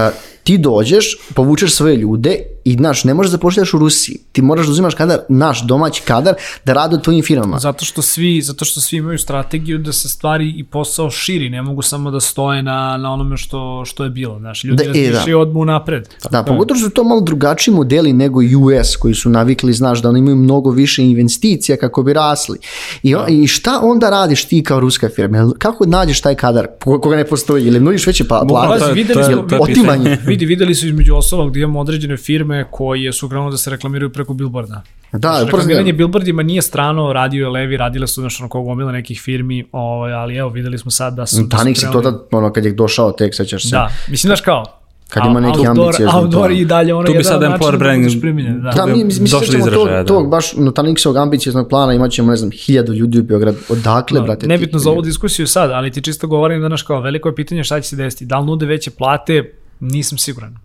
ti 0.47 0.57
dođeš, 0.57 1.17
povučeš 1.33 1.73
svoje 1.73 1.95
ljude 1.95 2.39
i 2.67 2.73
znaš, 2.73 3.03
ne 3.03 3.13
možeš 3.13 3.31
da 3.31 3.37
pošljaš 3.37 3.73
u 3.73 3.77
Rusiji. 3.77 4.17
Ti 4.31 4.41
moraš 4.41 4.65
da 4.65 4.71
uzimaš 4.71 4.95
kadar, 4.95 5.19
naš 5.29 5.63
domaći 5.67 6.01
kadar, 6.01 6.33
da 6.65 6.73
rade 6.73 6.95
u 6.95 6.99
tvojim 6.99 7.23
firmama. 7.23 7.59
Zato 7.59 7.85
što 7.85 8.01
svi, 8.01 8.41
zato 8.41 8.65
što 8.65 8.81
svi 8.81 8.97
imaju 8.97 9.17
strategiju 9.17 9.77
da 9.77 9.93
se 9.93 10.09
stvari 10.09 10.53
i 10.57 10.63
posao 10.63 11.09
širi, 11.09 11.49
ne 11.49 11.61
mogu 11.61 11.81
samo 11.81 12.11
da 12.11 12.19
stoje 12.19 12.63
na, 12.63 12.97
na 12.97 13.13
onome 13.13 13.37
što, 13.37 13.83
što 13.85 14.03
je 14.03 14.09
bilo. 14.09 14.39
Znaš, 14.39 14.63
ljudi 14.63 14.83
da, 14.83 14.99
e, 14.99 15.25
da. 15.27 15.37
odmu 15.37 15.65
napred. 15.65 16.09
Da, 16.23 16.29
da, 16.29 16.43
pogotovo 16.43 16.79
su 16.79 16.89
to 16.89 17.03
malo 17.03 17.21
drugačiji 17.21 17.73
modeli 17.73 18.13
nego 18.13 18.39
US 18.39 18.95
koji 18.95 19.13
su 19.13 19.29
navikli, 19.29 19.73
znaš, 19.73 20.01
da 20.01 20.09
oni 20.09 20.19
imaju 20.19 20.35
mnogo 20.35 20.71
više 20.71 21.03
investicija 21.03 21.77
kako 21.77 22.03
bi 22.03 22.13
rasli. 22.13 22.57
I, 23.03 23.13
da. 23.13 23.25
i 23.29 23.47
šta 23.47 23.79
onda 23.83 24.09
radiš 24.09 24.45
ti 24.45 24.63
kao 24.63 24.79
ruska 24.79 25.09
firma? 25.15 25.51
Kako 25.57 25.85
nađeš 25.85 26.21
taj 26.21 26.35
kadar 26.35 26.67
koga 26.79 27.15
ne 27.15 27.25
postoji? 27.25 27.67
Ili 27.67 27.79
nudiš 27.79 28.07
veće 28.07 28.27
pa, 28.27 28.45
plate? 28.47 28.93
Videli, 28.93 29.35
otimanje. 29.59 30.17
Vidi, 30.37 30.45
videli 30.45 30.75
su 30.75 30.87
između 30.87 31.15
ostalog 31.15 31.53
da 31.53 31.59
imamo 31.59 31.79
određene 31.79 32.17
firme 32.17 32.65
koje 32.71 33.13
su 33.13 33.29
krenule 33.29 33.51
da 33.51 33.57
se 33.57 33.69
reklamiraju 33.69 34.13
preko 34.13 34.33
billboarda. 34.33 34.83
Da, 35.11 35.19
znači, 35.19 35.45
reklamiranje 35.45 35.93
billboardima 35.93 36.43
nije 36.43 36.61
strano, 36.61 37.13
radio 37.13 37.45
je 37.45 37.49
Levi, 37.49 37.77
radile 37.77 38.07
su 38.07 38.21
nešto 38.21 38.43
ono 38.43 38.63
gomila 38.63 38.91
nekih 38.91 39.21
firmi, 39.21 39.65
ovaj, 39.71 40.13
ali 40.13 40.35
evo, 40.35 40.49
videli 40.49 40.77
smo 40.77 40.91
sad 40.91 41.13
da 41.13 41.25
su... 41.25 41.43
Da 41.43 41.57
Tanik 41.57 41.77
si 41.77 41.85
to 41.91 42.01
da, 42.01 42.23
ono, 42.31 42.53
kad 42.53 42.65
je 42.65 42.71
došao 42.71 43.11
tek, 43.11 43.35
sećaš 43.35 43.63
se. 43.63 43.69
Da, 43.69 43.89
mislim, 44.07 44.29
znaš 44.29 44.41
kao, 44.41 44.63
kad 45.09 45.25
ima 45.25 45.39
neki 45.39 45.67
outdoor, 45.67 45.95
outdoor 46.15 46.51
i 46.51 46.65
dalje 46.65 46.93
ono 46.93 47.07
tu 47.07 47.13
bi 47.13 47.23
sad 47.23 47.41
employer 47.41 47.77
branding 47.77 48.21
primjenjen, 48.21 48.61
da. 48.61 48.71
da 48.71 48.85
mi, 48.85 49.03
mi 49.03 49.11
se 49.11 49.45
ćemo 49.51 49.65
tog, 49.65 49.87
da. 49.87 50.05
tog 50.05 50.29
baš 50.29 50.53
no 50.53 50.71
Tanixovog 50.71 51.21
ambicioznog 51.21 51.69
plana 51.69 51.93
imat 51.93 52.11
ćemo 52.11 52.31
ne 52.31 52.35
znam 52.35 52.51
hiljadu 52.51 52.93
ljudi 52.93 53.19
u 53.19 53.23
Beograd 53.23 53.55
odakle 53.69 54.19
no, 54.19 54.25
brate 54.25 54.47
nebitno 54.47 54.79
za 54.79 54.89
ovu 54.89 55.01
diskusiju 55.01 55.47
sad 55.47 55.71
ali 55.71 55.91
ti 55.91 56.01
čisto 56.01 56.27
govorim 56.27 56.61
da 56.61 56.67
naš 56.67 56.81
kao 56.81 57.01
veliko 57.01 57.29
je 57.29 57.35
pitanje 57.35 57.63
šta 57.63 57.81
će 57.81 57.89
se 57.89 57.95
desiti 57.95 58.25
da 58.25 58.39
li 58.39 58.45
nude 58.45 58.65
veće 58.65 58.91
plate 58.91 59.53
nisam 59.79 60.17
siguran 60.17 60.57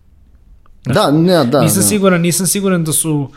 da, 0.85 1.11
ne, 1.11 1.45
da. 1.45 1.61
Nisam 1.61 1.81
ne. 1.81 1.87
siguran, 1.87 2.21
nisam 2.21 2.47
siguran 2.47 2.83
da 2.83 2.93
su 2.93 3.31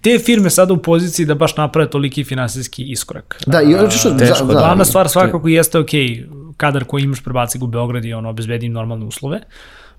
te 0.00 0.18
firme 0.18 0.50
sada 0.50 0.72
u 0.72 0.82
poziciji 0.82 1.26
da 1.26 1.34
baš 1.34 1.56
naprave 1.56 1.90
toliki 1.90 2.24
finansijski 2.24 2.84
iskorak. 2.84 3.42
Da, 3.46 3.62
i 3.62 3.74
ono 3.74 3.90
što... 3.90 4.10
Teško, 4.10 4.44
da, 4.44 4.52
Glavna 4.52 4.84
stvar 4.84 5.08
svakako 5.08 5.48
jeste, 5.48 5.78
ok, 5.78 5.90
kadar 6.56 6.84
koji 6.84 7.02
imaš 7.02 7.22
prebaci 7.24 7.58
ga 7.58 7.64
u 7.64 7.68
Beograd 7.68 8.04
i 8.04 8.12
ono, 8.12 8.30
obezbedi 8.30 8.66
im 8.66 8.72
normalne 8.72 9.04
uslove. 9.06 9.40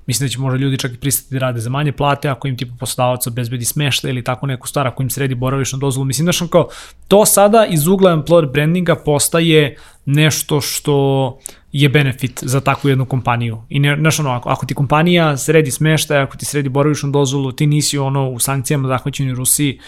Mislim 0.10 0.28
da 0.28 0.32
će 0.32 0.40
možda 0.40 0.58
ljudi 0.58 0.78
čak 0.78 0.94
i 0.94 0.98
pristati 0.98 1.34
da 1.34 1.40
rade 1.40 1.60
za 1.60 1.70
manje 1.70 1.92
plate, 1.92 2.30
ako 2.30 2.48
im 2.48 2.58
tipa 2.58 2.74
poslodavac 2.80 3.28
obezbedi 3.28 3.66
smešta 3.66 4.10
ili 4.10 4.24
tako 4.24 4.46
neku 4.46 4.68
stvar, 4.68 4.88
ako 4.88 5.04
im 5.04 5.10
sredi 5.10 5.36
boravišnu 5.36 5.80
dozvolu. 5.80 6.06
Mislim 6.06 6.26
da 6.26 6.32
što 6.32 6.48
kao, 6.48 6.68
to 7.08 7.26
sada 7.26 7.66
iz 7.66 7.88
ugla 7.88 8.12
employer 8.12 8.52
brandinga 8.52 8.96
postaje 8.96 9.76
nešto 10.06 10.62
što 10.62 11.38
je 11.72 11.90
benefit 11.90 12.44
za 12.44 12.62
takvu 12.62 12.90
jednu 12.90 13.06
kompaniju. 13.06 13.62
I 13.70 13.80
ne, 13.80 13.98
znaš 14.00 14.20
ono, 14.20 14.30
ako, 14.30 14.50
ako 14.50 14.66
ti 14.66 14.74
kompanija 14.74 15.38
sredi 15.38 15.72
smeštaj, 15.72 16.22
ako 16.22 16.38
ti 16.38 16.46
sredi 16.46 16.70
boravišnu 16.70 17.12
dozvolu, 17.12 17.52
ti 17.52 17.68
nisi 17.68 17.98
ono 17.98 18.30
u 18.30 18.40
sankcijama 18.40 18.88
zahvaćeni 18.88 19.34
Rusiji, 19.34 19.80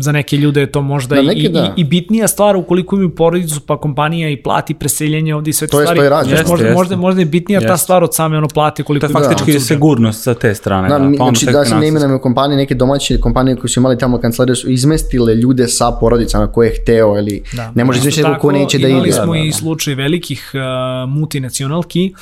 za 0.00 0.12
neke 0.12 0.36
ljude 0.36 0.60
je 0.60 0.72
to 0.72 0.82
možda 0.82 1.16
da, 1.16 1.22
neke, 1.22 1.40
i, 1.40 1.48
da. 1.48 1.74
i, 1.76 1.80
i 1.80 1.84
bitnija 1.84 2.28
stvar 2.28 2.56
ukoliko 2.56 2.96
imaju 2.96 3.14
porodicu 3.14 3.60
pa 3.60 3.80
kompanija 3.80 4.30
i 4.30 4.42
plati 4.42 4.74
preseljenje 4.74 5.34
ovdje 5.34 5.50
i 5.50 5.52
sve 5.52 5.66
te 5.66 5.70
to 5.70 5.80
stvari. 5.80 6.00
Je, 6.00 6.08
to 6.08 6.16
je 6.16 6.30
jeste, 6.30 6.50
možda, 6.50 6.72
možda, 6.72 6.96
možda 6.96 7.20
je 7.20 7.24
bitnija 7.24 7.56
jeste. 7.56 7.68
ta 7.68 7.76
stvar 7.76 8.04
od 8.04 8.14
same 8.14 8.38
ono 8.38 8.48
plati 8.48 8.82
koliko 8.82 9.06
to 9.06 9.18
je 9.18 9.24
faktički 9.24 9.52
da. 9.52 9.60
sigurnost 9.60 10.22
sa 10.22 10.34
te 10.34 10.54
strane. 10.54 10.88
Da, 10.88 10.98
da, 10.98 11.18
pa 11.18 11.24
znači 11.24 11.46
da 11.46 11.64
se 11.64 11.74
ne 11.74 11.88
imenujemo 11.88 12.18
kompanije, 12.18 12.56
neke 12.56 12.74
domaće 12.74 13.20
kompanije 13.20 13.56
koje 13.56 13.68
su 13.68 13.80
imali 13.80 13.98
tamo 13.98 14.18
kancelarije 14.18 14.56
su 14.56 14.70
izmestile 14.70 15.34
ljude 15.34 15.68
sa 15.68 15.90
porodicama 16.00 16.46
koje 16.46 16.68
je 16.68 16.74
hteo 16.82 17.18
ili 17.18 17.42
da, 17.52 17.72
ne 17.74 17.84
može 17.84 17.98
izmestiti 17.98 18.28
ko 18.40 18.52
neće 18.52 18.78
da 18.78 18.88
ide. 18.88 18.96
Imali 18.96 19.12
smo 19.12 19.32
da, 19.32 19.38
i 19.38 19.52
slučaj 19.52 19.94
velikih 19.94 20.50
uh, 20.54 21.10
multinacionalki 21.10 22.14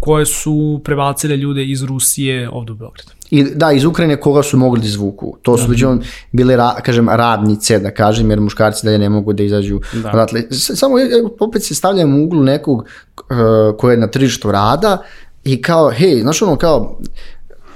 koje 0.00 0.26
su 0.26 0.80
prebacile 0.84 1.36
ljude 1.36 1.64
iz 1.64 1.82
Rusije 1.82 2.50
ovde 2.50 2.72
u 2.72 2.74
Beogradu. 2.74 3.19
I 3.30 3.44
da, 3.44 3.72
iz 3.72 3.84
Ukrajine 3.84 4.16
koga 4.20 4.42
su 4.42 4.56
mogli 4.56 4.80
da 4.80 4.86
izvuku. 4.86 5.36
To 5.42 5.58
su 5.58 5.68
mm 5.68 5.74
-hmm. 5.74 6.02
bile, 6.32 6.56
ra, 6.56 6.74
kažem, 6.84 7.08
radnice, 7.08 7.78
da 7.78 7.90
kažem, 7.90 8.30
jer 8.30 8.40
muškarci 8.40 8.86
dalje 8.86 8.98
ne 8.98 9.08
mogu 9.08 9.32
da 9.32 9.42
izađu. 9.42 9.80
Da. 10.02 10.10
Odatle. 10.10 10.42
Samo 10.50 10.94
opet 11.40 11.64
se 11.64 11.74
stavljamo 11.74 12.18
u 12.18 12.24
uglu 12.24 12.42
nekog 12.42 12.78
uh, 12.78 13.76
ko 13.78 13.90
je 13.90 13.96
na 13.96 14.06
tržištu 14.06 14.52
rada 14.52 14.98
i 15.44 15.62
kao, 15.62 15.90
hej, 15.90 16.20
znaš 16.20 16.42
ono, 16.42 16.56
kao, 16.56 16.98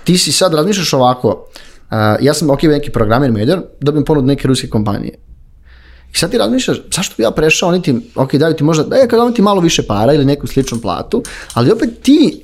ti 0.05 0.19
si 0.19 0.33
sad 0.33 0.55
razmišljaš 0.55 0.93
ovako, 0.93 1.29
uh, 1.29 1.97
ja 2.21 2.35
sam 2.35 2.51
ok, 2.51 2.63
neki 2.63 2.91
programer 2.91 3.33
medior, 3.33 3.63
dobijem 3.81 4.05
ponud 4.05 4.25
neke 4.25 4.49
ruske 4.49 4.69
kompanije. 4.69 5.19
I 6.15 6.17
sad 6.17 6.31
ti 6.31 6.39
razmišljaš, 6.39 6.79
zašto 6.95 7.15
bi 7.17 7.23
ja 7.23 7.31
prešao, 7.31 7.69
oni 7.69 7.83
ti, 7.83 8.11
ok, 8.15 8.35
daju 8.35 8.55
ti 8.55 8.65
možda, 8.65 8.85
da 8.85 8.97
je 8.97 9.09
kada 9.09 9.31
ti 9.31 9.43
malo 9.43 9.61
više 9.61 9.83
para 9.83 10.13
ili 10.13 10.25
neku 10.25 10.47
sličnu 10.47 10.79
platu, 10.81 11.23
ali 11.55 11.73
opet 11.73 11.91
ti 12.03 12.44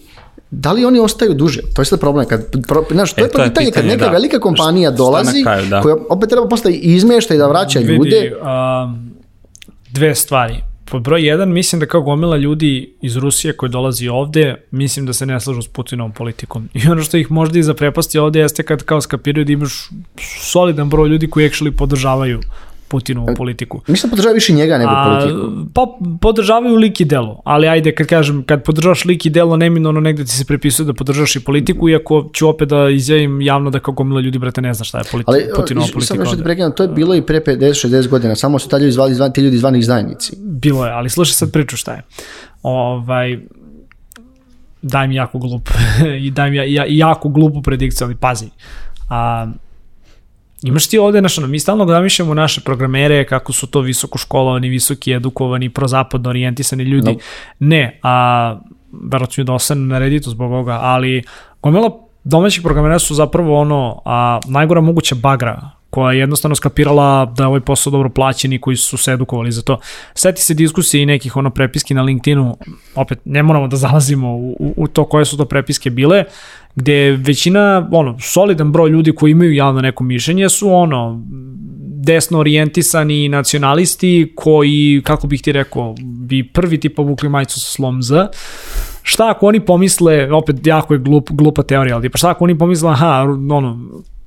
da 0.51 0.73
li 0.73 0.85
oni 0.85 0.99
ostaju 0.99 1.35
duže? 1.35 1.61
To 1.75 1.83
je 1.83 1.87
sad 1.87 2.01
problem. 2.01 2.27
Kad, 2.29 2.41
pro, 2.69 2.85
znaš, 2.91 3.13
to, 3.13 3.21
e, 3.21 3.25
je 3.25 3.31
to 3.31 3.43
je 3.43 3.49
pitanje, 3.49 3.71
kad 3.71 3.85
neka 3.85 4.05
da. 4.05 4.11
velika 4.11 4.41
kompanija 4.41 4.91
dolazi, 4.91 5.43
kraju, 5.43 5.67
da. 5.67 5.81
koja 5.81 5.97
opet 6.11 6.29
treba 6.29 6.49
postaje 6.49 6.75
izmešta 6.75 7.35
i 7.35 7.39
da 7.39 7.47
vraća 7.47 7.79
Vidi, 7.79 7.93
ljude. 7.93 8.33
Um, 8.85 9.11
dve 9.91 10.15
stvari. 10.15 10.55
Pod 10.85 11.03
broj 11.03 11.27
jedan, 11.27 11.53
mislim 11.53 11.81
da 11.81 11.87
kao 11.87 12.03
gomila 12.03 12.37
ljudi 12.37 12.95
iz 13.03 13.17
Rusije 13.17 13.53
koji 13.53 13.71
dolazi 13.71 14.09
ovde, 14.09 14.55
mislim 14.71 15.07
da 15.07 15.13
se 15.13 15.27
ne 15.27 15.41
slažu 15.41 15.63
s 15.63 15.69
Putinovom 15.69 16.13
politikom. 16.13 16.69
I 16.75 16.89
ono 16.89 17.03
što 17.03 17.17
ih 17.17 17.31
možda 17.31 17.59
i 17.59 17.63
zaprepasti 17.63 18.19
ovde 18.19 18.41
jeste 18.41 18.63
kad 18.63 18.83
kao 18.83 19.01
skapiraju 19.01 19.45
da 19.45 19.53
imaš 19.53 19.91
solidan 20.41 20.89
broj 20.89 21.09
ljudi 21.09 21.31
koji 21.31 21.51
actually 21.51 21.71
podržavaju 21.71 22.41
Putinovu 22.91 23.35
politiku. 23.37 23.81
Mislim 23.87 24.11
da 24.11 24.13
podržavaju 24.13 24.35
više 24.35 24.53
njega 24.53 24.79
nego 24.79 24.91
A, 24.91 25.05
politiku. 25.05 25.51
Pa 25.75 25.87
podržavaju 26.21 26.77
lik 26.77 27.01
i 27.01 27.05
delo, 27.05 27.43
ali 27.45 27.69
ajde 27.69 27.95
kad 27.95 28.07
kažem, 28.07 28.43
kad 28.43 28.65
podržavaš 28.65 29.05
lik 29.05 29.27
i 29.27 29.31
delo, 29.31 29.57
neminovno 29.57 30.01
negde 30.01 30.25
ti 30.25 30.31
se 30.31 30.45
prepisuje 30.45 30.87
da 30.87 30.93
podržavaš 30.93 31.37
i 31.37 31.45
politiku, 31.45 31.89
iako 31.89 32.31
ću 32.33 32.49
opet 32.49 32.69
da 32.69 32.89
izjavim 32.89 33.41
javno 33.41 33.71
da 33.71 33.79
kao 33.79 33.95
gomila 33.95 34.21
ljudi, 34.21 34.39
brate, 34.39 34.61
ne 34.61 34.75
zna 34.75 34.85
šta 34.85 34.99
je 34.99 35.05
politi, 35.11 35.31
ali, 35.31 35.45
Putinova 35.57 35.87
politika. 35.93 36.19
Ali, 36.19 36.29
samo 36.29 36.43
prekidam, 36.43 36.73
to 36.73 36.83
je 36.83 36.89
bilo 36.89 37.15
i 37.15 37.23
pre 37.23 37.41
50-60 37.47 38.09
godina, 38.09 38.37
samo 38.37 38.59
su 38.59 38.69
ta 38.69 38.79
ljudi 38.79 38.93
zvali, 38.93 39.15
zvani, 39.15 39.33
ti 39.33 39.41
ljudi 39.41 39.59
zvani 39.59 39.79
izdajnici. 39.79 40.37
Bilo 40.39 40.87
je, 40.87 40.93
ali 40.93 41.11
slušaj 41.11 41.35
sad 41.35 41.53
priču 41.53 41.77
šta 41.77 41.93
je. 41.93 42.03
Ovaj, 42.63 43.39
daj 44.83 45.09
mi 45.09 45.15
jako 45.15 45.39
glup 45.39 45.69
i 46.27 46.31
daj 46.31 46.51
mi 46.51 46.57
ja, 46.57 46.65
ja, 46.65 46.85
jako 46.89 47.29
glupu 47.29 47.63
predikciju, 47.63 48.05
ali 48.05 48.17
pazi. 48.17 48.49
A, 49.09 49.47
Imaš 50.63 50.89
ti 50.89 50.99
ovde, 50.99 51.19
znaš, 51.19 51.39
ono, 51.39 51.47
mi 51.47 51.59
stalno 51.59 51.87
zamišljamo 51.87 52.35
naše 52.35 52.61
programere 52.61 53.27
kako 53.27 53.53
su 53.53 53.67
to 53.67 53.81
visoko 53.81 54.19
školovani, 54.19 54.69
visoki 54.69 55.13
edukovani, 55.13 55.71
prozapadno 55.71 56.31
orijentisani 56.31 56.85
ljudi. 56.85 57.13
No. 57.13 57.19
Ne, 57.59 57.99
a 58.03 58.57
verovatno 58.93 59.35
ću 59.35 59.45
da 59.45 59.53
ostane 59.53 59.81
na 59.81 59.99
Redditu 59.99 60.31
zbog 60.31 60.53
ovoga, 60.53 60.79
ali 60.83 61.23
gomela 61.63 61.91
domaćih 62.25 62.63
programera 62.63 62.99
su 62.99 63.15
zapravo 63.15 63.61
ono, 63.61 64.03
a, 64.05 64.41
najgora 64.47 64.81
moguća 64.81 65.15
bagra 65.15 65.80
koja 65.91 66.13
je 66.13 66.19
jednostavno 66.19 66.55
skapirala 66.55 67.33
da 67.37 67.43
je 67.43 67.47
ovaj 67.47 67.61
posao 67.61 67.91
dobro 67.91 68.09
plaćen 68.11 68.53
i 68.53 68.61
koji 68.61 68.77
su 68.77 68.97
se 68.97 69.13
edukovali 69.13 69.53
za 69.53 69.63
to. 69.63 69.79
Seti 70.15 70.43
se 70.43 70.55
diskusije 70.55 71.03
i 71.03 71.07
nekih 71.07 71.37
ono 71.37 71.51
prepiski 71.51 71.95
na 71.95 72.03
LinkedInu, 72.03 72.57
opet 72.95 73.19
ne 73.25 73.43
moramo 73.43 73.69
da 73.69 73.77
zalazimo 73.77 74.37
u, 74.37 74.57
u, 74.59 74.75
u 74.77 74.89
to 74.89 75.05
koje 75.05 75.25
su 75.25 75.37
to 75.37 75.45
prepiske 75.45 75.91
bile, 75.91 76.25
gde 76.75 77.11
većina, 77.11 77.89
ono, 77.93 78.19
solidan 78.21 78.73
broj 78.73 78.91
ljudi 78.91 79.13
koji 79.13 79.31
imaju 79.31 79.55
javno 79.55 79.81
neko 79.81 80.05
mišljenje 80.05 80.49
su 80.49 80.73
ono, 80.73 81.23
desno 82.05 82.39
orijentisani 82.39 83.29
nacionalisti 83.29 84.33
koji, 84.37 85.03
kako 85.05 85.27
bih 85.27 85.43
ti 85.43 85.53
rekao, 85.53 85.95
bi 86.03 86.49
prvi 86.53 86.81
tip 86.81 86.97
povukli 86.97 87.29
majicu 87.29 87.61
sa 87.61 87.67
slom 87.73 88.03
Z. 88.03 88.15
Šta 89.03 89.31
ako 89.31 89.47
oni 89.47 89.61
pomisle, 89.61 90.33
opet 90.33 90.67
jako 90.67 90.95
je 90.95 90.99
glup, 90.99 91.31
glupa 91.31 91.63
teorija, 91.63 91.97
ali 91.97 92.11
pa 92.11 92.19
šta 92.19 92.31
ako 92.31 92.45
oni 92.45 92.59
pomisle, 92.59 92.91
aha, 92.91 93.27
ono, 93.51 93.79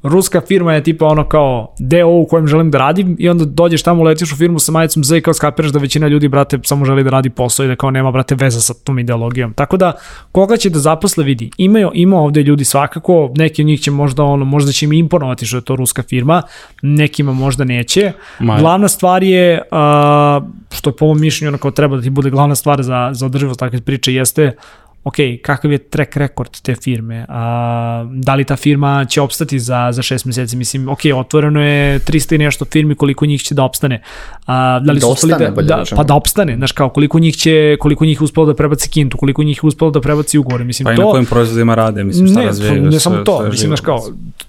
ruska 0.03 0.41
firma 0.47 0.73
je 0.73 0.83
tipa 0.83 1.05
ono 1.05 1.27
kao 1.27 1.75
deo 1.79 2.07
u 2.07 2.25
kojem 2.25 2.47
želim 2.47 2.71
da 2.71 2.77
radim 2.77 3.15
i 3.19 3.29
onda 3.29 3.45
dođeš 3.45 3.83
tamo, 3.83 4.03
letiš 4.03 4.31
u 4.31 4.35
firmu 4.35 4.59
sa 4.59 4.71
majicom 4.71 5.03
Z 5.03 5.17
i 5.17 5.21
kao 5.21 5.33
skapiraš 5.33 5.71
da 5.71 5.79
većina 5.79 6.07
ljudi, 6.07 6.27
brate, 6.27 6.59
samo 6.63 6.85
želi 6.85 7.03
da 7.03 7.09
radi 7.09 7.29
posao 7.29 7.63
i 7.63 7.67
da 7.67 7.75
kao 7.75 7.91
nema, 7.91 8.11
brate, 8.11 8.35
veza 8.35 8.61
sa 8.61 8.73
tom 8.73 8.99
ideologijom. 8.99 9.53
Tako 9.53 9.77
da, 9.77 9.91
koga 10.31 10.57
će 10.57 10.69
da 10.69 10.79
zaposle 10.79 11.23
vidi. 11.23 11.49
Imaju, 11.57 11.91
ima 11.93 12.17
ovde 12.17 12.43
ljudi 12.43 12.65
svakako, 12.65 13.31
neki 13.35 13.61
od 13.61 13.65
njih 13.65 13.81
će 13.81 13.91
možda 13.91 14.23
ono, 14.23 14.45
možda 14.45 14.71
će 14.71 14.85
im 14.85 14.93
imponovati 14.93 15.45
što 15.45 15.57
je 15.57 15.61
to 15.61 15.75
ruska 15.75 16.03
firma, 16.03 16.41
nekima 16.81 17.33
možda 17.33 17.63
neće. 17.63 18.11
Maj. 18.39 18.59
Glavna 18.59 18.87
stvar 18.87 19.23
je, 19.23 19.61
uh, 19.71 20.43
što 20.71 20.89
je 20.89 20.95
po 20.95 21.05
mom 21.05 21.21
mišljenju 21.21 21.49
ono 21.49 21.57
kao 21.57 21.71
treba 21.71 21.95
da 21.95 22.01
ti 22.01 22.09
bude 22.09 22.29
glavna 22.29 22.55
stvar 22.55 22.83
za, 22.83 23.09
za 23.13 23.25
održivost 23.25 23.59
takve 23.59 23.81
priče, 23.81 24.13
jeste 24.13 24.55
ok, 25.03 25.15
kakav 25.41 25.71
je 25.71 25.77
track 25.77 26.17
record 26.17 26.61
te 26.61 26.75
firme, 26.75 27.25
a, 27.29 28.05
da 28.11 28.35
li 28.35 28.43
ta 28.43 28.55
firma 28.55 29.05
će 29.05 29.21
opstati 29.21 29.59
za, 29.59 29.89
za 29.91 30.01
šest 30.01 30.25
meseci, 30.25 30.55
mislim, 30.55 30.89
ok, 30.89 30.99
otvoreno 31.15 31.61
je 31.61 31.99
300 31.99 32.35
i 32.35 32.37
nešto 32.37 32.65
firmi, 32.65 32.95
koliko 32.95 33.25
njih 33.25 33.43
će 33.43 33.55
da 33.55 33.63
opstane. 33.63 34.01
A, 34.45 34.79
da 34.79 34.91
li 34.91 34.99
da 34.99 35.05
su 35.05 35.11
ostane, 35.11 35.51
da, 35.51 35.61
da, 35.61 35.83
pa 35.95 36.03
da 36.03 36.13
opstane, 36.13 36.55
znaš 36.55 36.71
kao, 36.71 36.89
koliko 36.89 37.19
njih 37.19 37.35
će, 37.35 37.77
koliko 37.79 38.05
njih 38.05 38.21
uspelo 38.21 38.45
da 38.45 38.55
prebaci 38.55 38.89
kintu, 38.89 39.17
koliko 39.17 39.43
njih 39.43 39.63
uspelo 39.63 39.91
da 39.91 40.01
prebaci 40.01 40.37
ugovore, 40.37 40.63
mislim, 40.63 40.85
pa 40.85 40.95
to... 40.95 40.95
Pa 40.95 41.01
i 41.01 41.05
na 41.05 41.11
kojim 41.11 41.25
proizvodima 41.25 41.75
rade, 41.75 42.03
mislim, 42.03 42.27
šta 42.27 42.39
ne, 42.39 42.45
razvijaju. 42.45 42.83
Ne, 42.83 42.89
ne 42.89 42.99
samo 42.99 43.17
to, 43.17 43.37
sve 43.37 43.49
mislim, 43.49 43.67
znaš 43.67 43.81
kao, 43.81 43.99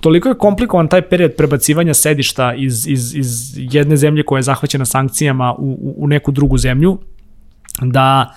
toliko 0.01 0.29
je 0.29 0.35
komplikovan 0.35 0.89
taj 0.89 1.03
period 1.03 1.33
prebacivanja 1.37 1.95
sedišta 1.95 2.55
iz, 2.55 2.87
iz, 2.87 3.15
iz 3.15 3.53
jedne 3.57 3.97
zemlje 3.97 4.23
koja 4.23 4.39
je 4.39 4.43
zahvaćena 4.43 4.85
sankcijama 4.85 5.55
u, 5.55 5.79
u, 5.81 5.95
u 5.97 6.07
neku 6.07 6.33
drugu 6.33 6.59
zemlju, 6.59 6.99
da 7.83 8.35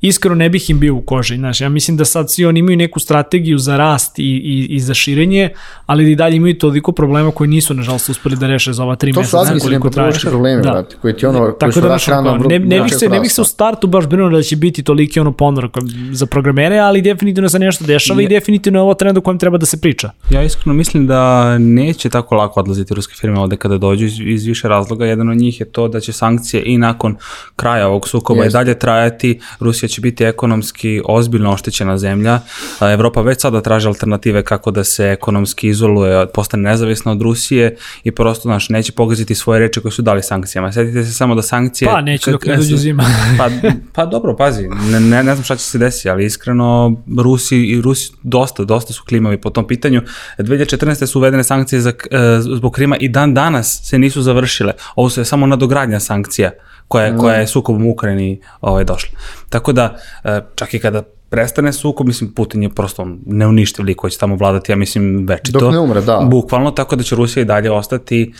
iskreno 0.00 0.34
ne 0.34 0.48
bih 0.48 0.70
im 0.70 0.80
bio 0.80 0.94
u 0.94 1.00
koži. 1.00 1.36
Znaš, 1.36 1.60
ja 1.60 1.68
mislim 1.68 1.96
da 1.96 2.04
sad 2.04 2.30
svi 2.30 2.44
oni 2.44 2.60
imaju 2.60 2.76
neku 2.76 3.00
strategiju 3.00 3.58
za 3.58 3.76
rast 3.76 4.18
i, 4.18 4.22
i, 4.22 4.66
i 4.70 4.80
za 4.80 4.94
širenje, 4.94 5.50
ali 5.86 6.04
da 6.04 6.10
i 6.10 6.14
dalje 6.14 6.36
imaju 6.36 6.58
toliko 6.58 6.92
problema 6.92 7.30
koji 7.30 7.50
nisu, 7.50 7.74
nažalost, 7.74 8.08
uspeli 8.08 8.36
da 8.36 8.46
reše 8.46 8.72
za 8.72 8.84
ova 8.84 8.96
tri 8.96 9.12
meseca. 9.12 9.30
To 9.30 9.44
su 9.44 9.50
administrativni 9.50 10.20
problemi, 10.30 10.62
da. 10.62 10.70
brate, 10.70 10.96
koji 11.02 11.16
ti 11.16 11.26
ono, 11.26 11.52
Tako 11.52 11.72
koji 11.72 11.82
da, 11.82 11.88
naš, 11.88 12.06
rano, 12.06 12.36
ne, 12.48 12.58
ne, 12.58 12.80
bih 12.80 12.94
se, 12.98 13.08
ne 13.08 13.20
bih 13.20 13.32
se 13.32 13.42
u 13.42 13.44
startu 13.44 13.86
baš 13.86 14.06
brinuo 14.06 14.30
da 14.30 14.42
će 14.42 14.56
biti 14.56 14.82
toliki 14.82 15.20
ono 15.20 15.32
ponor 15.32 15.70
za 16.12 16.26
programere, 16.26 16.78
ali 16.78 17.02
definitivno 17.02 17.48
se 17.48 17.58
nešto 17.58 17.84
dešava 17.84 18.20
je. 18.20 18.24
i 18.24 18.28
definitivno 18.28 18.78
je 18.78 18.82
ovo 18.82 18.94
trend 18.94 19.18
u 19.18 19.20
kojem 19.20 19.38
treba 19.38 19.58
da 19.58 19.66
se 19.66 19.80
priča. 19.80 20.10
Ja 20.30 20.42
iskreno 20.42 20.74
mislim 20.74 21.06
da 21.06 21.58
neće 21.58 22.08
tako 22.08 22.34
lako 22.34 22.60
odlaziti 22.60 22.94
ruske 22.94 23.14
firme 23.20 23.40
ovde 23.40 23.56
kada 23.56 23.78
dođu 23.78 24.04
iz, 24.04 24.20
iz 24.20 24.44
više 24.44 24.68
razloga. 24.68 25.06
Jedan 25.06 25.28
od 25.28 25.36
njih 25.36 25.60
je 25.60 25.66
to 25.66 25.88
da 25.88 26.00
će 26.00 26.12
sankcije 26.12 26.62
i 26.66 26.78
nakon 26.78 27.16
kraja 27.56 27.88
ovog 27.88 28.08
sukoba 28.08 28.44
i 28.44 28.48
dalje 28.48 28.78
trajati. 28.78 29.40
Rusija 29.60 29.88
će 29.90 30.00
biti 30.00 30.24
ekonomski 30.24 31.02
ozbiljno 31.04 31.52
oštećena 31.52 31.98
zemlja. 31.98 32.40
Evropa 32.80 33.22
već 33.22 33.40
sada 33.40 33.60
traži 33.60 33.86
alternative 33.86 34.42
kako 34.42 34.70
da 34.70 34.84
se 34.84 35.04
ekonomski 35.04 35.68
izoluje, 35.68 36.26
postane 36.34 36.70
nezavisna 36.70 37.12
od 37.12 37.22
Rusije 37.22 37.76
i 38.04 38.10
prosto 38.10 38.48
naš, 38.48 38.68
neće 38.68 38.92
pogaziti 38.92 39.34
svoje 39.34 39.60
reči 39.60 39.80
koje 39.80 39.92
su 39.92 40.02
dali 40.02 40.22
sankcijama. 40.22 40.72
Sjetite 40.72 41.04
se 41.04 41.12
samo 41.12 41.34
da 41.34 41.42
sankcije... 41.42 41.88
Pa, 41.88 42.00
neće 42.00 42.30
dok 42.30 42.46
ne 42.46 42.56
dođe 42.56 42.76
zima. 42.76 43.04
pa, 43.38 43.48
pa 43.92 44.06
dobro, 44.06 44.36
pazi, 44.36 44.68
ne, 44.68 45.00
ne, 45.00 45.22
ne 45.22 45.34
znam 45.34 45.44
šta 45.44 45.56
će 45.56 45.64
se 45.64 45.78
desiti, 45.78 46.10
ali 46.10 46.24
iskreno 46.24 46.96
Rusi, 47.18 47.56
i 47.56 47.80
Rusi 47.80 48.12
dosta, 48.22 48.64
dosta 48.64 48.92
su 48.92 49.04
klimavi 49.08 49.40
po 49.40 49.50
tom 49.50 49.66
pitanju. 49.66 50.02
2014. 50.38 51.06
su 51.06 51.18
uvedene 51.18 51.44
sankcije 51.44 51.80
za, 51.80 51.90
e, 51.90 52.18
zbog 52.40 52.72
Krima 52.72 52.96
i 52.96 53.08
dan 53.08 53.34
danas 53.34 53.80
se 53.84 53.98
nisu 53.98 54.22
završile. 54.22 54.72
Ovo 54.94 55.10
su 55.10 55.20
je 55.20 55.24
samo 55.24 55.46
nadogradnja 55.46 56.00
sankcija 56.00 56.50
koja, 56.90 57.16
koja 57.16 57.36
je 57.36 57.46
sukobom 57.46 57.86
u 57.86 57.90
Ukrajini 57.90 58.40
ovaj, 58.60 58.84
došla. 58.84 59.18
Tako 59.48 59.72
da, 59.72 59.96
e, 60.24 60.40
čak 60.54 60.74
i 60.74 60.78
kada 60.78 61.02
prestane 61.30 61.72
sukob, 61.72 62.06
mislim, 62.06 62.32
Putin 62.32 62.62
je 62.62 62.68
prosto 62.68 63.06
neuništiv 63.26 63.84
lik 63.84 63.96
koji 63.96 64.10
će 64.10 64.18
tamo 64.18 64.36
vladati, 64.36 64.72
ja 64.72 64.76
mislim, 64.76 65.26
večito. 65.26 65.58
Dok 65.58 65.72
ne 65.72 65.78
umre, 65.78 66.00
da. 66.00 66.26
Bukvalno, 66.30 66.70
tako 66.70 66.96
da 66.96 67.02
će 67.02 67.16
Rusija 67.16 67.42
i 67.42 67.44
dalje 67.44 67.70
ostati, 67.70 68.32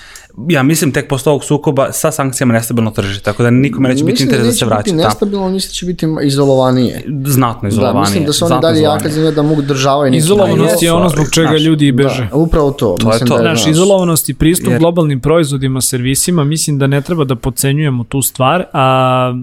ja 0.48 0.62
mislim, 0.62 0.92
tek 0.92 1.08
posle 1.08 1.30
ovog 1.30 1.44
sukoba 1.44 1.92
sa 1.92 2.12
sankcijama 2.12 2.54
nestabilno 2.54 2.90
tržište, 2.90 3.24
tako 3.24 3.42
da 3.42 3.50
nikome 3.50 3.88
neće 3.88 4.04
biti 4.04 4.22
interes 4.22 4.46
da 4.46 4.52
se 4.52 4.64
vraća. 4.64 4.82
Mislim 4.82 4.98
da 4.98 5.04
nestabilno, 5.04 5.48
mislim 5.48 5.70
da 5.70 5.74
će 5.74 5.86
biti 5.86 6.06
izolovanije. 6.22 7.04
Znatno 7.26 7.68
izolovanije. 7.68 7.94
Da, 7.94 8.00
mislim 8.00 8.24
da 8.24 8.32
su 8.32 8.44
oni 8.44 8.60
dalje 8.62 8.80
jaka 8.80 9.08
zemlja 9.08 9.30
da 9.30 9.42
mogu 9.42 9.62
državaju. 9.62 10.14
Izolovanost 10.14 10.82
je 10.82 10.92
ono 10.92 11.08
zbog 11.08 11.26
čega 11.32 11.48
znaš, 11.48 11.62
ljudi 11.62 11.86
i 11.86 11.92
beže. 11.92 12.28
Da, 12.30 12.36
upravo 12.36 12.70
to. 12.70 12.96
To 13.00 13.06
mislim 13.08 13.26
je 13.26 13.28
to. 13.28 13.42
Da 13.42 13.48
je, 13.48 13.56
znaš, 13.56 13.66
izolovanost 13.66 14.28
i 14.28 14.34
pristup 14.34 14.70
jer... 14.70 14.78
globalnim 14.78 15.20
proizvodima, 15.20 15.80
servisima, 15.80 16.44
mislim 16.44 16.78
da 16.78 16.86
ne 16.86 17.00
treba 17.02 17.24
da 17.24 17.36
podcenjujemo 17.36 18.04
tu 18.04 18.22
stvar, 18.22 18.64
a 18.72 19.34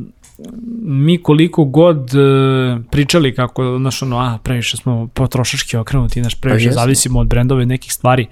mi 0.82 1.24
koliko 1.24 1.66
god 1.66 1.98
uh, 1.98 2.86
pričali 2.92 3.36
kako, 3.36 3.78
znaš, 3.78 4.02
ono, 4.02 4.18
a, 4.18 4.38
previše 4.44 4.78
smo 4.78 5.08
potrošački 5.14 5.78
okrenuti, 5.78 6.22
znaš, 6.22 6.42
previše 6.42 6.68
pa 6.68 6.74
zavisimo 6.74 7.20
od 7.20 7.28
brendove 7.28 7.66
nekih 7.66 7.94
stvari, 7.94 8.28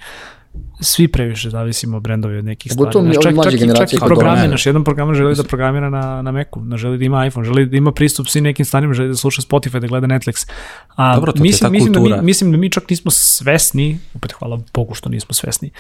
svi 0.81 1.07
previše 1.07 1.49
zavisimo 1.49 1.97
od 1.97 2.03
brendova 2.03 2.37
od 2.37 2.45
nekih 2.45 2.71
stvari. 2.71 2.91
Znaš, 2.93 3.15
čak, 3.23 3.33
čak, 3.43 3.53
i, 3.53 3.75
čak 3.77 3.93
i 3.93 3.97
programe, 3.97 4.47
naš 4.47 4.65
jedan 4.65 4.83
program 4.83 5.13
želi 5.13 5.35
da 5.35 5.43
programira 5.43 5.89
na, 5.89 6.21
na 6.21 6.31
Macu, 6.31 6.61
ne 6.61 6.77
želi 6.77 6.97
da 6.97 7.05
ima 7.05 7.25
iPhone, 7.25 7.45
želi 7.45 7.65
da 7.65 7.77
ima 7.77 7.91
pristup 7.91 8.27
svim 8.27 8.43
nekim 8.43 8.65
stvarima, 8.65 8.93
želi 8.93 9.09
da 9.09 9.15
sluša 9.15 9.41
Spotify, 9.41 9.79
da 9.79 9.87
gleda 9.87 10.07
Netflix. 10.07 10.49
A, 10.95 11.15
Dobro, 11.15 11.31
to 11.31 11.43
mislim, 11.43 11.71
mislim, 11.71 11.93
da 11.93 11.99
mi, 11.99 12.21
mislim 12.21 12.51
da 12.51 12.57
mi 12.57 12.71
čak 12.71 12.89
nismo 12.89 13.11
svesni, 13.11 13.99
opet 14.13 14.31
hvala 14.31 14.59
Bogu 14.73 14.93
što 14.93 15.09
nismo 15.09 15.33
svesni, 15.33 15.71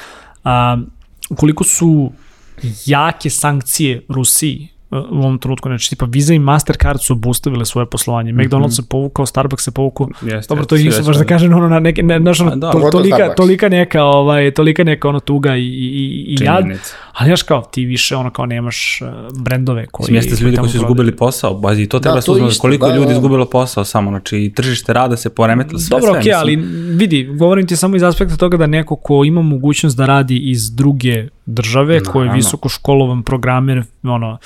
a, 0.43 0.77
koliko 1.35 1.63
su 1.63 2.11
jake 2.85 3.29
sankcije 3.29 4.01
Rusiji 4.09 4.74
u 4.99 5.17
ovom 5.17 5.39
trenutku, 5.39 5.69
znači 5.69 5.89
tipa 5.89 6.05
Visa 6.09 6.33
i 6.33 6.39
Mastercard 6.39 6.99
su 7.01 7.13
obustavile 7.13 7.65
svoje 7.65 7.85
poslovanje. 7.85 8.31
Mm 8.31 8.35
-hmm. 8.35 8.49
McDonald's 8.49 8.75
se 8.75 8.83
povukao, 8.89 9.25
Starbucks 9.25 9.63
se 9.63 9.71
povukao. 9.71 10.07
Yes, 10.21 10.49
Dobro, 10.49 10.65
to 10.65 10.75
nisu 10.75 11.03
baš 11.03 11.17
da 11.17 11.23
kažem 11.23 11.53
ono 11.53 11.69
na 11.69 11.79
neke 11.79 12.03
ne, 12.03 12.19
znaš, 12.19 12.39
ono, 12.39 12.55
da, 12.55 12.71
to, 12.71 12.89
tolika, 12.91 13.33
tolika 13.35 13.69
neka 13.69 14.03
ovaj 14.03 14.51
tolika 14.51 14.83
neka 14.83 15.09
ono 15.09 15.19
tuga 15.19 15.55
i 15.55 15.61
i 15.61 16.25
i 16.27 16.43
jad. 16.43 16.63
Ali 17.13 17.27
znaš 17.27 17.43
kao 17.43 17.61
ti 17.61 17.85
više 17.85 18.15
ono 18.15 18.29
kao 18.29 18.45
nemaš 18.45 19.01
uh, 19.01 19.07
brendove 19.41 19.85
koji 19.91 20.05
Smjeste 20.05 20.43
ljudi 20.43 20.57
koji 20.57 20.69
su 20.69 20.77
izgubili 20.77 21.15
posao, 21.15 21.53
bazi 21.53 21.87
to 21.87 21.99
treba 21.99 22.15
da, 22.15 22.21
to 22.21 22.47
isto, 22.47 22.61
koliko 22.61 22.87
da, 22.87 22.95
ljudi 22.95 23.07
da. 23.07 23.13
izgubilo 23.13 23.45
posao 23.45 23.85
samo, 23.85 24.09
znači 24.09 24.53
tržište 24.55 24.93
rada 24.93 25.17
se 25.17 25.29
poremetilo 25.29 25.79
sve. 25.79 25.99
Dobro, 25.99 26.19
okej, 26.19 26.31
okay, 26.31 26.39
ali 26.39 26.55
vidi, 26.95 27.23
govorim 27.23 27.67
ti 27.67 27.75
samo 27.75 27.95
iz 27.95 28.03
aspekta 28.03 28.37
toga 28.37 28.57
da 28.57 28.67
neko 28.67 28.95
ko 28.95 29.23
ima 29.25 29.41
mogućnost 29.41 29.97
da 29.97 30.05
radi 30.05 30.37
iz 30.37 30.75
druge 30.75 31.27
države, 31.45 32.01
no, 32.05 32.11
ko 32.11 32.23
je 32.23 32.31
visoko 32.31 32.69
školovan 32.69 33.23
programer, 33.23 33.83
ono, 34.03 34.37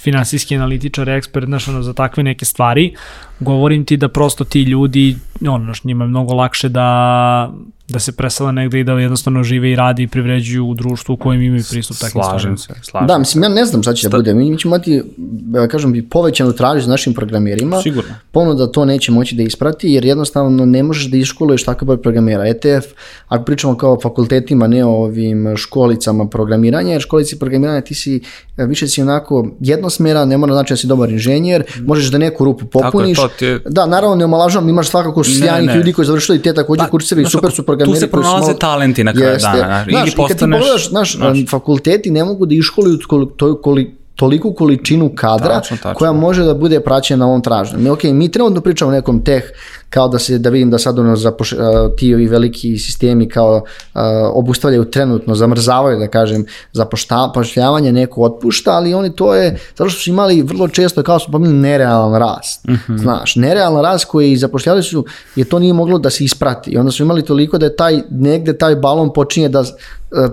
finansijski 0.00 0.56
analitičar, 0.56 1.08
ekspert, 1.08 1.46
znaš, 1.46 1.68
ono, 1.68 1.82
za 1.82 1.92
takve 1.92 2.22
neke 2.22 2.44
stvari, 2.44 2.94
govorim 3.40 3.84
ti 3.84 3.96
da 3.96 4.08
prosto 4.08 4.44
ti 4.44 4.62
ljudi, 4.62 5.16
ono, 5.48 5.64
znaš, 5.64 5.84
njima 5.84 6.04
je 6.04 6.08
mnogo 6.08 6.34
lakše 6.34 6.68
da 6.68 7.50
da 7.88 7.98
se 7.98 8.12
presela 8.12 8.52
negde 8.52 8.80
i 8.80 8.84
da 8.84 8.92
jednostavno 8.92 9.42
žive 9.42 9.70
i 9.72 9.76
radi 9.76 10.02
i 10.02 10.08
privređuju 10.08 10.66
u 10.66 10.74
društvu 10.74 11.12
u 11.12 11.16
kojem 11.16 11.42
imaju 11.42 11.62
pristup 11.70 11.96
takvim 11.96 12.22
stvarima. 12.22 12.56
se, 12.56 12.72
slažem 12.82 13.08
Da, 13.08 13.18
mislim, 13.18 13.42
ja 13.42 13.48
ne 13.48 13.64
znam 13.64 13.82
šta 13.82 13.94
će 13.94 14.08
da 14.08 14.16
bude. 14.16 14.34
Mi, 14.34 14.50
mi 14.50 14.58
ćemo 14.58 14.74
imati, 14.74 15.02
da 15.16 15.68
kažem, 15.68 15.92
bi 15.92 16.08
povećanu 16.08 16.52
tražu 16.52 16.84
za 16.84 16.90
našim 16.90 17.14
programerima. 17.14 17.82
Sigurno. 17.82 18.54
da 18.54 18.72
to 18.72 18.84
neće 18.84 19.12
moći 19.12 19.34
da 19.34 19.42
isprati, 19.42 19.88
jer 19.88 20.04
jednostavno 20.04 20.66
ne 20.66 20.82
možeš 20.82 21.10
da 21.10 21.16
iškoluješ 21.16 21.64
takav 21.64 21.86
broj 21.86 22.02
programera. 22.02 22.46
ETF, 22.46 22.86
ako 23.28 23.44
pričamo 23.44 23.76
kao 23.76 24.00
fakultetima, 24.02 24.66
ne 24.66 24.84
o 24.84 24.90
ovim 24.90 25.56
školicama 25.56 26.28
programiranja, 26.28 26.92
jer 26.92 27.00
školici 27.00 27.38
programiranja 27.38 27.80
ti 27.80 27.94
si, 27.94 28.20
više 28.56 28.86
si 28.86 29.02
onako 29.02 29.48
jednosmera, 29.88 30.24
ne 30.24 30.36
mora 30.36 30.52
znači 30.52 30.72
da 30.72 30.76
si 30.76 30.86
dobar 30.86 31.10
inženjer, 31.10 31.62
možeš 31.86 32.10
da 32.10 32.18
neku 32.18 32.44
rupu 32.44 32.66
popuniš. 32.66 33.18
Tako 33.18 33.44
je, 33.44 33.58
to 33.58 33.62
ti... 33.64 33.70
Da, 33.70 33.86
naravno 33.86 34.16
ne 34.16 34.24
omalažavam, 34.24 34.68
imaš 34.68 34.88
svakako 34.88 35.24
sjajnih 35.24 35.76
ljudi 35.76 35.92
koji 35.92 36.06
završili 36.06 36.42
te 36.42 36.54
takođe 36.54 36.78
pa, 36.78 36.90
kursevi, 36.90 37.24
super 37.24 37.52
su 37.52 37.62
programeri. 37.62 37.96
Tu 37.96 38.00
se 38.00 38.10
pronalaze 38.10 38.44
smo... 38.44 38.54
talenti 38.54 39.04
na 39.04 39.12
kraju 39.12 39.32
jeste. 39.32 39.48
dana. 39.54 39.84
Znaš, 39.88 40.06
ili 40.06 40.16
postaneš... 40.16 40.30
I 40.30 40.38
kad 40.38 40.38
ti 40.38 40.52
pogledaš, 40.52 40.88
znaš, 40.88 41.16
fakulteti 41.50 42.10
ne 42.10 42.24
mogu 42.24 42.46
da 42.46 42.54
iškoluju 42.54 42.96
to, 43.36 43.62
koliko 43.62 43.98
toliku 44.18 44.52
količinu 44.52 45.10
kadra 45.14 45.54
tačno, 45.54 45.76
tačno. 45.76 45.94
koja 45.94 46.12
može 46.12 46.44
da 46.44 46.54
bude 46.54 46.80
praćena 46.80 47.18
na 47.18 47.26
ovom 47.26 47.42
tražnju. 47.42 47.78
Mi, 47.78 47.90
okay, 47.90 48.12
mi 48.12 48.30
trenutno 48.30 48.60
pričamo 48.60 48.88
o 48.88 48.92
nekom 48.92 49.24
teh 49.24 49.42
kao 49.90 50.08
da 50.08 50.18
se, 50.18 50.38
da 50.38 50.50
vidim 50.50 50.70
da 50.70 50.78
sad 50.78 50.98
ono 50.98 51.16
zapoš, 51.16 51.54
ti 51.96 52.14
ovi 52.14 52.26
veliki 52.26 52.78
sistemi 52.78 53.28
kao 53.28 53.54
uh, 53.56 54.00
obustavljaju 54.32 54.84
trenutno, 54.84 55.34
zamrzavaju 55.34 55.98
da 55.98 56.08
kažem 56.08 56.44
zapošljavanje, 56.72 57.92
neko 57.92 58.22
otpušta, 58.22 58.72
ali 58.72 58.94
oni 58.94 59.16
to 59.16 59.34
je, 59.34 59.58
zato 59.76 59.90
što 59.90 60.00
su 60.00 60.10
imali 60.10 60.42
vrlo 60.42 60.68
često, 60.68 61.02
kao 61.02 61.18
su 61.18 61.32
pomenuli, 61.32 61.58
nerealan 61.58 62.20
rast. 62.20 62.64
Mm 62.64 62.72
-hmm. 62.72 62.98
Znaš, 62.98 63.36
nerealan 63.36 63.82
rast 63.82 64.04
koji 64.04 64.36
zapošljavali 64.36 64.82
su, 64.82 65.04
je 65.36 65.44
to 65.44 65.58
nije 65.58 65.72
moglo 65.72 65.98
da 65.98 66.10
se 66.10 66.24
isprati. 66.24 66.70
I 66.70 66.76
onda 66.76 66.92
su 66.92 67.02
imali 67.02 67.22
toliko 67.22 67.58
da 67.58 67.66
je 67.66 67.76
taj, 67.76 68.02
negde 68.10 68.58
taj 68.58 68.76
balon 68.76 69.12
počinje 69.12 69.48
da 69.48 69.64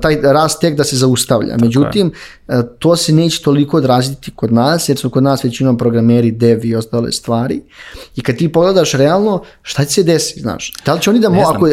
taj 0.02 0.18
rast 0.24 0.62
tek 0.62 0.76
da 0.76 0.84
se 0.84 0.96
zaustavlja. 0.96 1.58
Međutim, 1.62 2.12
je. 2.48 2.62
to 2.80 2.96
se 2.96 3.14
neće 3.14 3.42
toliko 3.42 3.78
odraziti 3.78 4.32
kod 4.32 4.54
nas, 4.54 4.90
jer 4.90 4.98
su 4.98 5.10
kod 5.10 5.24
nas 5.24 5.44
većinom 5.44 5.78
programeri, 5.78 6.32
dev 6.32 6.66
i 6.66 6.76
ostale 6.76 7.12
stvari. 7.12 7.62
I 8.16 8.22
kad 8.22 8.36
ti 8.36 8.52
pogledaš 8.52 8.92
realno, 8.92 9.44
šta 9.62 9.86
će 9.86 9.94
se 9.94 10.04
desi, 10.04 10.40
znaš? 10.40 10.74
Da 10.86 10.94
li 10.94 11.02
će 11.02 11.10
oni 11.10 11.20
da, 11.20 11.30
mo 11.30 11.42
ako, 11.42 11.68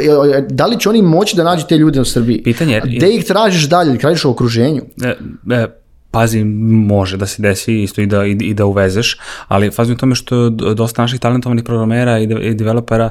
da 0.48 0.66
li 0.66 0.80
će 0.80 0.88
oni 0.88 1.02
moći 1.02 1.36
da 1.36 1.44
nađu 1.44 1.66
te 1.68 1.76
ljude 1.76 2.00
u 2.00 2.04
Srbiji? 2.04 2.42
Pitanje 2.42 2.74
je... 2.74 2.82
Gde 2.96 3.14
ih 3.14 3.24
tražiš 3.24 3.68
dalje? 3.68 3.98
Tražiš 3.98 4.24
u 4.24 4.30
okruženju? 4.30 4.82
E, 5.04 5.14
e, 5.54 5.66
pazi, 6.10 6.44
može 6.44 7.16
da 7.16 7.26
se 7.26 7.42
desi 7.42 7.82
isto 7.82 8.00
i 8.00 8.06
da, 8.06 8.26
i, 8.26 8.30
i 8.30 8.54
da 8.54 8.64
uvezeš, 8.64 9.18
ali 9.48 9.70
fazi 9.70 9.92
u 9.92 9.96
tome 9.96 10.14
što 10.14 10.50
dosta 10.50 11.02
naših 11.02 11.20
talentovanih 11.20 11.64
programera 11.64 12.18
i, 12.18 12.26
de, 12.26 12.34
i 12.34 12.54
developera, 12.54 13.10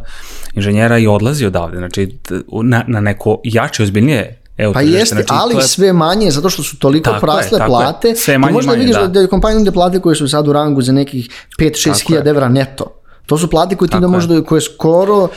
inženjera 0.54 0.98
i 0.98 1.08
odlazi 1.08 1.46
odavde, 1.46 1.78
znači 1.78 2.18
na, 2.64 2.84
na 2.88 3.02
neko 3.02 3.42
jače, 3.44 3.84
ozbiljnije 3.84 4.41
Evo, 4.62 4.74
pa 4.74 4.82
jeste, 4.82 5.16
znači, 5.16 5.28
ali 5.30 5.56
je... 5.56 5.62
sve 5.62 5.94
manje, 5.94 6.32
zato 6.32 6.50
što 6.50 6.64
su 6.64 6.78
toliko 6.80 7.10
tako 7.10 7.26
prasle 7.26 7.60
je, 7.60 7.66
plate. 7.66 8.08
Je. 8.08 8.16
Sve 8.16 8.38
manje, 8.38 8.54
možda 8.54 8.72
manje, 8.72 8.80
vidiš 8.80 8.96
da, 8.96 9.08
da 9.08 9.20
je 9.20 9.28
kompanija 9.28 9.72
plate 9.72 10.00
koje 10.00 10.16
su 10.16 10.28
sad 10.28 10.48
u 10.48 10.54
rangu 10.54 10.82
za 10.82 10.92
nekih 10.92 11.30
5-6 11.60 12.08
hiljada 12.08 12.30
evra 12.30 12.50
neto. 12.50 13.02
To 13.26 13.38
su 13.38 13.50
plate 13.50 13.76
koje 13.76 13.90
ti 13.90 13.98
da 14.02 14.08
možda, 14.08 14.44
koje 14.44 14.62
skoro 14.62 15.28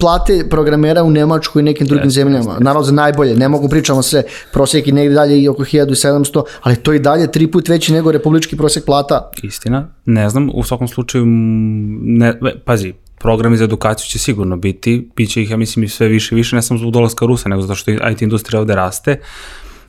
plate 0.00 0.44
programera 0.50 1.02
u 1.02 1.10
Nemačkoj 1.10 1.60
i 1.60 1.62
nekim 1.62 1.86
drugim 1.86 2.10
yes, 2.10 2.14
zemljama. 2.14 2.50
Yes, 2.50 2.62
Naravno 2.62 2.82
za 2.82 2.92
najbolje, 2.92 3.34
ne 3.34 3.48
mogu 3.48 3.68
pričamo 3.68 4.02
se 4.02 4.22
prosjek 4.52 4.88
i 4.88 4.92
negdje 4.92 5.14
dalje 5.14 5.42
i 5.42 5.48
oko 5.48 5.64
1700, 5.64 6.42
ali 6.62 6.76
to 6.76 6.92
i 6.92 6.98
dalje 6.98 7.32
tri 7.32 7.46
put 7.46 7.68
veći 7.68 7.92
nego 7.92 8.12
republički 8.12 8.56
prosjek 8.56 8.84
plata. 8.84 9.30
Istina, 9.42 9.88
ne 10.04 10.30
znam, 10.30 10.50
u 10.54 10.62
svakom 10.64 10.88
slučaju, 10.88 11.24
ne, 11.26 12.34
pazi, 12.64 12.94
programi 13.20 13.56
za 13.56 13.64
edukaciju 13.64 14.06
će 14.08 14.18
sigurno 14.18 14.56
biti, 14.56 15.08
bit 15.16 15.30
će 15.30 15.42
ih, 15.42 15.50
ja 15.50 15.56
mislim, 15.56 15.84
i 15.84 15.88
sve 15.88 16.08
više 16.08 16.34
i 16.34 16.36
više, 16.36 16.56
ne 16.56 16.62
samo 16.62 16.78
zbog 16.78 16.92
dolaska 16.92 17.26
Rusa, 17.26 17.48
nego 17.48 17.62
zato 17.62 17.74
što 17.74 17.90
IT 17.90 18.22
industrija 18.22 18.60
ovde 18.60 18.74
raste. 18.74 19.20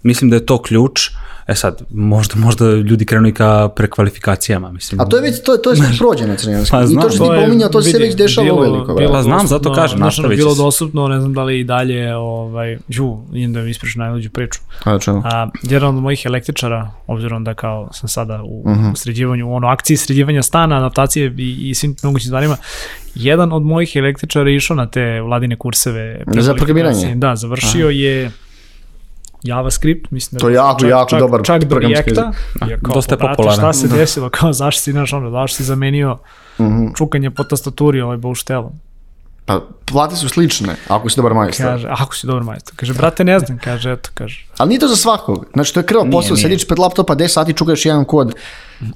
Mislim 0.03 0.29
da 0.29 0.36
je 0.36 0.45
to 0.45 0.61
ključ. 0.61 1.09
E 1.52 1.56
sad, 1.56 1.82
možda, 1.89 2.36
možda 2.36 2.66
ljudi 2.66 3.06
krenu 3.06 3.28
i 3.28 3.34
ka 3.34 3.70
prekvalifikacijama, 3.76 4.72
mislim. 4.72 5.02
A 5.02 5.06
to 5.06 5.16
je 5.16 5.22
već, 5.22 5.43
to, 5.43 5.58
to 5.58 5.70
je 5.70 5.76
sve 5.76 5.88
prođeno 5.99 6.36
crnjanski. 6.36 6.72
Pa, 6.72 6.84
I 6.84 6.95
to 7.02 7.10
što 7.10 7.24
ti 7.24 7.41
pominjao, 7.45 7.70
to 7.70 7.82
se 7.82 7.97
već 7.97 8.16
dešava 8.16 8.54
uveliko. 8.54 8.93
Bilo, 8.93 9.14
pa 9.14 9.24
znam, 9.24 9.47
zato 9.47 9.74
kažem, 9.74 9.99
nastavit 9.99 10.32
će 10.32 10.36
Bilo 10.36 10.56
dostupno, 10.56 11.08
ne 11.08 11.20
znam 11.20 11.34
da 11.34 11.43
li 11.43 11.60
i 11.60 11.64
dalje, 11.64 12.16
ovaj, 12.16 12.78
ju, 12.88 13.18
idem 13.34 13.54
da 13.54 13.62
mi 13.62 13.70
ispričam 13.70 13.99
najluđu 13.99 14.30
priču. 14.30 14.60
A, 14.84 14.99
čemu? 14.99 15.22
A, 15.26 15.49
jedan 15.64 15.95
od 15.95 16.04
mojih 16.04 16.26
električara, 16.26 16.91
obzirom 17.08 17.43
da 17.43 17.54
kao 17.54 17.89
sam 17.93 18.10
sada 18.10 18.43
u, 18.43 18.62
uh 18.66 18.72
mhm. 18.72 18.86
-huh. 18.86 18.93
u 18.93 18.95
sređivanju, 18.95 19.49
u 19.49 19.54
ono, 19.54 19.68
akciji 19.68 19.97
sređivanja 19.97 20.43
stana, 20.43 20.78
adaptacije 20.78 21.36
i, 21.38 21.70
i 21.70 21.74
svim 21.74 21.95
mogućim 22.04 22.28
stvarima, 22.28 22.58
jedan 23.16 23.54
od 23.54 23.62
mojih 23.62 23.95
električara 23.95 24.49
išao 24.49 24.76
na 24.76 24.88
te 24.88 25.22
vladine 25.22 25.56
kurseve. 25.56 26.24
Za 26.38 26.54
programiranje? 26.54 27.16
Da, 27.16 27.36
završio 27.36 27.86
Aha. 27.86 27.91
je 27.91 28.32
JavaScript, 29.44 30.12
mislim 30.12 30.38
da 30.38 30.42
to 30.42 30.50
je 30.50 30.56
jako, 30.56 30.80
čak, 30.80 30.89
jako 30.89 31.10
čak, 31.10 31.20
dobar 31.20 31.42
čak 31.44 31.64
do 31.64 31.80
Reacta, 31.80 32.32
je 32.68 32.80
kao, 32.84 32.94
dosta 32.94 33.16
je 33.16 33.20
popularan. 33.20 33.58
Šta 33.58 33.74
se 33.74 33.88
da. 33.88 33.96
desilo, 33.96 34.30
kao 34.30 34.54
zašto 34.54 34.82
si, 34.82 34.92
znaš, 34.92 35.14
ono, 35.14 35.32
zašto 35.32 35.56
si 35.56 35.64
zamenio 35.64 36.18
mhm. 36.60 36.70
-huh. 36.70 36.98
čukanje 36.98 37.32
po 37.32 37.44
tastaturi 37.44 38.02
ovaj 38.02 38.18
bauštelom. 38.18 38.72
Pa 39.46 39.62
plate 39.86 40.16
su 40.16 40.30
slične, 40.30 40.76
ako 40.88 41.10
si 41.10 41.16
dobar 41.16 41.34
majstor. 41.34 41.66
Kaže, 41.66 41.88
ako 41.92 42.16
si 42.16 42.28
dobar 42.28 42.44
majstor. 42.44 42.76
Kaže, 42.76 42.94
brate, 42.94 43.24
ne 43.24 43.39
znam, 43.39 43.60
kaže, 43.64 43.92
eto, 43.92 44.10
kaže. 44.14 44.46
Ali 44.58 44.70
nije 44.70 44.80
to 44.80 44.88
za 44.88 44.96
svakog. 44.96 45.46
Znači, 45.54 45.74
to 45.74 45.80
je 45.80 45.86
krv 45.86 46.00
posao, 46.12 46.38
sediš 46.38 46.68
pred 46.68 46.80
laptopa 46.80 47.16
10 47.16 47.28
sati, 47.28 47.54
čukaš 47.54 47.86
jedan 47.86 48.06
kod. 48.06 48.34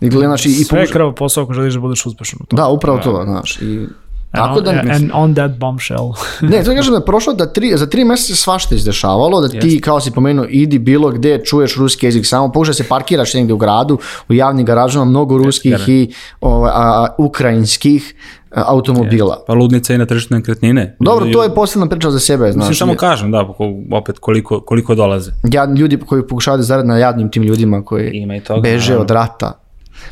I 0.02 0.10
gledaš 0.10 0.46
i, 0.46 0.50
i 0.50 0.64
Sve 0.64 0.82
je 0.82 0.88
krv 0.88 1.12
posao 1.12 1.43
ako 1.43 1.54
želiš 1.54 1.74
da 1.74 1.80
budeš 1.80 2.06
uspešan 2.06 2.39
u 2.43 2.46
tom. 2.46 2.58
Da, 2.58 2.68
upravo 2.68 2.98
to, 2.98 3.24
znaš. 3.26 3.62
I 3.62 3.88
Tako 4.36 4.61
da, 4.61 4.71
and, 4.71 4.91
and 4.91 5.11
on 5.13 5.36
that 5.36 5.51
bombshell. 5.51 6.11
ne, 6.51 6.63
to 6.63 6.75
kažem 6.75 6.91
da 6.91 6.97
je 6.97 7.05
prošlo 7.05 7.33
da 7.33 7.53
tri, 7.53 7.77
za 7.77 7.86
tri 7.86 8.05
meseca 8.05 8.36
svašta 8.36 8.75
izdešavalo, 8.75 9.41
da 9.41 9.47
ti, 9.47 9.57
yes. 9.57 9.81
kao 9.81 9.99
si 10.01 10.11
pomenuo, 10.11 10.45
idi 10.49 10.79
bilo 10.79 11.09
gde, 11.09 11.41
čuješ 11.45 11.75
ruski 11.75 12.05
jezik, 12.05 12.25
samo 12.25 12.51
pokušaj 12.51 12.69
da 12.69 12.75
se 12.75 12.88
parkiraš 12.88 13.33
negde 13.33 13.53
u 13.53 13.57
gradu, 13.57 13.99
u 14.29 14.33
javnim 14.33 14.65
garažama, 14.65 15.05
mnogo 15.05 15.38
ruskih 15.38 15.73
yes, 15.73 15.91
i 15.91 16.13
o, 16.41 16.65
a, 16.65 17.07
ukrajinskih 17.17 18.15
automobila. 18.55 19.43
Pa 19.47 19.53
ludnica 19.53 19.93
i 19.93 19.97
na 19.97 20.05
tržištu 20.05 20.33
nekretnine. 20.33 20.95
Dobro, 20.99 21.25
to 21.33 21.43
je 21.43 21.55
posebna 21.55 21.89
priča 21.89 22.11
za 22.11 22.19
sebe. 22.19 22.51
Znaš, 22.51 22.69
Mislim, 22.69 22.75
samo 22.75 22.95
kažem, 22.95 23.31
da, 23.31 23.47
opet 23.91 24.19
koliko, 24.19 24.61
koliko 24.61 24.95
dolaze. 24.95 25.31
Ja, 25.51 25.65
ljudi 25.65 25.97
koji 25.97 26.27
pokušavaju 26.27 26.57
da 26.57 26.63
zarade 26.63 26.88
na 26.88 26.97
jadnim 26.97 27.31
tim 27.31 27.43
ljudima 27.43 27.81
koji 27.86 28.27
toga, 28.47 28.61
beže 28.61 28.91
naravno. 28.91 29.01
od 29.01 29.11
rata. 29.11 29.64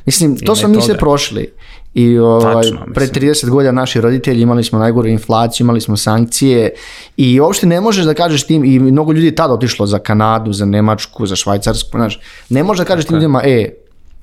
Mislim, 0.06 0.38
to 0.38 0.56
smo 0.56 0.68
mi 0.68 0.82
sve 0.82 0.98
prošli. 0.98 1.54
I 1.94 2.18
ovaj, 2.18 2.64
Tačno, 2.64 2.86
pre 2.94 3.08
30 3.08 3.50
godina 3.50 3.72
naši 3.72 4.02
roditelji 4.02 4.42
imali 4.42 4.64
smo 4.64 4.80
najgoru 4.80 5.08
inflaciju, 5.08 5.64
imali 5.66 5.82
smo 5.82 5.98
sankcije 5.98 6.70
i 7.18 7.40
uopšte 7.40 7.68
ne 7.68 7.82
možeš 7.82 8.06
da 8.06 8.14
kažeš 8.14 8.44
tim, 8.44 8.66
i 8.66 8.80
mnogo 8.80 9.12
ljudi 9.12 9.28
je 9.28 9.36
tada 9.36 9.54
otišlo 9.54 9.86
za 9.86 10.00
Kanadu, 10.00 10.54
za 10.54 10.66
Nemačku, 10.66 11.26
za 11.26 11.36
Švajcarsku, 11.36 11.90
znaš, 11.98 12.20
ne 12.50 12.64
možeš 12.64 12.80
da 12.80 12.86
kažeš 12.86 13.06
okay. 13.06 13.08
tim 13.08 13.16
ljudima, 13.16 13.42
e, 13.44 13.70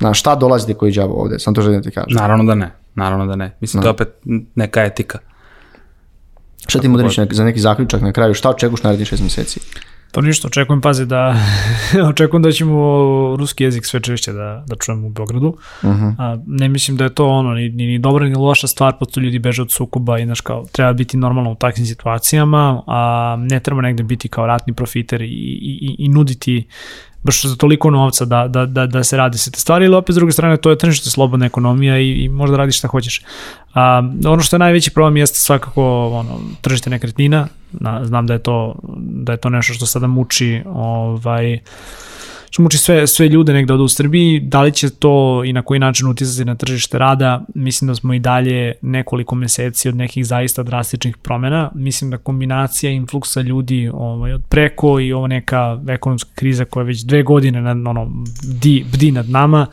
na 0.01 0.15
šta 0.15 0.35
dolazite 0.35 0.75
koji 0.75 0.93
džavo 0.93 1.15
ovde, 1.15 1.39
sam 1.39 1.55
to 1.55 1.63
želim 1.63 1.81
da 1.81 1.89
ti 1.89 1.95
kažem. 1.95 2.17
Naravno 2.17 2.45
da 2.45 2.55
ne, 2.55 2.71
naravno 2.95 3.27
da 3.27 3.37
ne. 3.37 3.57
Mislim, 3.61 3.79
no. 3.79 3.83
to 3.83 3.89
je 3.89 3.91
opet 3.91 4.09
neka 4.55 4.85
etika. 4.85 5.19
Šta 6.67 6.79
ti 6.79 6.89
modriš 6.89 7.17
za 7.31 7.45
neki 7.45 7.61
zaključak 7.61 8.01
na 8.01 8.13
kraju, 8.13 8.35
šta 8.35 8.51
očekuješ 8.51 8.83
narednih 8.83 9.09
šest 9.09 9.23
meseci? 9.23 9.61
Pa 10.13 10.21
ništa, 10.21 10.49
očekujem, 10.49 10.81
pazi, 10.81 11.07
da 11.07 11.37
očekujem 12.11 12.43
da 12.43 12.53
ćemo 12.53 12.77
ruski 13.37 13.65
jezik 13.65 13.87
sve 13.87 14.01
češće 14.01 14.33
da, 14.33 14.65
da 14.67 14.77
čujemo 14.77 15.07
u 15.07 15.11
Beogradu. 15.11 15.57
Uh 15.83 15.91
mhm. 15.91 16.05
-huh. 16.05 16.15
A, 16.19 16.39
ne 16.47 16.69
mislim 16.69 16.97
da 16.97 17.05
je 17.05 17.15
to 17.15 17.29
ono, 17.29 17.55
ni, 17.55 17.69
ni, 17.69 17.87
ni 17.87 17.99
dobra 17.99 18.27
ni 18.27 18.35
loša 18.35 18.67
stvar, 18.67 18.99
posto 18.99 19.21
ljudi 19.21 19.39
beže 19.39 19.63
od 19.63 19.73
sukoba 19.73 20.19
i 20.19 20.25
znaš 20.25 20.41
kao, 20.41 20.67
treba 20.73 20.93
biti 20.93 21.17
normalno 21.17 21.53
u 21.53 21.55
takvim 21.55 21.87
situacijama, 21.87 22.83
a 22.87 23.37
ne 23.39 23.61
treba 23.61 23.83
negde 23.83 24.03
biti 24.03 24.29
kao 24.29 24.47
ratni 24.47 24.75
profiter 24.75 25.23
i, 25.23 25.25
i, 25.25 25.79
i, 25.81 25.97
i 25.99 26.09
nuditi 26.09 26.67
baš 27.23 27.45
za 27.45 27.57
toliko 27.57 27.91
novca 27.91 28.25
da, 28.25 28.49
da, 28.49 28.67
da, 28.67 28.87
da 28.87 29.05
se 29.05 29.17
radi 29.17 29.39
se 29.39 29.51
te 29.51 29.61
stvari, 29.61 29.85
ili 29.85 29.97
opet 29.97 30.15
s 30.15 30.17
druge 30.17 30.33
strane 30.33 30.57
to 30.57 30.71
je 30.71 30.79
tržište 30.79 31.11
slobodna 31.11 31.47
ekonomija 31.47 31.99
i, 31.99 32.11
i 32.11 32.29
možda 32.29 32.57
radiš 32.57 32.79
šta 32.79 32.89
hoćeš. 32.89 33.23
A, 33.75 34.03
ono 34.27 34.43
što 34.43 34.57
je 34.57 34.61
najveći 34.61 34.91
problem 34.91 35.17
jeste 35.17 35.39
svakako 35.39 36.09
ono, 36.09 36.41
tržište 36.61 36.91
nekretnina, 36.91 37.49
na, 37.73 38.05
znam 38.05 38.27
da 38.27 38.33
je 38.33 38.39
to 38.39 38.75
da 38.97 39.33
je 39.33 39.37
to 39.37 39.51
nešto 39.51 39.75
što 39.75 39.87
sada 39.87 40.07
muči 40.07 40.63
ovaj 40.67 41.59
što 42.61 42.63
muči 42.63 42.79
sve, 42.79 43.07
sve 43.07 43.29
ljude 43.29 43.53
negde 43.53 43.73
od 43.73 43.81
u 43.81 43.89
Srbiji, 43.89 44.41
da 44.41 44.63
li 44.63 44.73
će 44.73 44.91
to 44.91 45.43
i 45.45 45.53
na 45.53 45.63
koji 45.63 45.81
način 45.81 46.09
uticati 46.09 46.45
na 46.45 46.55
tržište 46.55 46.99
rada, 46.99 47.45
mislim 47.55 47.89
da 47.89 47.95
smo 47.95 48.15
i 48.15 48.19
dalje 48.19 48.75
nekoliko 48.83 49.35
meseci 49.35 49.89
od 49.89 49.97
nekih 49.97 50.27
zaista 50.27 50.63
drastičnih 50.63 51.17
promena, 51.17 51.71
mislim 51.75 52.11
da 52.11 52.19
kombinacija 52.19 52.93
influksa 52.93 53.41
ljudi 53.41 53.91
ovaj, 53.95 54.33
od 54.33 54.43
preko 54.49 55.01
i 55.01 55.13
ovo 55.13 55.27
neka 55.27 55.81
ekonomska 55.89 56.31
kriza 56.35 56.65
koja 56.65 56.85
već 56.85 57.03
dve 57.03 57.23
godine 57.23 57.61
nad, 57.61 57.77
ono, 57.87 58.11
bdi, 58.43 58.85
bdi 58.93 59.13
nad 59.13 59.29
nama, 59.29 59.67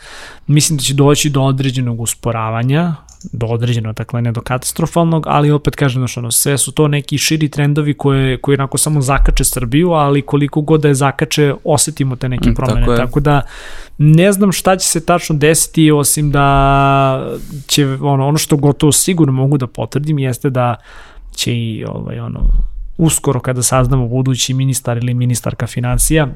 mislim 0.47 0.77
da 0.77 0.83
će 0.83 0.93
doći 0.93 1.29
do 1.29 1.41
određenog 1.41 2.01
usporavanja, 2.01 2.95
do 3.23 3.47
određenog, 3.47 3.95
dakle 3.95 4.21
ne 4.21 4.31
do 4.31 4.41
katastrofalnog, 4.41 5.25
ali 5.27 5.51
opet 5.51 5.75
kažem, 5.75 5.99
znaš, 5.99 6.17
ono, 6.17 6.31
sve 6.31 6.57
su 6.57 6.71
to 6.71 6.87
neki 6.87 7.17
širi 7.17 7.49
trendovi 7.49 7.93
koje, 7.93 8.37
koji 8.37 8.55
onako 8.55 8.77
samo 8.77 9.01
zakače 9.01 9.43
Srbiju, 9.43 9.91
ali 9.91 10.21
koliko 10.21 10.61
god 10.61 10.81
da 10.81 10.87
je 10.87 10.93
zakače, 10.93 11.53
osetimo 11.63 12.15
te 12.15 12.29
neke 12.29 12.49
mm, 12.49 12.55
promene. 12.55 12.85
Tako, 12.85 12.97
tako 12.97 13.19
da, 13.19 13.41
ne 13.97 14.31
znam 14.31 14.51
šta 14.51 14.75
će 14.75 14.87
se 14.87 15.05
tačno 15.05 15.35
desiti, 15.35 15.91
osim 15.91 16.31
da 16.31 17.37
će, 17.67 17.87
ono, 18.01 18.27
ono 18.27 18.37
što 18.37 18.57
gotovo 18.57 18.91
sigurno 18.91 19.33
mogu 19.33 19.57
da 19.57 19.67
potvrdim, 19.67 20.19
jeste 20.19 20.49
da 20.49 20.75
će 21.35 21.53
i, 21.53 21.85
ovaj, 21.87 22.19
ono, 22.19 22.39
uskoro 22.97 23.39
kada 23.39 23.63
saznamo 23.63 24.07
budući 24.07 24.53
ministar 24.53 24.97
ili 24.97 25.13
ministarka 25.13 25.67
financija, 25.67 26.27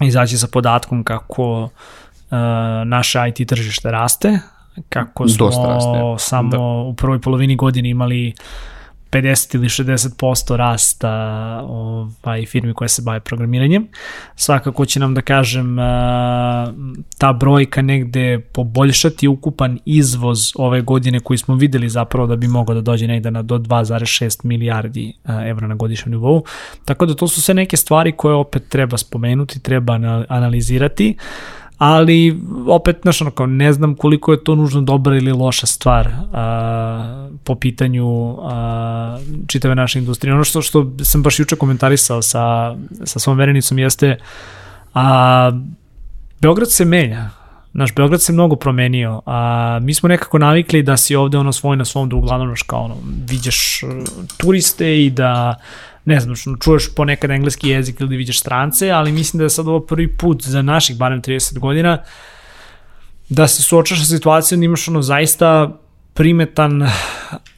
izaći 0.00 0.38
sa 0.38 0.46
podatkom 0.46 1.04
kako 1.04 1.62
uh, 1.62 1.68
naše 2.84 3.18
IT 3.28 3.48
tržište 3.48 3.90
raste, 3.90 4.38
kako 4.88 5.28
smo 5.28 5.46
raste. 5.46 6.26
samo 6.28 6.50
da. 6.50 6.58
u 6.60 6.94
prvoj 6.94 7.20
polovini 7.20 7.56
godine 7.56 7.90
imali 7.90 8.34
50 9.10 9.54
ili 9.54 9.68
60% 9.68 10.56
rasta 10.56 11.10
ovaj, 11.68 12.46
firmi 12.46 12.74
koje 12.74 12.88
se 12.88 13.02
bave 13.02 13.20
programiranjem. 13.20 13.88
Svakako 14.36 14.86
će 14.86 15.00
nam 15.00 15.14
da 15.14 15.20
kažem 15.20 15.76
ta 17.18 17.32
brojka 17.32 17.82
negde 17.82 18.40
poboljšati 18.52 19.28
ukupan 19.28 19.78
izvoz 19.84 20.52
ove 20.56 20.80
godine 20.80 21.20
koji 21.20 21.38
smo 21.38 21.54
videli 21.54 21.88
zapravo 21.88 22.26
da 22.26 22.36
bi 22.36 22.48
mogao 22.48 22.74
da 22.74 22.80
dođe 22.80 23.06
negde 23.06 23.30
na 23.30 23.42
do 23.42 23.58
2,6 23.58 24.44
milijardi 24.44 25.12
evra 25.46 25.66
na 25.66 25.74
godišnjem 25.74 26.10
nivou. 26.10 26.44
Tako 26.84 27.06
da 27.06 27.14
to 27.14 27.28
su 27.28 27.42
sve 27.42 27.54
neke 27.54 27.76
stvari 27.76 28.12
koje 28.12 28.34
opet 28.34 28.68
treba 28.68 28.96
spomenuti, 28.98 29.62
treba 29.62 30.00
analizirati. 30.28 31.16
Ali 31.80 32.40
opet, 32.66 32.98
znaš, 33.02 33.20
onako, 33.20 33.46
ne 33.46 33.72
znam 33.72 33.94
koliko 33.94 34.32
je 34.32 34.44
to 34.44 34.54
nužno 34.54 34.80
dobra 34.80 35.16
ili 35.16 35.32
loša 35.32 35.66
stvar 35.66 36.08
a, 36.32 37.28
po 37.44 37.54
pitanju 37.54 38.36
a, 38.42 39.18
čitave 39.46 39.74
naše 39.74 39.98
industrije. 39.98 40.34
Ono 40.34 40.44
što, 40.44 40.62
što 40.62 40.92
sam 41.02 41.22
baš 41.22 41.38
juče 41.38 41.56
komentarisao 41.56 42.22
sa, 42.22 42.76
sa 43.04 43.18
svom 43.18 43.38
verenicom 43.38 43.78
jeste 43.78 44.18
a, 44.94 45.52
Beograd 46.40 46.72
se 46.72 46.84
menja, 46.84 47.30
Naš 47.72 47.94
Beograd 47.94 48.22
se 48.22 48.32
mnogo 48.32 48.56
promenio, 48.56 49.22
a 49.26 49.78
mi 49.82 49.94
smo 49.94 50.08
nekako 50.08 50.38
navikli 50.38 50.82
da 50.82 50.96
si 50.96 51.16
ovde 51.16 51.38
ono 51.38 51.52
svoj 51.52 51.76
na 51.76 51.84
svom 51.84 52.08
da 52.08 52.16
uglavnom 52.16 52.54
kao 52.66 52.82
ono, 52.82 52.96
viđaš 53.28 53.82
uh, 53.82 53.90
turiste 54.36 55.04
i 55.04 55.10
da 55.10 55.54
ne 56.04 56.20
znam, 56.20 56.36
što 56.36 56.56
čuješ 56.56 56.94
ponekad 56.94 57.30
engleski 57.30 57.68
jezik 57.68 58.00
ili 58.00 58.16
vidiš 58.16 58.40
strance, 58.40 58.90
ali 58.90 59.12
mislim 59.12 59.38
da 59.38 59.44
je 59.44 59.50
sad 59.50 59.68
ovo 59.68 59.80
prvi 59.80 60.16
put 60.16 60.42
za 60.42 60.62
naših 60.62 60.96
barem 60.96 61.22
30 61.22 61.58
godina 61.58 61.98
da 63.28 63.48
se 63.48 63.62
suočaš 63.62 63.98
sa 63.98 64.04
situacijom 64.04 64.60
da 64.60 64.64
imaš 64.64 64.88
ono 64.88 65.02
zaista 65.02 65.78
primetan 66.14 66.82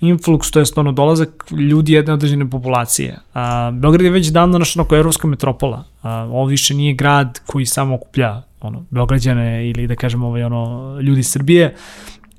influx, 0.00 0.52
to 0.52 0.60
je 0.60 0.64
ono 0.76 0.92
dolazak 0.92 1.44
ljudi 1.50 1.92
jedne 1.92 2.12
određene 2.12 2.50
populacije. 2.50 3.18
A, 3.34 3.70
Beograd 3.70 4.04
je 4.04 4.10
već 4.10 4.28
davno 4.28 4.58
naša 4.58 4.80
onako 4.80 4.96
evropska 4.96 5.28
metropola. 5.28 5.84
A, 6.02 6.12
ovo 6.14 6.44
više 6.44 6.74
nije 6.74 6.94
grad 6.94 7.40
koji 7.46 7.66
samo 7.66 7.94
okuplja 7.94 8.42
ono, 8.60 8.84
Beograđane 8.90 9.70
ili 9.70 9.86
da 9.86 9.96
kažemo 9.96 10.26
ovaj, 10.26 10.42
ono, 10.42 10.98
ljudi 11.00 11.22
Srbije. 11.22 11.74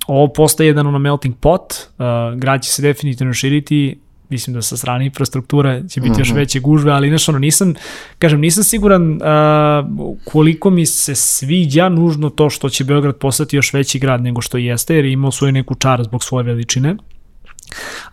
Ovo 0.07 0.27
postaje 0.33 0.67
jedan 0.67 0.87
ono 0.87 0.99
melting 0.99 1.35
pot, 1.39 1.73
uh, 1.73 2.39
grad 2.39 2.63
će 2.63 2.71
se 2.71 2.81
definitivno 2.81 3.33
širiti, 3.33 3.99
mislim 4.33 4.53
da 4.53 4.61
sa 4.61 4.77
strane 4.77 5.05
infrastrukture 5.05 5.83
će 5.89 6.01
biti 6.01 6.11
mm 6.11 6.13
-hmm. 6.13 6.19
još 6.19 6.29
mhm. 6.29 6.37
veće 6.37 6.59
gužve, 6.59 6.91
ali 6.91 7.09
znaš 7.09 7.29
ono, 7.29 7.39
nisam, 7.39 7.73
kažem, 8.19 8.39
nisam 8.39 8.63
siguran 8.63 9.13
uh, 9.13 9.19
koliko 10.23 10.69
mi 10.69 10.85
se 10.85 11.15
sviđa 11.15 11.89
nužno 11.89 12.29
to 12.29 12.49
što 12.49 12.69
će 12.69 12.83
Beograd 12.83 13.15
postati 13.15 13.55
još 13.55 13.73
veći 13.73 13.99
grad 13.99 14.21
nego 14.21 14.41
što 14.41 14.57
jeste, 14.57 14.95
jer 14.95 15.05
je 15.05 15.11
imao 15.11 15.31
svoju 15.31 15.51
neku 15.51 15.75
čar 15.75 16.03
zbog 16.03 16.23
svoje 16.23 16.43
veličine 16.43 16.95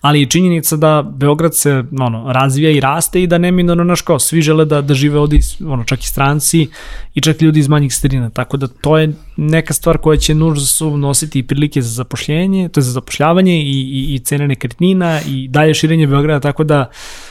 ali 0.00 0.20
je 0.20 0.26
činjenica 0.26 0.76
da 0.76 1.02
Beograd 1.16 1.56
se 1.56 1.84
ono, 2.00 2.32
razvija 2.32 2.70
i 2.70 2.80
raste 2.80 3.22
i 3.22 3.26
da 3.26 3.38
neminorno 3.38 3.84
naš 3.84 4.02
kao 4.02 4.18
svi 4.18 4.42
žele 4.42 4.64
da, 4.64 4.80
da 4.80 4.94
žive 4.94 5.18
ovde, 5.18 5.38
ono, 5.66 5.84
čak 5.84 6.00
i 6.00 6.06
stranci 6.06 6.68
i 7.14 7.20
čak 7.20 7.42
ljudi 7.42 7.60
iz 7.60 7.68
manjih 7.68 7.94
sredina, 7.94 8.30
tako 8.30 8.56
da 8.56 8.68
to 8.68 8.98
je 8.98 9.12
neka 9.36 9.74
stvar 9.74 9.98
koja 9.98 10.16
će 10.16 10.34
nužno 10.34 10.66
su 10.66 10.96
nositi 10.96 11.38
i 11.38 11.42
prilike 11.42 11.82
za 11.82 11.88
zapošljenje, 11.88 12.68
to 12.68 12.80
je 12.80 12.84
za 12.84 12.92
zapošljavanje 12.92 13.62
i, 13.62 13.80
i, 13.80 14.14
i 14.14 14.18
cene 14.18 14.48
nekretnina 14.48 15.20
i 15.28 15.48
dalje 15.48 15.74
širenje 15.74 16.06
Beograda, 16.06 16.40
tako 16.40 16.64
da, 16.64 16.90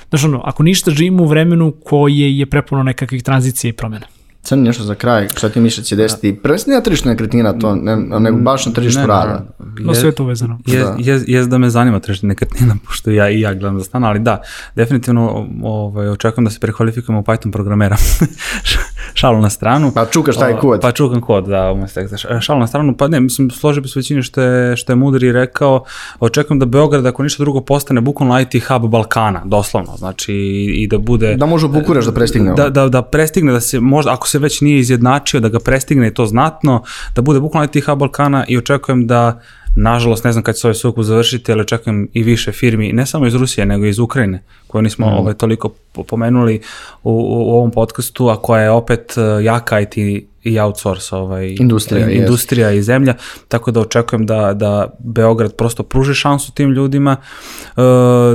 znaš 0.09 0.23
ono, 0.23 0.41
ako 0.45 0.63
ništa 0.63 0.91
živimo 0.91 1.23
u 1.23 1.27
vremenu 1.27 1.73
koje 1.83 2.37
je 2.37 2.45
prepuno 2.45 2.83
nekakvih 2.83 3.23
tranzicija 3.23 3.69
i 3.69 3.73
promjena. 3.73 4.18
Crni 4.41 4.63
nešto 4.63 4.83
za 4.83 4.95
kraj, 4.95 5.27
šta 5.35 5.49
ti 5.49 5.59
misliš 5.59 5.77
da 5.77 5.83
će 5.83 5.95
desiti? 5.95 6.31
Da. 6.31 6.41
Prvenstveno 6.41 6.77
na 6.77 6.83
tržištu 6.83 7.09
nekretnina, 7.09 7.53
to, 7.59 7.75
ne, 7.75 7.95
nego 7.95 8.37
baš 8.37 8.65
na 8.65 8.71
tržištu 8.71 8.99
ne, 8.99 9.07
rada. 9.07 9.45
No, 9.79 9.93
sve 9.93 10.11
to 10.11 10.25
vezano. 10.25 10.59
Je, 10.65 10.83
da. 10.83 10.95
je, 10.99 11.23
je, 11.27 11.45
da 11.45 11.57
me 11.57 11.69
zanima 11.69 11.99
tržište 11.99 12.27
nekretnina, 12.27 12.75
pošto 12.85 13.11
ja 13.11 13.29
i 13.29 13.41
ja 13.41 13.53
gledam 13.53 13.79
za 13.79 13.85
stan, 13.85 14.03
ali 14.03 14.19
da, 14.19 14.41
definitivno 14.75 15.47
ovaj, 15.63 16.07
očekujem 16.07 16.45
da 16.45 16.51
se 16.51 16.59
prekvalifikujemo 16.59 17.19
u 17.19 17.23
Python 17.23 17.51
programera. 17.51 17.97
šalu 19.13 19.41
na 19.41 19.49
stranu. 19.49 19.91
Pa 19.95 20.05
čukaš 20.05 20.37
taj 20.37 20.57
kod. 20.57 20.81
Pa 20.81 20.91
čukam 20.91 21.21
kod, 21.21 21.45
da, 21.45 21.71
umesto 21.71 22.01
teksta. 22.01 22.41
Šalu 22.41 22.59
na 22.59 22.67
stranu, 22.67 22.97
pa 22.97 23.07
ne, 23.07 23.19
mislim, 23.19 23.51
složi 23.51 23.81
bi 23.81 23.87
se 23.87 23.99
većini 23.99 24.23
što 24.23 24.41
je, 24.41 24.77
što 24.77 24.91
je 24.91 24.95
Mudri 24.95 25.31
rekao, 25.31 25.83
očekujem 26.19 26.59
da 26.59 26.65
Beograd, 26.65 27.05
ako 27.05 27.23
ništa 27.23 27.43
drugo, 27.43 27.61
postane 27.61 28.01
bukvalno 28.01 28.39
IT 28.39 28.63
hub 28.67 28.89
Balkana, 28.89 29.41
doslovno, 29.45 29.97
znači 29.97 30.33
i 30.75 30.87
da 30.87 30.97
bude... 30.97 31.35
Da 31.35 31.45
može 31.45 31.67
Bukureš 31.67 32.05
da 32.05 32.11
prestigne. 32.11 32.53
Da, 32.53 32.69
da, 32.69 32.89
da 32.89 33.01
prestigne, 33.01 33.51
da 33.51 33.59
se 33.59 33.79
možda, 33.79 34.13
ako 34.13 34.27
se 34.27 34.39
već 34.39 34.61
nije 34.61 34.79
izjednačio, 34.79 35.39
da 35.39 35.49
ga 35.49 35.59
prestigne 35.59 36.07
i 36.07 36.13
to 36.13 36.25
znatno, 36.25 36.83
da 37.15 37.21
bude 37.21 37.39
bukvalno 37.39 37.69
IT 37.73 37.85
hub 37.85 37.99
Balkana 37.99 38.45
i 38.47 38.57
očekujem 38.57 39.07
da 39.07 39.39
Nažalost, 39.75 40.23
ne 40.23 40.31
znam 40.31 40.43
kad 40.43 40.55
će 40.55 40.61
se 40.61 40.67
ovaj 40.67 40.75
sukup 40.75 41.03
završiti, 41.03 41.51
ali 41.51 41.61
očekujem 41.61 42.07
i 42.13 42.23
više 42.23 42.51
firmi, 42.51 42.93
ne 42.93 43.05
samo 43.05 43.27
iz 43.27 43.35
Rusije, 43.35 43.65
nego 43.65 43.85
i 43.85 43.89
iz 43.89 43.99
Ukrajine, 43.99 44.43
koje 44.67 44.81
nismo 44.81 45.07
mm. 45.07 45.13
ovaj, 45.13 45.33
toliko 45.33 45.69
pomenuli 46.07 46.61
u, 47.03 47.11
u, 47.11 47.51
ovom 47.57 47.71
podcastu, 47.71 48.29
a 48.29 48.41
koja 48.41 48.63
je 48.63 48.71
opet 48.71 49.15
e, 49.17 49.43
jaka 49.43 49.79
IT 49.79 49.97
i 50.43 50.59
outsource 50.59 51.15
ovaj, 51.15 51.55
industrija, 51.59 52.09
industrija 52.09 52.71
i 52.71 52.81
zemlja, 52.81 53.13
tako 53.47 53.71
da 53.71 53.79
očekujem 53.79 54.25
da, 54.25 54.53
da 54.53 54.87
Beograd 54.99 55.55
prosto 55.55 55.83
pruži 55.83 56.13
šansu 56.13 56.51
tim 56.51 56.71
ljudima, 56.71 57.15
uh, 57.15 57.83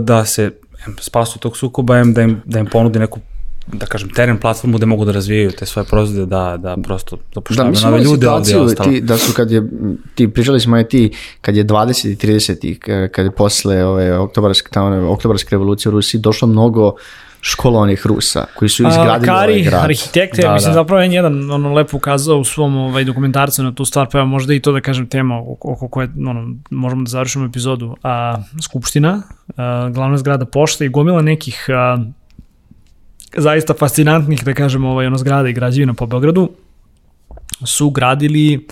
da 0.02 0.24
se 0.24 0.50
spasu 1.00 1.38
tog 1.38 1.56
sukoba, 1.56 2.04
da 2.04 2.22
im, 2.22 2.42
da 2.44 2.58
im 2.58 2.66
ponudi 2.66 2.98
neku 2.98 3.20
da 3.66 3.86
kažem, 3.86 4.08
teren 4.08 4.38
platformu 4.38 4.76
gde 4.76 4.86
mogu 4.86 5.04
da 5.04 5.12
razvijaju 5.12 5.50
te 5.50 5.66
svoje 5.66 5.86
proizvode, 5.86 6.26
da, 6.26 6.56
da 6.56 6.76
prosto 6.82 7.18
zapošljavaju 7.34 7.74
da, 7.74 7.90
nove 7.90 8.02
ljude 8.02 8.28
ovde 8.28 8.52
i 8.52 8.54
ostalo. 8.54 8.90
Ti, 8.90 9.00
da 9.00 9.18
su 9.18 9.32
kad 9.32 9.50
je, 9.50 9.62
ti 10.14 10.28
pričali 10.28 10.60
smo 10.60 10.76
je 10.76 10.88
ti, 10.88 11.12
kad 11.40 11.56
je 11.56 11.64
20. 11.64 12.08
i 12.08 12.16
30. 12.16 13.08
kad 13.08 13.24
je 13.24 13.30
posle 13.30 13.84
ove 13.84 14.18
oktobarske, 14.18 14.68
tamo, 14.70 15.12
oktobarske 15.12 15.48
revolucije 15.50 15.90
u 15.90 15.92
Rusiji 15.92 16.20
došlo 16.20 16.48
mnogo 16.48 16.94
školovanih 17.40 18.06
Rusa 18.06 18.46
koji 18.56 18.68
su 18.68 18.82
izgradili 18.88 19.30
A, 19.30 19.34
Kari, 19.34 19.52
ovaj 19.52 19.62
grad. 19.62 19.84
arhitekte, 19.84 20.42
da, 20.42 20.52
mislim 20.52 20.70
da. 20.70 20.74
zapravo 20.74 21.02
je 21.02 21.12
jedan 21.12 21.50
ono 21.50 21.72
lepo 21.72 21.96
ukazao 21.96 22.38
u 22.38 22.44
svom 22.44 22.76
ovaj, 22.76 23.04
dokumentarcu 23.04 23.62
na 23.62 23.74
tu 23.74 23.84
stvar, 23.84 24.08
pa 24.12 24.18
ja 24.18 24.24
možda 24.24 24.54
i 24.54 24.60
to 24.60 24.72
da 24.72 24.80
kažem 24.80 25.06
tema 25.06 25.42
oko 25.60 25.88
koje 25.88 26.08
ono, 26.28 26.56
možemo 26.70 27.02
da 27.02 27.08
završimo 27.08 27.44
epizodu. 27.44 27.96
A, 28.02 28.36
Skupština, 28.62 29.22
a, 29.56 29.90
glavna 29.94 30.16
zgrada 30.16 30.44
pošta 30.44 30.84
i 30.84 30.88
gomila 30.88 31.22
nekih 31.22 31.66
a, 31.68 31.98
zaista 33.36 33.74
fascinantnih, 33.74 34.44
da 34.44 34.54
kažemo, 34.54 34.90
ovaj, 34.90 35.06
ono 35.06 35.18
zgrada 35.18 35.48
i 35.48 35.52
građevina 35.52 35.94
po 35.94 36.06
Beogradu, 36.06 36.50
su 37.64 37.90
gradili 37.90 38.66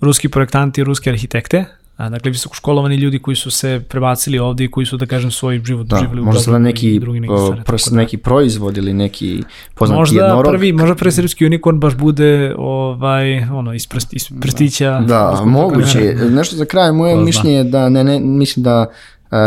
ruski 0.00 0.28
projektanti 0.28 0.80
i 0.80 0.84
ruske 0.84 1.10
arhitekte, 1.10 1.64
a, 1.96 2.08
dakle 2.08 2.30
visokoškolovani 2.30 2.96
ljudi 2.96 3.18
koji 3.18 3.36
su 3.36 3.50
se 3.50 3.82
prebacili 3.88 4.38
ovde 4.38 4.64
i 4.64 4.70
koji 4.70 4.86
su 4.86 4.96
da 4.96 5.06
kažem 5.06 5.30
svoj 5.30 5.62
život 5.64 5.86
da, 5.86 5.96
živeli 5.96 6.20
u 6.20 6.24
možda 6.24 6.40
Beogradu 6.40 6.64
neki, 6.64 6.98
drugi 6.98 7.20
neki, 7.20 7.34
stvari, 7.44 7.62
pros, 7.66 7.88
da. 7.90 7.96
neki 7.96 8.16
proizvod 8.16 8.76
ili 8.76 8.92
neki 8.92 9.42
poznati 9.74 9.98
možda 9.98 10.24
jednorog. 10.24 10.52
Prvi, 10.52 10.72
možda 10.72 10.94
prvi 10.94 11.12
srpski 11.12 11.46
unikorn 11.46 11.80
baš 11.80 11.96
bude 11.96 12.54
ovaj, 12.58 13.44
ono, 13.44 13.74
iz, 13.74 13.86
prst, 13.86 14.14
iz 14.14 14.28
prstića. 14.40 15.00
Da, 15.00 15.34
da 15.38 15.44
moguće. 15.44 16.14
Nešto 16.30 16.56
za 16.56 16.64
kraj, 16.64 16.92
moje 16.92 17.16
mišljenje 17.16 17.56
je 17.56 17.64
da 17.64 17.88
ne, 17.88 18.04
ne, 18.04 18.20
mislim 18.20 18.62
da 18.62 18.90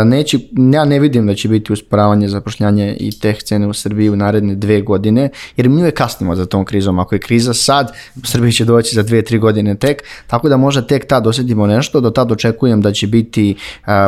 Neće, 0.04 0.38
ja 0.72 0.84
ne 0.84 0.98
vidim 0.98 1.26
da 1.26 1.34
će 1.34 1.48
biti 1.48 1.72
usporavanje 1.72 2.28
zapošljanja 2.28 2.94
i 3.00 3.10
teh 3.20 3.42
cene 3.42 3.66
u 3.66 3.72
Srbiji 3.72 4.10
u 4.10 4.16
naredne 4.16 4.54
dve 4.54 4.80
godine, 4.80 5.30
jer 5.56 5.68
mi 5.68 5.80
uvek 5.80 5.94
kasnimo 5.94 6.36
za 6.36 6.46
tom 6.46 6.64
krizom. 6.64 6.98
Ako 6.98 7.14
je 7.14 7.18
kriza 7.18 7.54
sad, 7.54 7.92
Srbiji 8.24 8.52
će 8.52 8.64
doći 8.64 8.94
za 8.94 9.02
dve, 9.02 9.22
tri 9.22 9.38
godine 9.38 9.74
tek, 9.74 10.02
tako 10.26 10.48
da 10.48 10.56
možda 10.56 10.82
tek 10.82 11.06
tad 11.06 11.26
osetimo 11.26 11.66
nešto, 11.66 12.00
do 12.00 12.10
tad 12.10 12.32
očekujem 12.32 12.80
da 12.80 12.92
će 12.92 13.06
biti 13.06 13.56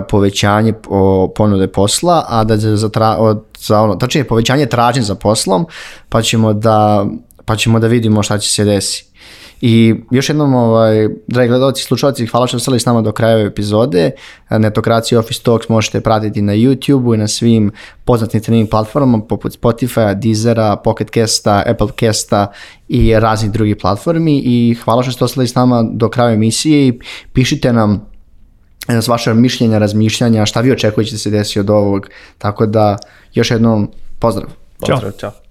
povećanje 0.08 0.72
ponude 1.36 1.66
posla, 1.66 2.24
a 2.28 2.44
da 2.44 2.56
za, 2.56 2.88
tra, 2.88 3.16
za 3.58 3.80
ono, 3.80 3.94
tačnije 3.94 4.24
povećanje 4.24 4.66
tražnje 4.66 5.02
za 5.02 5.14
poslom, 5.14 5.66
pa 6.08 6.22
ćemo 6.22 6.52
da 6.52 7.06
pa 7.44 7.56
ćemo 7.56 7.78
da 7.78 7.86
vidimo 7.86 8.22
šta 8.22 8.38
će 8.38 8.52
se 8.52 8.64
desiti. 8.64 9.09
I 9.60 9.94
još 10.10 10.28
jednom, 10.28 10.54
ovaj, 10.54 11.08
dragi 11.26 11.48
gledalci 11.48 11.80
i 11.80 11.84
slušalci, 11.84 12.26
hvala 12.26 12.46
što 12.46 12.58
ste 12.58 12.78
s 12.78 12.86
nama 12.86 13.02
do 13.02 13.12
kraja 13.12 13.46
epizode. 13.46 14.10
Netokracija 14.50 15.18
Office 15.18 15.42
Talks 15.42 15.68
možete 15.68 16.00
pratiti 16.00 16.42
na 16.42 16.52
YouTube-u 16.52 17.14
i 17.14 17.18
na 17.18 17.28
svim 17.28 17.72
poznatim 18.04 18.40
trening 18.40 18.70
platformama 18.70 19.22
poput 19.24 19.58
Spotify, 19.60 20.14
Deezera, 20.14 20.76
Pocket 20.76 21.10
Casta, 21.14 21.62
Apple 21.66 21.88
Casta 22.00 22.52
i 22.88 23.14
raznih 23.18 23.52
drugih 23.52 23.76
platformi 23.76 24.42
i 24.44 24.76
hvala 24.84 25.02
što 25.02 25.12
ste 25.12 25.24
ostali 25.24 25.48
s 25.48 25.54
nama 25.54 25.82
do 25.92 26.08
kraja 26.08 26.32
emisije 26.32 26.88
i 26.88 26.98
pišite 27.32 27.72
nam 27.72 28.06
s 28.88 29.08
vaše 29.08 29.34
mišljenja, 29.34 29.78
razmišljanja, 29.78 30.46
šta 30.46 30.60
vi 30.60 30.72
očekujete 30.72 31.12
da 31.12 31.18
se 31.18 31.30
desi 31.30 31.60
od 31.60 31.70
ovog, 31.70 32.08
tako 32.38 32.66
da 32.66 32.96
još 33.34 33.50
jednom 33.50 33.90
pozdrav. 34.18 34.48
Pozdrav, 34.78 35.12
čao. 35.12 35.30
čao. 35.30 35.49